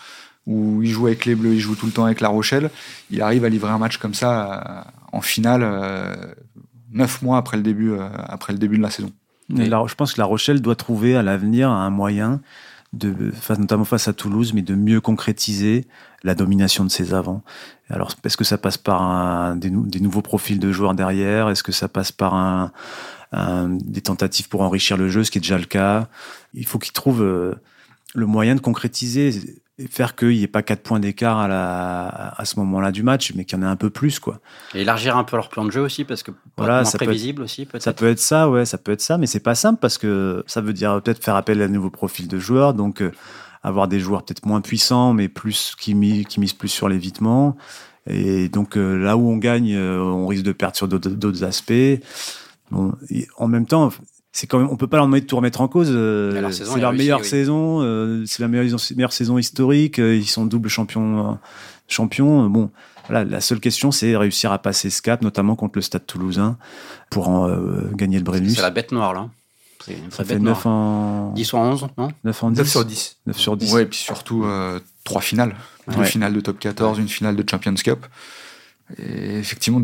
où 0.47 0.83
il 0.83 0.91
joue 0.91 1.07
avec 1.07 1.25
les 1.25 1.35
Bleus, 1.35 1.55
il 1.55 1.61
joue 1.61 1.75
tout 1.75 1.87
le 1.87 1.93
temps 1.93 2.05
avec 2.05 2.21
La 2.21 2.29
Rochelle, 2.29 2.71
il 3.11 3.21
arrive 3.21 3.45
à 3.45 3.49
livrer 3.49 3.71
un 3.71 3.79
match 3.79 3.99
comme 3.99 4.15
ça 4.15 4.85
euh, 4.87 4.91
en 5.13 5.21
finale 5.21 5.63
euh, 5.65 6.15
neuf 6.93 7.23
mois 7.23 7.39
après 7.39 7.57
le 7.57 7.63
début, 7.63 7.93
euh, 7.93 8.09
après 8.29 8.53
le 8.53 8.59
début 8.59 8.79
de 8.79 8.83
la 8.83 8.91
saison. 8.91 9.11
Et 9.57 9.67
je 9.67 9.95
pense 9.95 10.15
que 10.15 10.21
La 10.21 10.25
Rochelle 10.25 10.61
doit 10.61 10.75
trouver 10.75 11.17
à 11.17 11.23
l'avenir 11.23 11.71
un 11.71 11.91
moyen 11.91 12.41
de, 12.97 13.33
notamment 13.59 13.85
face 13.85 14.09
à 14.09 14.13
Toulouse, 14.13 14.53
mais 14.53 14.63
de 14.63 14.75
mieux 14.75 15.01
concrétiser 15.01 15.87
la 16.23 16.35
domination 16.35 16.85
de 16.85 16.91
ses 16.91 17.15
avants. 17.15 17.43
Alors, 17.89 18.13
est-ce 18.25 18.37
que 18.37 18.45
ça 18.45 18.59
passe 18.59 18.79
par 18.79 19.03
un, 19.03 19.57
des, 19.57 19.71
nouveaux 19.71 20.23
profils 20.23 20.59
de 20.59 20.73
joueurs 20.73 20.95
derrière? 20.95 21.49
Est-ce 21.51 21.63
que 21.63 21.73
ça 21.73 21.89
passe 21.89 22.13
par 22.13 22.35
un, 22.35 22.73
des 23.69 24.01
tentatives 24.01 24.49
pour 24.49 24.63
enrichir 24.63 24.97
le 24.97 25.09
jeu, 25.09 25.25
ce 25.25 25.31
qui 25.31 25.39
est 25.39 25.41
déjà 25.41 25.59
le 25.59 25.67
cas? 25.67 26.09
Il 26.55 26.67
faut 26.67 26.79
qu'il 26.79 26.93
trouve 26.93 27.23
euh, 27.23 27.55
le 28.15 28.27
moyen 28.27 28.55
de 28.55 28.61
concrétiser 28.61 29.61
et 29.79 29.89
faire 29.89 30.17
qu'il 30.17 30.31
n'y 30.31 30.43
ait 30.43 30.49
pas 30.49 30.63
quatre 30.63 30.83
points 30.83 31.01
d'écart 31.01 31.39
à, 31.39 31.49
la, 31.49 32.35
à 32.37 32.45
ce 32.47 32.59
moment-là 32.61 32.93
du 32.93 33.03
match, 33.03 33.33
mais 33.35 33.45
qu'il 33.45 33.59
y 33.59 33.61
en 33.61 33.65
ait 33.65 33.71
un 33.71 33.77
peu 33.77 33.91
plus, 33.91 34.19
quoi. 34.19 34.41
Et 34.75 34.83
élargir 34.83 35.17
un 35.17 35.25
peu 35.25 35.37
leur 35.37 35.51
plan 35.51 35.67
de 35.67 35.71
jeu 35.71 35.83
aussi, 35.83 36.05
parce 36.05 36.23
que 36.23 36.31
voilà, 36.57 36.85
ça 36.85 36.97
prévisible 36.97 37.43
aussi, 37.43 37.67
peut-être. 37.67 37.83
Ça 37.83 37.93
peut 37.93 38.09
être 38.09 38.19
ça, 38.19 38.49
ouais, 38.49 38.65
ça 38.65 38.79
peut 38.79 38.93
être 38.93 39.03
ça, 39.03 39.19
mais 39.19 39.27
c'est 39.27 39.41
pas 39.41 39.55
simple 39.55 39.79
parce 39.79 39.99
que 39.99 40.43
ça 40.47 40.63
veut 40.63 40.73
dire 40.73 41.03
peut-être 41.03 41.23
faire 41.23 41.37
appel 41.37 41.61
à 41.61 41.67
un 41.67 41.69
nouveau 41.69 41.91
profil 41.91 42.27
de 42.27 42.39
joueurs, 42.39 42.73
donc 42.73 43.03
euh, 43.03 43.13
avoir 43.63 43.87
des 43.87 44.01
joueurs 44.01 44.25
peut-être 44.25 44.47
moins 44.47 44.63
puissants, 44.63 45.13
mais 45.13 45.29
plus 45.29 45.75
qui, 45.79 46.25
qui 46.25 46.41
misent 46.41 46.55
plus 46.55 46.69
sur 46.69 46.89
l'évitement. 46.89 47.57
Et 48.07 48.49
donc 48.49 48.79
euh, 48.79 48.97
là 48.97 49.17
où 49.17 49.29
on 49.29 49.37
gagne, 49.37 49.75
euh, 49.75 50.01
on 50.01 50.27
risque 50.27 50.45
de 50.45 50.53
perdre 50.53 50.77
sur 50.77 50.89
d'autres 50.89 51.45
aspects. 51.45 52.01
Bon, 52.71 52.95
en 53.37 53.49
même 53.49 53.67
temps, 53.67 53.91
c'est 54.37 54.47
quand 54.47 54.59
même, 54.59 54.69
on 54.71 54.77
peut 54.77 54.87
pas 54.87 54.99
leur 54.99 55.07
demander 55.07 55.23
de 55.23 55.27
tout 55.27 55.37
remettre 55.37 55.63
en 55.63 55.69
cause. 55.69 55.89
Euh, 55.91 56.51
c'est 56.51 56.79
leur 56.79 56.93
meilleure 56.93 57.25
saison, 57.25 57.81
euh, 57.81 58.23
c'est 58.27 58.43
la 58.43 58.49
meilleure, 58.49 58.79
meilleure, 58.95 59.13
saison 59.15 59.39
historique. 59.39 59.99
Euh, 59.99 60.15
ils 60.15 60.27
sont 60.27 60.45
double 60.45 60.69
champion, 60.69 61.39
champion. 61.89 62.47
Bon, 62.51 62.71
voilà, 63.09 63.25
la 63.25 63.41
seule 63.41 63.61
question, 63.61 63.93
c'est 63.93 64.15
réussir 64.15 64.53
à 64.53 64.59
passer 64.59 64.91
ce 64.91 65.01
cap, 65.01 65.23
notamment 65.23 65.57
contre 65.57 65.79
le 65.79 65.81
Stade 65.81 66.05
Toulousain, 66.05 66.59
pour 67.09 67.31
en, 67.31 67.49
gagner 67.95 68.19
le 68.19 68.25
Brennus. 68.25 68.57
C'est 68.57 68.61
la 68.61 68.69
bête 68.69 68.93
noire 68.93 69.15
là. 69.15 69.31
Ça 70.11 70.23
fait 70.23 70.39
9 70.39 70.67
en 70.67 71.33
10 71.33 71.53
ou 71.55 71.57
11, 71.57 71.87
non 71.97 72.09
9 72.25 72.45
en 72.45 72.51
10. 72.51 72.59
9 72.59 72.69
sur 72.69 72.85
10. 72.85 73.17
9 73.27 73.39
sur 73.39 73.57
10. 73.57 73.73
Ouais, 73.73 73.83
et 73.85 73.87
puis 73.87 73.99
surtout 73.99 74.45
trois 75.05 75.23
finales. 75.23 75.57
Deux 75.97 76.05
finales 76.05 76.35
de 76.35 76.41
top 76.41 76.59
14, 76.59 76.99
une 76.99 77.09
finale 77.09 77.37
de 77.37 77.45
Champions 77.49 77.73
Cup. 77.73 78.05
Et 78.99 79.39
effectivement, 79.39 79.81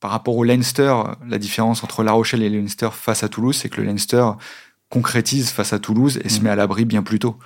par 0.00 0.10
rapport 0.10 0.36
au 0.36 0.44
Leinster, 0.44 0.94
la 1.28 1.38
différence 1.38 1.84
entre 1.84 2.02
La 2.02 2.12
Rochelle 2.12 2.42
et 2.42 2.48
le 2.48 2.58
Leinster 2.58 2.88
face 2.92 3.22
à 3.22 3.28
Toulouse, 3.28 3.56
c'est 3.56 3.68
que 3.68 3.80
le 3.80 3.86
Leinster 3.86 4.24
concrétise 4.88 5.50
face 5.50 5.72
à 5.72 5.78
Toulouse 5.78 6.18
et 6.24 6.28
se 6.30 6.40
mm. 6.40 6.44
met 6.44 6.50
à 6.50 6.56
l'abri 6.56 6.86
bien 6.86 7.02
plus 7.02 7.18
tôt. 7.18 7.38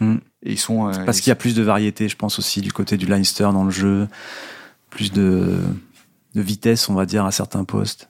Mm. 0.00 0.16
Et 0.44 0.52
ils 0.52 0.58
sont 0.58 0.88
euh, 0.88 1.04
parce 1.04 1.20
qu'il 1.20 1.30
y 1.30 1.32
a 1.32 1.36
plus 1.36 1.54
de 1.54 1.62
variété, 1.62 2.08
je 2.08 2.16
pense 2.16 2.38
aussi 2.38 2.62
du 2.62 2.72
côté 2.72 2.96
du 2.96 3.06
Leinster 3.06 3.50
dans 3.52 3.64
le 3.64 3.70
jeu, 3.70 4.08
plus 4.88 5.12
de, 5.12 5.60
de 6.34 6.40
vitesse, 6.40 6.88
on 6.88 6.94
va 6.94 7.04
dire, 7.04 7.26
à 7.26 7.30
certains 7.30 7.64
postes. 7.64 8.08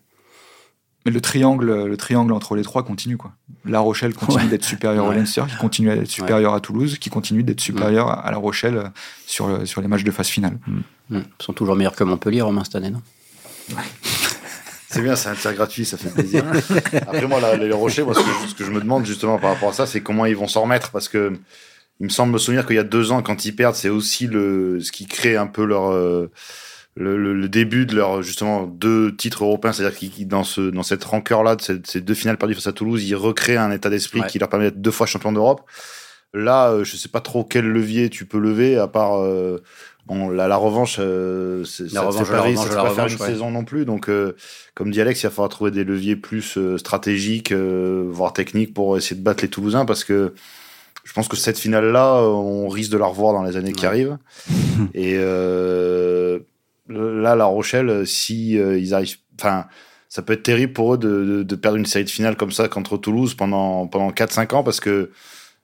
Mais 1.04 1.10
le 1.10 1.20
triangle, 1.20 1.84
le 1.86 1.96
triangle 1.96 2.32
entre 2.32 2.54
les 2.54 2.62
trois 2.62 2.84
continue 2.84 3.16
quoi. 3.16 3.32
La 3.64 3.80
Rochelle 3.80 4.14
continue 4.14 4.46
d'être 4.48 4.64
supérieure 4.64 5.06
au 5.06 5.12
Leinster, 5.12 5.44
qui 5.48 5.56
continue 5.56 5.88
d'être 5.88 6.08
supérieur 6.08 6.54
à 6.54 6.60
Toulouse, 6.60 6.98
qui 6.98 7.10
continue 7.10 7.42
d'être 7.42 7.60
supérieur 7.60 8.10
à 8.10 8.30
La 8.30 8.36
Rochelle 8.36 8.92
sur, 9.26 9.66
sur 9.66 9.80
les 9.80 9.88
matchs 9.88 10.04
de 10.04 10.10
phase 10.10 10.28
finale. 10.28 10.58
Mm. 10.66 10.80
Ils 11.10 11.24
sont 11.40 11.52
toujours 11.52 11.74
meilleurs 11.74 11.96
que 11.96 12.04
Montpellier, 12.04 12.42
Romain, 12.42 12.62
cette 12.62 12.76
année, 12.76 12.90
non? 12.90 13.02
c'est 14.88 15.02
bien, 15.02 15.16
c'est 15.16 15.28
un 15.28 15.34
tir 15.34 15.54
gratuit, 15.54 15.84
ça 15.84 15.96
fait 15.96 16.10
plaisir. 16.10 16.44
Après, 16.94 17.26
moi, 17.26 17.56
les 17.56 17.72
Rochers, 17.72 18.02
moi, 18.02 18.14
ce 18.14 18.54
que, 18.54 18.64
je, 18.64 18.70
me 18.70 18.80
demande 18.80 19.06
justement 19.06 19.38
par 19.38 19.54
rapport 19.54 19.70
à 19.70 19.72
ça, 19.72 19.86
c'est 19.86 20.00
comment 20.00 20.26
ils 20.26 20.36
vont 20.36 20.48
s'en 20.48 20.62
remettre. 20.62 20.90
Parce 20.90 21.08
que 21.08 21.32
il 22.00 22.04
me 22.04 22.10
semble 22.10 22.32
me 22.32 22.38
souvenir 22.38 22.66
qu'il 22.66 22.76
y 22.76 22.80
a 22.80 22.84
deux 22.84 23.10
ans, 23.10 23.22
quand 23.22 23.44
ils 23.44 23.54
perdent, 23.54 23.74
c'est 23.74 23.88
aussi 23.88 24.28
le, 24.28 24.78
ce 24.80 24.92
qui 24.92 25.06
crée 25.06 25.36
un 25.36 25.48
peu 25.48 25.64
leur, 25.64 25.90
euh, 25.90 26.30
le, 26.94 27.48
début 27.48 27.86
de 27.86 27.96
leur, 27.96 28.22
justement, 28.22 28.66
deux 28.66 29.14
titres 29.16 29.44
européens. 29.44 29.72
C'est-à-dire 29.72 29.98
qu'ils, 29.98 30.28
dans, 30.28 30.44
ce, 30.44 30.60
dans 30.60 30.84
cette 30.84 31.02
rancœur-là, 31.02 31.56
de 31.56 31.80
ces, 31.84 32.00
deux 32.00 32.14
finales 32.14 32.38
perdues 32.38 32.54
face 32.54 32.68
à 32.68 32.72
Toulouse, 32.72 33.04
ils 33.04 33.16
recréent 33.16 33.62
un 33.62 33.72
état 33.72 33.90
d'esprit 33.90 34.22
qui 34.28 34.38
leur 34.38 34.48
permet 34.48 34.66
d'être 34.66 34.80
deux 34.80 34.90
fois 34.90 35.06
champion 35.06 35.32
d'Europe. 35.32 35.62
Là, 36.34 36.70
euh, 36.70 36.84
je 36.84 36.96
sais 36.96 37.08
pas 37.08 37.20
trop 37.20 37.42
quel 37.42 37.64
levier 37.64 38.10
tu 38.10 38.26
peux 38.26 38.38
lever, 38.38 38.76
à 38.76 38.86
part. 38.86 39.18
Euh, 39.18 39.62
Bon, 40.08 40.30
la, 40.30 40.48
la 40.48 40.56
revanche, 40.56 40.96
euh, 41.00 41.64
c'est, 41.64 41.90
ça 41.90 42.00
revanche, 42.00 42.30
pas, 42.30 42.82
pas 42.82 42.90
faire 42.94 43.06
une 43.08 43.18
saison 43.18 43.50
non 43.50 43.64
plus. 43.64 43.84
Donc, 43.84 44.08
euh, 44.08 44.34
comme 44.74 44.90
dit 44.90 45.02
Alex, 45.02 45.20
il 45.20 45.26
va 45.26 45.30
falloir 45.30 45.50
trouver 45.50 45.70
des 45.70 45.84
leviers 45.84 46.16
plus 46.16 46.56
euh, 46.56 46.78
stratégiques, 46.78 47.52
voire 47.52 48.32
techniques, 48.32 48.72
pour 48.72 48.96
essayer 48.96 49.16
de 49.16 49.22
battre 49.22 49.42
les 49.42 49.50
Toulousains, 49.50 49.84
parce 49.84 50.04
que 50.04 50.32
je 51.04 51.12
pense 51.12 51.28
que 51.28 51.36
cette 51.36 51.58
finale-là, 51.58 52.22
on 52.22 52.68
risque 52.68 52.90
de 52.90 52.96
la 52.96 53.04
revoir 53.04 53.34
dans 53.34 53.42
les 53.42 53.58
années 53.58 53.72
qui 53.72 53.84
arrivent. 53.84 54.16
Et 54.94 55.16
là, 55.18 56.38
La 57.36 57.44
Rochelle, 57.44 58.06
si 58.06 58.52
ils 58.52 58.94
arrivent, 58.94 59.18
enfin, 59.38 59.66
ça 60.08 60.22
peut 60.22 60.32
être 60.32 60.42
terrible 60.42 60.72
pour 60.72 60.94
eux 60.94 60.98
de, 60.98 61.24
de, 61.24 61.42
de, 61.42 61.54
perdre 61.54 61.76
une 61.76 61.84
série 61.84 62.06
de 62.06 62.10
finales 62.10 62.36
comme 62.36 62.50
ça 62.50 62.66
contre 62.68 62.96
Toulouse 62.96 63.34
pendant 63.34 63.86
pendant 63.86 64.10
4-5 64.10 64.54
ans, 64.54 64.62
parce 64.62 64.80
que 64.80 65.10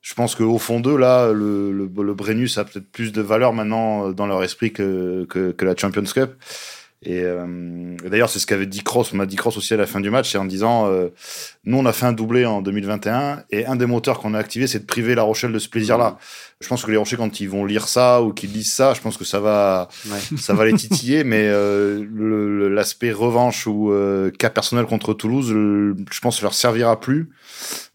je 0.05 0.12
pense 0.12 0.35
qu'au 0.35 0.59
fond 0.59 0.81
d'eux, 0.81 0.99
là, 0.99 1.33
le, 1.33 1.73
le, 1.73 1.90
le, 2.03 2.14
Brennus 2.14 2.59
a 2.59 2.64
peut-être 2.64 2.87
plus 2.93 3.11
de 3.11 3.23
valeur 3.23 3.55
maintenant 3.55 4.09
euh, 4.09 4.12
dans 4.12 4.27
leur 4.27 4.45
esprit 4.45 4.71
que, 4.71 5.25
que, 5.31 5.51
que 5.53 5.64
la 5.64 5.75
Champions 5.75 6.05
Cup. 6.05 6.35
Et, 7.07 7.23
euh, 7.23 7.97
d'ailleurs, 8.07 8.29
c'est 8.29 8.38
ce 8.38 8.47
qu'avait 8.47 8.67
dit 8.67 8.83
Cross. 8.83 9.14
On 9.14 9.17
m'a 9.17 9.25
dit 9.25 9.37
Cross 9.37 9.57
aussi 9.57 9.73
à 9.73 9.79
la 9.79 9.87
fin 9.87 10.01
du 10.01 10.11
match, 10.11 10.31
c'est 10.31 10.37
en 10.37 10.45
disant, 10.45 10.88
euh, 10.88 11.09
nous, 11.64 11.79
on 11.79 11.87
a 11.87 11.93
fait 11.95 12.05
un 12.05 12.12
doublé 12.12 12.45
en 12.45 12.61
2021, 12.61 13.45
et 13.51 13.64
un 13.64 13.77
des 13.77 13.87
moteurs 13.87 14.21
qu'on 14.21 14.35
a 14.35 14.38
activé, 14.38 14.67
c'est 14.67 14.81
de 14.81 14.85
priver 14.85 15.14
La 15.14 15.23
Rochelle 15.23 15.53
de 15.53 15.59
ce 15.59 15.71
plaisir-là. 15.71 16.19
Je 16.61 16.69
pense 16.69 16.85
que 16.85 16.90
les 16.90 16.99
Rochers, 16.99 17.17
quand 17.17 17.40
ils 17.40 17.49
vont 17.49 17.64
lire 17.64 17.88
ça 17.88 18.21
ou 18.23 18.35
qu'ils 18.35 18.53
lisent 18.53 18.75
ça, 18.75 18.93
je 18.93 19.01
pense 19.01 19.17
que 19.17 19.25
ça 19.25 19.40
va, 19.40 19.88
ça 20.37 20.53
va 20.53 20.67
les 20.67 20.75
titiller. 20.75 21.25
mais 21.25 21.47
euh, 21.47 22.69
l'aspect 22.69 23.12
revanche 23.12 23.67
ou 23.67 23.90
euh, 23.90 24.31
cas 24.31 24.51
personnel 24.51 24.85
contre 24.85 25.14
Toulouse, 25.14 25.49
je 25.49 26.21
pense, 26.21 26.43
leur 26.43 26.53
servira 26.53 27.01
plus 27.01 27.31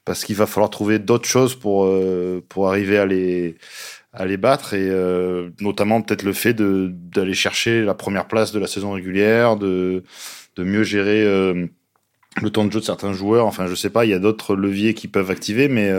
parce 0.09 0.25
qu'il 0.25 0.35
va 0.35 0.47
falloir 0.47 0.71
trouver 0.71 0.97
d'autres 0.97 1.27
choses 1.29 1.53
pour 1.53 1.85
euh, 1.85 2.43
pour 2.49 2.67
arriver 2.67 2.97
à 2.97 3.05
les 3.05 3.57
à 4.11 4.25
les 4.25 4.37
battre 4.37 4.73
et 4.73 4.89
euh, 4.89 5.51
notamment 5.61 6.01
peut-être 6.01 6.23
le 6.23 6.33
fait 6.33 6.55
d'aller 6.55 7.35
chercher 7.35 7.83
la 7.83 7.93
première 7.93 8.27
place 8.27 8.51
de 8.51 8.57
la 8.57 8.65
saison 8.65 8.93
régulière, 8.93 9.55
de 9.55 10.03
de 10.55 10.63
mieux 10.63 10.81
gérer 10.81 11.23
euh, 11.23 11.67
le 12.41 12.49
temps 12.49 12.65
de 12.65 12.71
jeu 12.71 12.79
de 12.79 12.85
certains 12.85 13.13
joueurs. 13.13 13.45
Enfin, 13.45 13.67
je 13.67 13.75
sais 13.75 13.91
pas, 13.91 14.03
il 14.05 14.09
y 14.09 14.15
a 14.15 14.17
d'autres 14.17 14.55
leviers 14.55 14.95
qui 14.95 15.07
peuvent 15.07 15.29
activer, 15.29 15.67
mais 15.67 15.91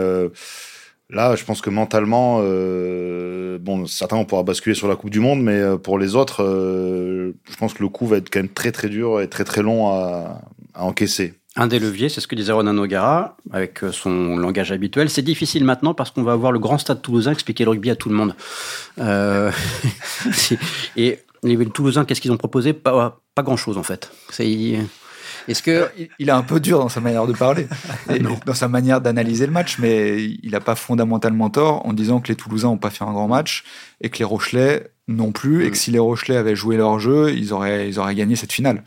là, 1.09 1.37
je 1.37 1.45
pense 1.45 1.61
que 1.61 1.69
mentalement, 1.69 2.39
bon, 3.59 3.85
certains 3.85 4.17
on 4.17 4.25
pourra 4.25 4.43
basculer 4.43 4.75
sur 4.75 4.89
la 4.89 4.97
Coupe 4.97 5.09
du 5.09 5.21
Monde, 5.21 5.41
mais 5.41 5.77
pour 5.81 5.97
les 5.97 6.15
autres, 6.15 6.43
je 6.43 7.55
pense 7.57 7.73
que 7.73 7.81
le 7.81 7.87
coup 7.87 8.07
va 8.07 8.17
être 8.17 8.29
quand 8.29 8.39
même 8.39 8.49
très 8.49 8.73
très 8.73 8.89
dur 8.89 9.21
et 9.21 9.29
très 9.29 9.45
très 9.45 9.61
long 9.61 9.87
à, 9.87 10.41
à 10.73 10.83
encaisser. 10.83 11.40
Un 11.57 11.67
des 11.67 11.79
leviers, 11.79 12.07
c'est 12.07 12.21
ce 12.21 12.27
que 12.27 12.35
disait 12.35 12.53
Ronan 12.53 12.77
O'Gara, 12.77 13.35
avec 13.51 13.83
euh, 13.83 13.91
son 13.91 14.37
langage 14.37 14.71
habituel. 14.71 15.09
C'est 15.09 15.21
difficile 15.21 15.65
maintenant 15.65 15.93
parce 15.93 16.09
qu'on 16.09 16.23
va 16.23 16.31
avoir 16.31 16.53
le 16.53 16.59
grand 16.59 16.77
stade 16.77 17.01
toulousain 17.01 17.33
expliquer 17.33 17.65
le 17.65 17.71
rugby 17.71 17.89
à 17.89 17.97
tout 17.97 18.07
le 18.07 18.15
monde. 18.15 18.35
Euh, 18.99 19.51
et 20.95 21.19
les 21.43 21.65
Toulousains, 21.65 22.05
qu'est-ce 22.05 22.21
qu'ils 22.21 22.31
ont 22.31 22.37
proposé? 22.37 22.71
Pas, 22.71 23.19
pas 23.35 23.43
grand-chose 23.43 23.77
en 23.77 23.83
fait. 23.83 24.11
Est-ce 25.47 25.61
que 25.61 25.89
il, 26.19 26.29
est 26.29 26.31
un 26.31 26.43
peu 26.43 26.61
dur 26.61 26.79
dans 26.79 26.87
sa 26.87 27.01
manière 27.01 27.27
de 27.27 27.33
parler, 27.33 27.67
et 28.09 28.19
dans 28.19 28.53
sa 28.53 28.67
manière 28.67 29.01
d'analyser 29.01 29.47
le 29.47 29.51
match, 29.51 29.77
mais 29.79 30.23
il 30.23 30.51
n'a 30.51 30.59
pas 30.61 30.75
fondamentalement 30.75 31.49
tort 31.49 31.85
en 31.85 31.93
disant 31.93 32.21
que 32.21 32.29
les 32.29 32.35
Toulousains 32.35 32.67
n'ont 32.67 32.77
pas 32.77 32.91
fait 32.91 33.03
un 33.03 33.11
grand 33.11 33.27
match 33.27 33.63
et 33.99 34.09
que 34.09 34.19
les 34.19 34.23
Rochelais 34.23 34.91
non 35.07 35.31
plus, 35.31 35.65
et 35.65 35.71
que 35.71 35.77
si 35.77 35.91
les 35.91 35.99
Rochelais 35.99 36.37
avaient 36.37 36.55
joué 36.55 36.77
leur 36.77 36.99
jeu, 36.99 37.33
ils 37.33 37.51
auraient, 37.53 37.89
ils 37.89 37.99
auraient 37.99 38.15
gagné 38.15 38.35
cette 38.35 38.53
finale. 38.53 38.83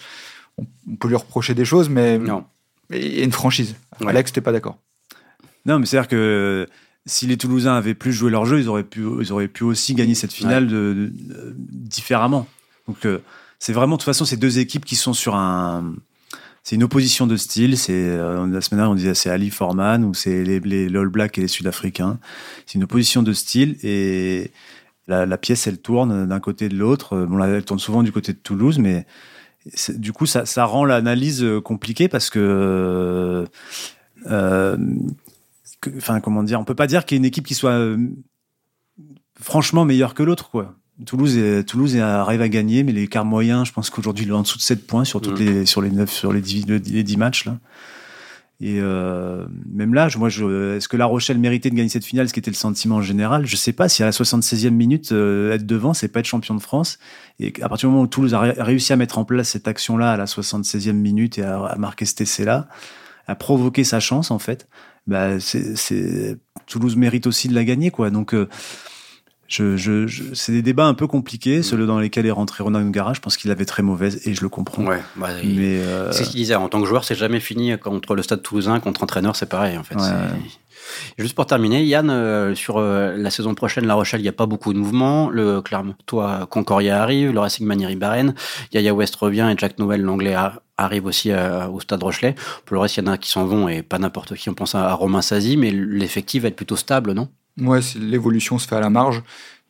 On, 0.57 0.65
on 0.91 0.97
peut 0.97 1.09
lui 1.09 1.17
reprocher 1.17 1.55
des 1.55 1.65
choses, 1.65 1.91
mais 1.91 2.19
non 2.19 2.45
mais 2.91 3.01
il 3.01 3.19
y 3.19 3.21
a 3.21 3.25
une 3.25 3.33
franchise. 3.33 3.75
Ouais. 4.01 4.09
Alex, 4.09 4.33
t'es 4.33 4.41
pas 4.41 4.53
d'accord 4.53 4.79
Non, 5.67 5.79
mais 5.79 5.87
c'est-à-dire 5.87 6.09
que 6.09 6.67
si 7.07 7.27
les 7.27 7.37
Toulousains 7.37 7.75
avaient 7.77 7.95
plus 7.95 8.13
joué 8.13 8.31
leur 8.31 8.47
jeu, 8.47 8.61
ils 8.61 8.69
auraient 8.69 8.83
pu, 8.85 9.05
ils 9.21 9.33
auraient 9.33 9.49
pu 9.49 9.65
aussi 9.65 9.95
gagner 9.95 10.15
cette 10.15 10.33
finale 10.33 10.67
de, 10.67 10.73
de- 10.95 11.13
de- 11.13 11.55
différemment. 11.59 12.47
Donc, 12.89 13.05
euh, 13.07 13.19
c'est 13.59 13.73
vraiment, 13.73 13.97
de 13.97 14.01
toute 14.01 14.07
façon, 14.07 14.25
ces 14.25 14.37
deux 14.37 14.59
équipes 14.59 14.85
qui 14.85 14.97
sont 14.97 15.13
sur 15.15 15.35
un. 15.35 15.95
C'est 16.63 16.77
une 16.77 16.83
opposition 16.83 17.27
de 17.27 17.37
style. 17.37 17.77
C'est 17.77 17.93
euh, 17.93 18.47
la 18.47 18.61
semaine 18.63 18.79
dernière, 18.79 18.91
on 18.91 18.95
disait 18.95 19.15
c'est 19.15 19.29
Ali 19.29 19.51
Forman 19.51 20.03
ou 20.05 20.15
c'est 20.15 20.45
les, 20.45 20.61
les, 20.61 20.89
les 20.89 20.99
All 20.99 21.09
Blacks 21.09 21.37
et 21.37 21.43
les 21.43 21.49
Sud-Africains. 21.49 22.19
C'est 22.65 22.77
une 22.77 22.85
opposition 22.85 23.23
de 23.23 23.35
style 23.35 23.77
et 23.83 24.51
la, 25.07 25.27
la 25.27 25.37
pièce, 25.37 25.67
elle 25.67 25.77
tourne 25.79 26.27
d'un 26.27 26.41
côté 26.41 26.65
et 26.65 26.69
de 26.71 26.77
l'autre. 26.77 27.27
Bon, 27.27 27.37
là, 27.37 27.49
elle 27.49 27.65
tourne 27.67 27.81
souvent 27.81 28.03
du 28.03 28.13
côté 28.13 28.33
de 28.33 28.39
Toulouse, 28.39 28.79
mais 28.79 29.07
du 29.97 30.13
coup, 30.13 30.27
ça, 30.27 30.45
ça 30.47 30.65
rend 30.65 30.85
l'analyse 30.85 31.43
euh, 31.43 31.61
compliquée 31.61 32.09
parce 32.09 32.31
que. 32.31 33.45
euh, 34.31 34.77
que- 35.81 35.91
enfin 35.97 36.21
comment 36.21 36.43
dire, 36.43 36.61
on 36.61 36.65
peut 36.65 36.75
pas 36.75 36.87
dire 36.87 37.05
qu'il 37.05 37.15
y 37.15 37.17
ait 37.17 37.21
une 37.21 37.25
équipe 37.25 37.47
qui 37.47 37.55
soit 37.55 37.73
euh, 37.73 37.97
franchement 39.41 39.85
meilleure 39.85 40.15
que 40.15 40.23
l'autre 40.23 40.51
quoi. 40.51 40.75
Toulouse, 41.07 41.37
est- 41.37 41.65
Toulouse 41.65 41.97
arrive 41.97 42.41
à 42.41 42.49
gagner, 42.49 42.85
mais 42.85 42.93
l'écart 42.93 43.25
moyen, 43.25 43.65
je 43.65 43.73
pense 43.73 43.91
qu'aujourd'hui 43.91 44.25
il 44.25 44.31
est 44.31 44.33
en 44.35 44.43
dessous 44.43 44.59
de 44.59 44.63
7 44.63 44.87
points 44.87 45.05
sur 45.05 45.21
toutes 45.21 45.41
Mhm. 45.41 45.47
les 45.47 45.67
sur 45.67 45.83
les 45.83 45.91
9 45.91 46.11
sur 46.11 46.33
les 46.33 46.41
10, 46.41 46.67
les 46.67 47.03
10 47.03 47.17
matchs 47.17 47.45
là. 47.47 47.59
Et 48.67 48.79
euh, 48.81 49.45
même 49.71 49.93
là, 49.93 50.09
je- 50.09 50.17
moi, 50.17 50.31
je, 50.31 50.77
est-ce 50.77 50.89
que 50.89 50.97
La 50.97 51.05
Rochelle 51.05 51.37
méritait 51.39 51.69
de 51.69 51.75
gagner 51.75 51.91
cette 51.91 52.07
finale, 52.07 52.31
ce 52.31 52.33
qui 52.33 52.41
était 52.41 52.51
le 52.51 52.57
sentiment 52.57 53.03
général? 53.03 53.45
Je 53.45 53.57
sais 53.57 53.75
pas. 53.75 53.91
Si 53.91 54.03
à 54.03 54.07
la 54.07 54.13
76e 54.13 54.71
minute, 54.71 55.13
euh, 55.13 55.53
être 55.53 55.67
devant, 55.67 55.93
c'est 55.93 56.09
pas 56.09 56.21
être 56.21 56.27
champion 56.27 56.55
de 56.55 56.61
France. 56.61 56.99
Et 57.41 57.53
à 57.61 57.69
partir 57.69 57.91
du 57.91 57.93
moment 57.93 58.05
où 58.05 58.07
Toulouse 58.07 58.33
a 58.33 58.41
ré- 58.41 58.55
réussi 58.57 58.95
à 58.95 58.97
mettre 58.97 59.19
en 59.19 59.27
place 59.27 59.51
cette 59.51 59.69
action-là 59.69 60.13
à 60.13 60.17
la 60.17 60.25
76e 60.25 60.93
minute 60.97 61.37
et 61.39 61.43
à, 61.43 61.75
marquer 61.79 62.07
cet 62.07 62.23
essai-là, 62.23 62.67
à 63.27 63.35
provoquer 63.35 63.85
sa 63.85 64.01
chance 64.01 64.31
en 64.31 64.39
fait, 64.39 64.67
bah, 65.07 65.39
c'est 65.41 66.39
Toulouse 66.67 66.97
mérite 66.97 67.27
aussi 67.27 67.49
de 67.49 67.55
la 67.55 67.65
gagner 67.65 67.91
quoi. 67.91 68.09
Donc 68.09 68.33
euh, 68.33 68.49
je, 69.49 69.77
je, 69.77 70.07
je- 70.07 70.35
c'est 70.35 70.53
des 70.53 70.63
débats 70.63 70.87
un 70.87 70.95
peu 70.95 71.07
compliqués, 71.07 71.63
ceux 71.63 71.85
dans 71.87 71.99
lesquels 71.99 72.27
est 72.27 72.31
rentré 72.31 72.63
Ronan 72.65 72.83
Gara. 72.91 73.13
Je 73.15 73.21
pense 73.21 73.37
qu'il 73.37 73.51
avait 73.51 73.65
très 73.67 73.83
mauvaise 73.83 74.27
et 74.27 74.35
je 74.35 74.41
le 74.43 74.49
comprends. 74.49 74.85
Ouais, 74.85 75.01
bah, 75.17 75.29
Mais 75.45 75.79
euh, 75.79 76.13
c'est 76.13 76.25
ce 76.25 76.31
qu'il 76.31 76.41
disait. 76.41 76.55
En 76.55 76.69
tant 76.69 76.81
que 76.81 76.87
joueur, 76.87 77.05
c'est 77.05 77.15
jamais 77.15 77.41
fini 77.41 77.79
contre 77.79 78.15
le 78.15 78.23
Stade 78.23 78.43
Toulousain, 78.43 78.81
contre 78.81 79.03
entraîneur, 79.03 79.37
c'est 79.37 79.49
pareil 79.49 79.77
en 79.77 79.83
fait. 79.83 79.97
Ouais. 79.97 80.03
Juste 81.19 81.35
pour 81.35 81.47
terminer, 81.47 81.83
Yann, 81.85 82.11
euh, 82.11 82.55
sur 82.55 82.77
euh, 82.77 83.17
la 83.17 83.31
saison 83.31 83.55
prochaine, 83.55 83.87
La 83.87 83.95
Rochelle, 83.95 84.21
il 84.21 84.25
n'y 84.25 84.29
a 84.29 84.33
pas 84.33 84.47
beaucoup 84.47 84.73
de 84.73 84.79
mouvements. 84.79 85.31
Le 85.31 85.63
Clermontois 85.63 86.47
Concordia 86.51 87.03
arrive, 87.03 87.33
le 87.33 87.41
Racing 87.41 87.67
Manieri 87.67 87.97
Barren, 87.97 88.35
Yaya 88.73 88.93
West 88.95 89.17
revient 89.17 89.49
et 89.53 89.59
Jack 89.59 89.79
Noël, 89.79 90.03
l'anglais, 90.03 90.37
arrive 90.77 91.07
aussi 91.07 91.31
au 91.73 91.81
Stade 91.81 92.03
Rochelet. 92.03 92.35
Pour 92.67 92.75
le 92.75 92.81
reste, 92.81 92.97
il 92.99 93.05
y 93.05 93.09
en 93.09 93.13
a 93.13 93.17
qui 93.19 93.31
s'en 93.31 93.45
vont 93.47 93.67
et 93.69 93.83
pas 93.83 93.99
n'importe 93.99 94.35
qui. 94.35 94.51
On 94.51 94.55
pense 94.55 94.75
à, 94.75 94.91
à 94.91 94.93
Romain 94.95 95.23
Sazi, 95.23 95.57
mais 95.57 95.71
l'effectif 95.71 96.43
va 96.43 96.49
être 96.49 96.57
plutôt 96.57 96.77
stable, 96.77 97.13
non? 97.13 97.29
Ouais, 97.59 97.81
l'évolution 97.97 98.59
se 98.59 98.67
fait 98.67 98.77
à 98.77 98.81
la 98.81 98.91
marge. 98.91 99.23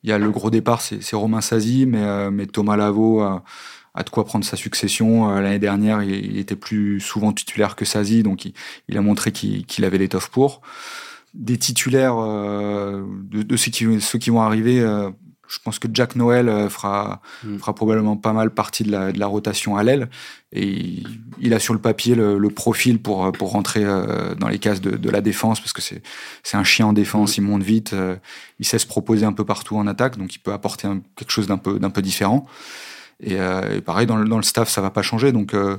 Il 0.03 0.11
y 0.11 0.13
a 0.13 0.19
le 0.19 0.31
gros 0.31 0.51
départ, 0.51 0.81
c'est 0.83 1.17
Romain 1.17 1.41
Sazi, 1.41 1.87
mais, 1.87 2.03
euh, 2.03 2.31
mais 2.31 2.47
Thomas 2.47 2.77
Lavaux 2.77 3.21
a, 3.21 3.43
de 4.05 4.11
quoi 4.11 4.25
prendre 4.25 4.45
sa 4.45 4.57
succession. 4.57 5.31
Euh, 5.31 5.41
L'année 5.41 5.59
dernière, 5.59 6.03
il, 6.03 6.39
était 6.39 6.57
plus 6.57 7.01
souvent 7.01 7.33
titulaire 7.33 7.75
que 7.75 7.85
Sazi, 7.85 8.23
donc 8.23 8.45
il, 8.89 8.99
a 8.99 9.01
montré 9.01 9.33
qu'il 9.33 9.85
avait 9.85 9.99
l'étoffe 9.99 10.29
pour. 10.29 10.61
Des 11.33 11.57
titulaires 11.57 12.17
euh, 12.19 13.05
de, 13.31 13.57
ceux, 13.57 13.71
qui, 13.71 14.01
ceux 14.01 14.19
qui 14.19 14.31
vont 14.31 14.43
arriver, 14.43 14.85
je 15.49 15.59
pense 15.63 15.79
que 15.79 15.89
Jack 15.93 16.17
Noël 16.17 16.49
euh, 16.49 16.69
fera, 16.69 17.21
Mm. 17.45 17.59
fera 17.59 17.75
probablement 17.75 18.17
pas 18.17 18.33
mal 18.33 18.51
partie 18.51 18.83
de 18.85 18.91
la, 18.91 19.13
de 19.13 19.19
la 19.19 19.27
rotation 19.27 19.77
à 19.77 19.83
l'aile. 19.83 20.09
Et 20.53 20.67
il, 20.67 21.07
il 21.41 21.53
a 21.55 21.59
sur 21.59 21.75
le 21.75 21.81
papier 21.81 22.15
le, 22.15 22.39
le 22.39 22.51
profil 22.51 23.01
pour, 23.01 23.31
pour 23.33 23.51
rentrer 23.53 23.85
euh, 23.85 24.35
dans 24.37 24.49
les 24.49 24.59
cases 24.59 24.81
de, 24.81 24.91
de 24.97 25.11
la 25.11 25.21
défense, 25.21 25.61
parce 25.61 25.73
que 25.73 25.83
c'est 25.83 26.03
c'est 26.43 26.57
un 26.57 26.65
chien 26.65 26.87
en 26.87 26.93
défense, 26.93 27.37
il 27.37 27.43
monte 27.43 27.63
vite, 27.63 27.93
euh, 27.93 28.17
il 28.61 28.65
sait 28.67 28.79
se 28.79 28.87
proposer 28.87 29.27
un 29.27 29.33
peu 29.33 29.45
partout 29.45 29.77
en 29.77 29.87
attaque, 29.87 30.17
donc 30.17 30.35
il 30.35 30.39
peut 30.39 30.53
apporter 30.53 30.87
un- 30.87 31.03
quelque 31.17 31.31
chose 31.33 31.47
d'un 31.47 31.59
peu, 31.59 31.79
d'un 31.79 31.91
peu 31.91 32.03
différent. 32.03 32.47
Et, 33.21 33.41
euh, 33.41 33.77
et 33.77 33.81
pareil, 33.81 34.07
dans 34.07 34.17
le, 34.17 34.29
dans 34.29 34.37
le 34.39 34.43
staff, 34.43 34.69
ça 34.69 34.81
va 34.81 34.91
pas 34.91 35.03
changer. 35.03 35.31
Donc, 35.33 35.55
euh, 35.55 35.77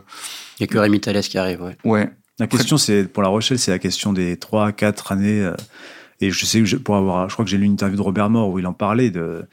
Il 0.60 0.64
n'y 0.64 0.70
a 0.70 0.74
que 0.74 0.78
Rémi 0.78 1.00
Thalès 1.02 1.28
qui 1.28 1.38
arrive, 1.38 1.62
ouais. 1.62 1.78
ouais. 1.84 2.10
La 2.40 2.48
question, 2.48 2.78
c'est 2.78 3.06
pour 3.06 3.24
La 3.24 3.30
Rochelle, 3.30 3.60
c'est 3.60 3.72
la 3.72 3.80
question 3.80 4.12
des 4.14 4.38
3 4.38 4.72
4 4.74 5.12
années. 5.14 5.50
Et 6.22 6.32
je 6.32 6.46
sais 6.46 6.62
que 6.64 6.76
pour 6.78 6.96
avoir, 6.96 7.28
je 7.30 7.34
crois 7.34 7.46
que 7.46 7.52
j'ai 7.52 7.58
lu 7.58 7.66
une 7.66 7.74
interview 7.74 7.98
de 7.98 8.02
Robert 8.02 8.30
Mort 8.30 8.50
où 8.50 8.60
il 8.60 8.68
en 8.68 8.74
parlait 8.74 9.10
de. 9.12 9.46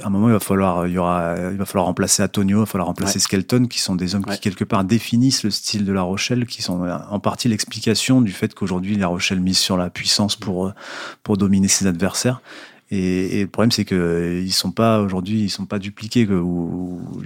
À 0.00 0.06
un 0.06 0.10
moment, 0.10 0.28
il 0.28 0.32
va 0.32 0.38
falloir, 0.38 0.86
il 0.86 0.92
y 0.92 0.98
aura, 0.98 1.34
il 1.50 1.56
va 1.58 1.64
falloir 1.66 1.86
remplacer 1.86 2.22
Antonio, 2.22 2.58
il 2.58 2.60
va 2.60 2.66
falloir 2.66 2.86
remplacer 2.86 3.16
Ouais. 3.16 3.20
Skelton, 3.22 3.66
qui 3.66 3.80
sont 3.80 3.96
des 3.96 4.14
hommes 4.14 4.22
Ouais. 4.28 4.34
qui 4.36 4.40
quelque 4.40 4.62
part 4.62 4.84
définissent 4.84 5.42
le 5.42 5.50
style 5.50 5.84
de 5.84 5.92
La 5.92 6.02
Rochelle, 6.02 6.46
qui 6.46 6.62
sont 6.62 6.84
euh, 6.84 6.96
en 7.10 7.18
partie 7.18 7.48
l'explication 7.48 8.20
du 8.20 8.30
fait 8.30 8.54
qu'aujourd'hui 8.54 8.94
La 8.94 9.08
Rochelle 9.08 9.40
mise 9.40 9.58
sur 9.58 9.76
la 9.76 9.90
puissance 9.90 10.36
pour 10.36 10.68
euh, 10.68 10.72
pour 11.24 11.36
dominer 11.36 11.66
ses 11.66 11.88
adversaires. 11.88 12.40
Et, 12.92 13.40
et 13.40 13.42
le 13.42 13.48
problème, 13.48 13.72
c'est 13.72 13.84
que 13.84 13.96
euh, 13.96 14.40
ils 14.40 14.52
sont 14.52 14.70
pas 14.70 15.00
aujourd'hui, 15.00 15.40
ils 15.40 15.50
sont 15.50 15.66
pas 15.66 15.80
dupliqués. 15.80 16.28
Que, 16.28 16.34
où- 16.34 17.00
où- 17.16 17.22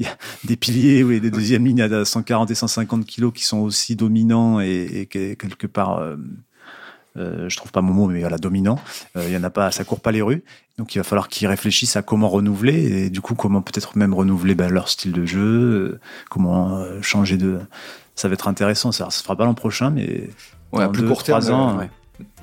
il 0.00 0.04
y 0.04 0.08
a 0.08 0.16
des 0.42 0.56
piliers 0.56 1.04
ou 1.04 1.10
des 1.20 1.30
deuxièmes 1.30 1.64
lignes 1.64 1.82
à 1.82 2.04
140 2.04 2.50
et 2.50 2.56
150 2.56 3.06
kilos 3.06 3.32
qui 3.32 3.44
sont 3.44 3.58
aussi 3.58 3.94
dominants 3.94 4.58
et, 4.60 4.88
et 5.02 5.06
que- 5.06 5.34
quelque 5.34 5.68
part, 5.68 5.98
euh, 5.98 6.16
je 7.18 7.56
trouve 7.56 7.72
pas 7.72 7.80
mon 7.80 7.92
mot, 7.92 8.06
mais 8.06 8.20
voilà, 8.20 8.38
dominant. 8.38 8.78
Euh, 9.16 9.24
Il 9.26 9.32
y 9.32 9.36
en 9.36 9.44
a 9.44 9.50
pas, 9.50 9.70
ça 9.70 9.84
court 9.84 10.00
pas 10.00 10.12
les 10.12 10.22
rues. 10.22 10.44
Donc 10.78 10.94
il 10.94 10.98
va 10.98 11.04
falloir 11.04 11.28
qu'ils 11.28 11.48
réfléchissent 11.48 11.96
à 11.96 12.02
comment 12.02 12.28
renouveler 12.28 13.04
et 13.06 13.10
du 13.10 13.20
coup 13.20 13.34
comment 13.34 13.62
peut-être 13.62 13.98
même 13.98 14.14
renouveler 14.14 14.54
ben, 14.54 14.70
leur 14.70 14.88
style 14.88 15.10
de 15.12 15.26
jeu, 15.26 15.40
euh, 15.40 16.00
comment 16.30 16.78
euh, 16.78 17.02
changer 17.02 17.36
de. 17.36 17.58
Ça 18.14 18.28
va 18.28 18.34
être 18.34 18.48
intéressant. 18.48 18.92
Ça, 18.92 19.04
ça 19.06 19.10
se 19.10 19.22
fera 19.22 19.36
pas 19.36 19.44
l'an 19.44 19.54
prochain, 19.54 19.90
mais 19.90 20.28
Ouais, 20.72 20.84
à 20.84 20.88
plus 20.88 21.02
deux, 21.02 21.08
court 21.08 21.22
terme, 21.22 21.50
ans, 21.50 21.74
euh, 21.74 21.78
ouais. 21.78 21.90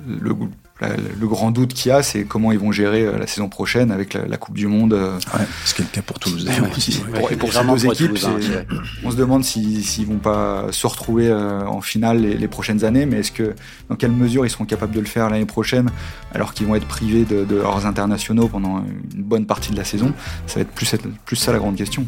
le, 0.06 0.34
le 0.80 1.26
grand 1.26 1.50
doute 1.52 1.72
qu'il 1.72 1.88
y 1.88 1.92
a, 1.92 2.02
c'est 2.02 2.24
comment 2.24 2.52
ils 2.52 2.58
vont 2.58 2.70
gérer 2.72 3.06
euh, 3.06 3.18
la 3.18 3.26
saison 3.26 3.48
prochaine 3.48 3.90
avec 3.90 4.12
la, 4.12 4.26
la 4.26 4.36
Coupe 4.36 4.56
du 4.56 4.66
Monde. 4.66 4.92
euh, 4.92 5.14
ouais, 5.34 5.44
ce 5.64 5.72
qui 5.74 5.82
est 5.82 5.84
le 5.86 5.90
cas 5.90 6.02
pour 6.02 6.18
Toulouse 6.18 6.44
d'ailleurs 6.44 6.70
aussi. 6.76 7.00
Pour- 7.14 7.32
et 7.32 7.36
pour 7.36 7.52
ces 7.52 7.64
deux 7.64 7.86
équipes, 7.86 8.12
ouais. 8.12 8.66
On 9.04 9.10
se 9.10 9.16
demande 9.16 9.42
si- 9.44 9.82
s'ils 9.82 10.06
vont 10.06 10.18
pas 10.18 10.66
se 10.72 10.86
retrouver 10.86 11.28
euh, 11.28 11.64
en 11.66 11.80
finale 11.80 12.18
les, 12.20 12.34
les 12.36 12.48
prochaines 12.48 12.84
années, 12.84 13.06
mais 13.06 13.20
est-ce 13.20 13.32
que 13.32 13.54
dans 13.88 13.96
quelle 13.96 14.12
mesure 14.12 14.44
ils 14.44 14.50
seront 14.50 14.66
capables 14.66 14.94
de 14.94 15.00
le 15.00 15.06
faire 15.06 15.30
l'année 15.30 15.46
prochaine, 15.46 15.88
alors 16.34 16.52
qu'ils 16.52 16.66
vont 16.66 16.74
être 16.74 16.86
privés 16.86 17.24
de, 17.24 17.44
de 17.44 17.56
leurs 17.56 17.86
internationaux 17.86 18.48
pendant 18.48 18.84
une 19.14 19.22
bonne 19.22 19.46
partie 19.46 19.70
de 19.70 19.76
la 19.76 19.84
saison? 19.84 20.12
Ça 20.46 20.56
va 20.56 20.60
être 20.62 20.72
plus, 20.72 20.90
plus 21.24 21.36
ça 21.36 21.52
la 21.52 21.58
grande 21.58 21.76
question. 21.76 22.04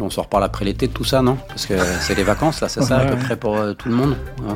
On 0.00 0.10
s'en 0.10 0.22
reparle 0.22 0.42
après 0.44 0.64
l'été 0.64 0.88
de 0.88 0.92
tout 0.92 1.04
ça, 1.04 1.22
non? 1.22 1.36
Parce 1.48 1.66
que 1.66 1.74
c'est 2.00 2.16
les 2.16 2.24
vacances, 2.24 2.60
là, 2.60 2.68
c'est 2.68 2.82
ça, 2.82 2.98
à 2.98 3.04
peu 3.04 3.16
près 3.16 3.36
pour 3.36 3.56
euh, 3.56 3.74
tout 3.74 3.88
le 3.88 3.94
monde 3.94 4.16
Ouais. 4.42 4.54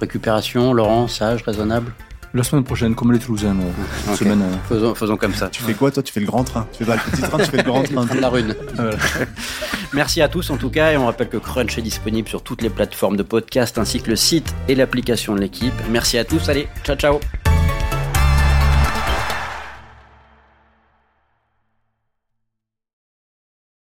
Récupération, 0.00 0.72
Laurent, 0.72 1.06
sage, 1.08 1.42
raisonnable 1.42 1.92
La 2.32 2.44
semaine 2.44 2.62
prochaine, 2.62 2.94
comme 2.94 3.12
les 3.12 3.18
Toulousains, 3.18 3.56
euh, 3.58 4.10
Ok. 4.12 4.16
semaine. 4.18 4.40
euh, 4.42 4.54
Faisons, 4.68 4.94
faisons 4.94 5.16
comme 5.16 5.34
ça. 5.34 5.48
Tu 5.48 5.62
fais 5.62 5.74
quoi 5.74 5.90
toi? 5.90 6.02
Tu 6.02 6.12
fais 6.12 6.20
le 6.20 6.26
grand 6.26 6.44
train. 6.44 6.66
Tu 6.72 6.84
fais 6.84 6.84
pas 6.84 6.94
le 6.96 7.10
petit 7.10 7.22
train, 7.22 7.38
tu 7.38 7.50
fais 7.50 7.56
le 7.56 7.62
grand 7.64 7.82
train. 7.82 8.06
Train 8.06 8.14
de 8.14 8.20
la 8.20 8.28
rune. 8.28 8.54
Merci 9.92 10.22
à 10.22 10.28
tous 10.28 10.48
en 10.50 10.56
tout 10.56 10.70
cas 10.70 10.92
et 10.92 10.96
on 10.96 11.06
rappelle 11.06 11.28
que 11.28 11.38
Crunch 11.38 11.76
est 11.78 11.82
disponible 11.82 12.28
sur 12.28 12.42
toutes 12.42 12.62
les 12.62 12.70
plateformes 12.70 13.16
de 13.16 13.24
podcast 13.24 13.76
ainsi 13.78 14.00
que 14.00 14.10
le 14.10 14.16
site 14.16 14.54
et 14.68 14.76
l'application 14.76 15.34
de 15.34 15.40
l'équipe. 15.40 15.74
Merci 15.90 16.18
à 16.18 16.24
tous, 16.24 16.48
allez, 16.48 16.68
ciao 16.84 16.94
ciao 16.96 17.49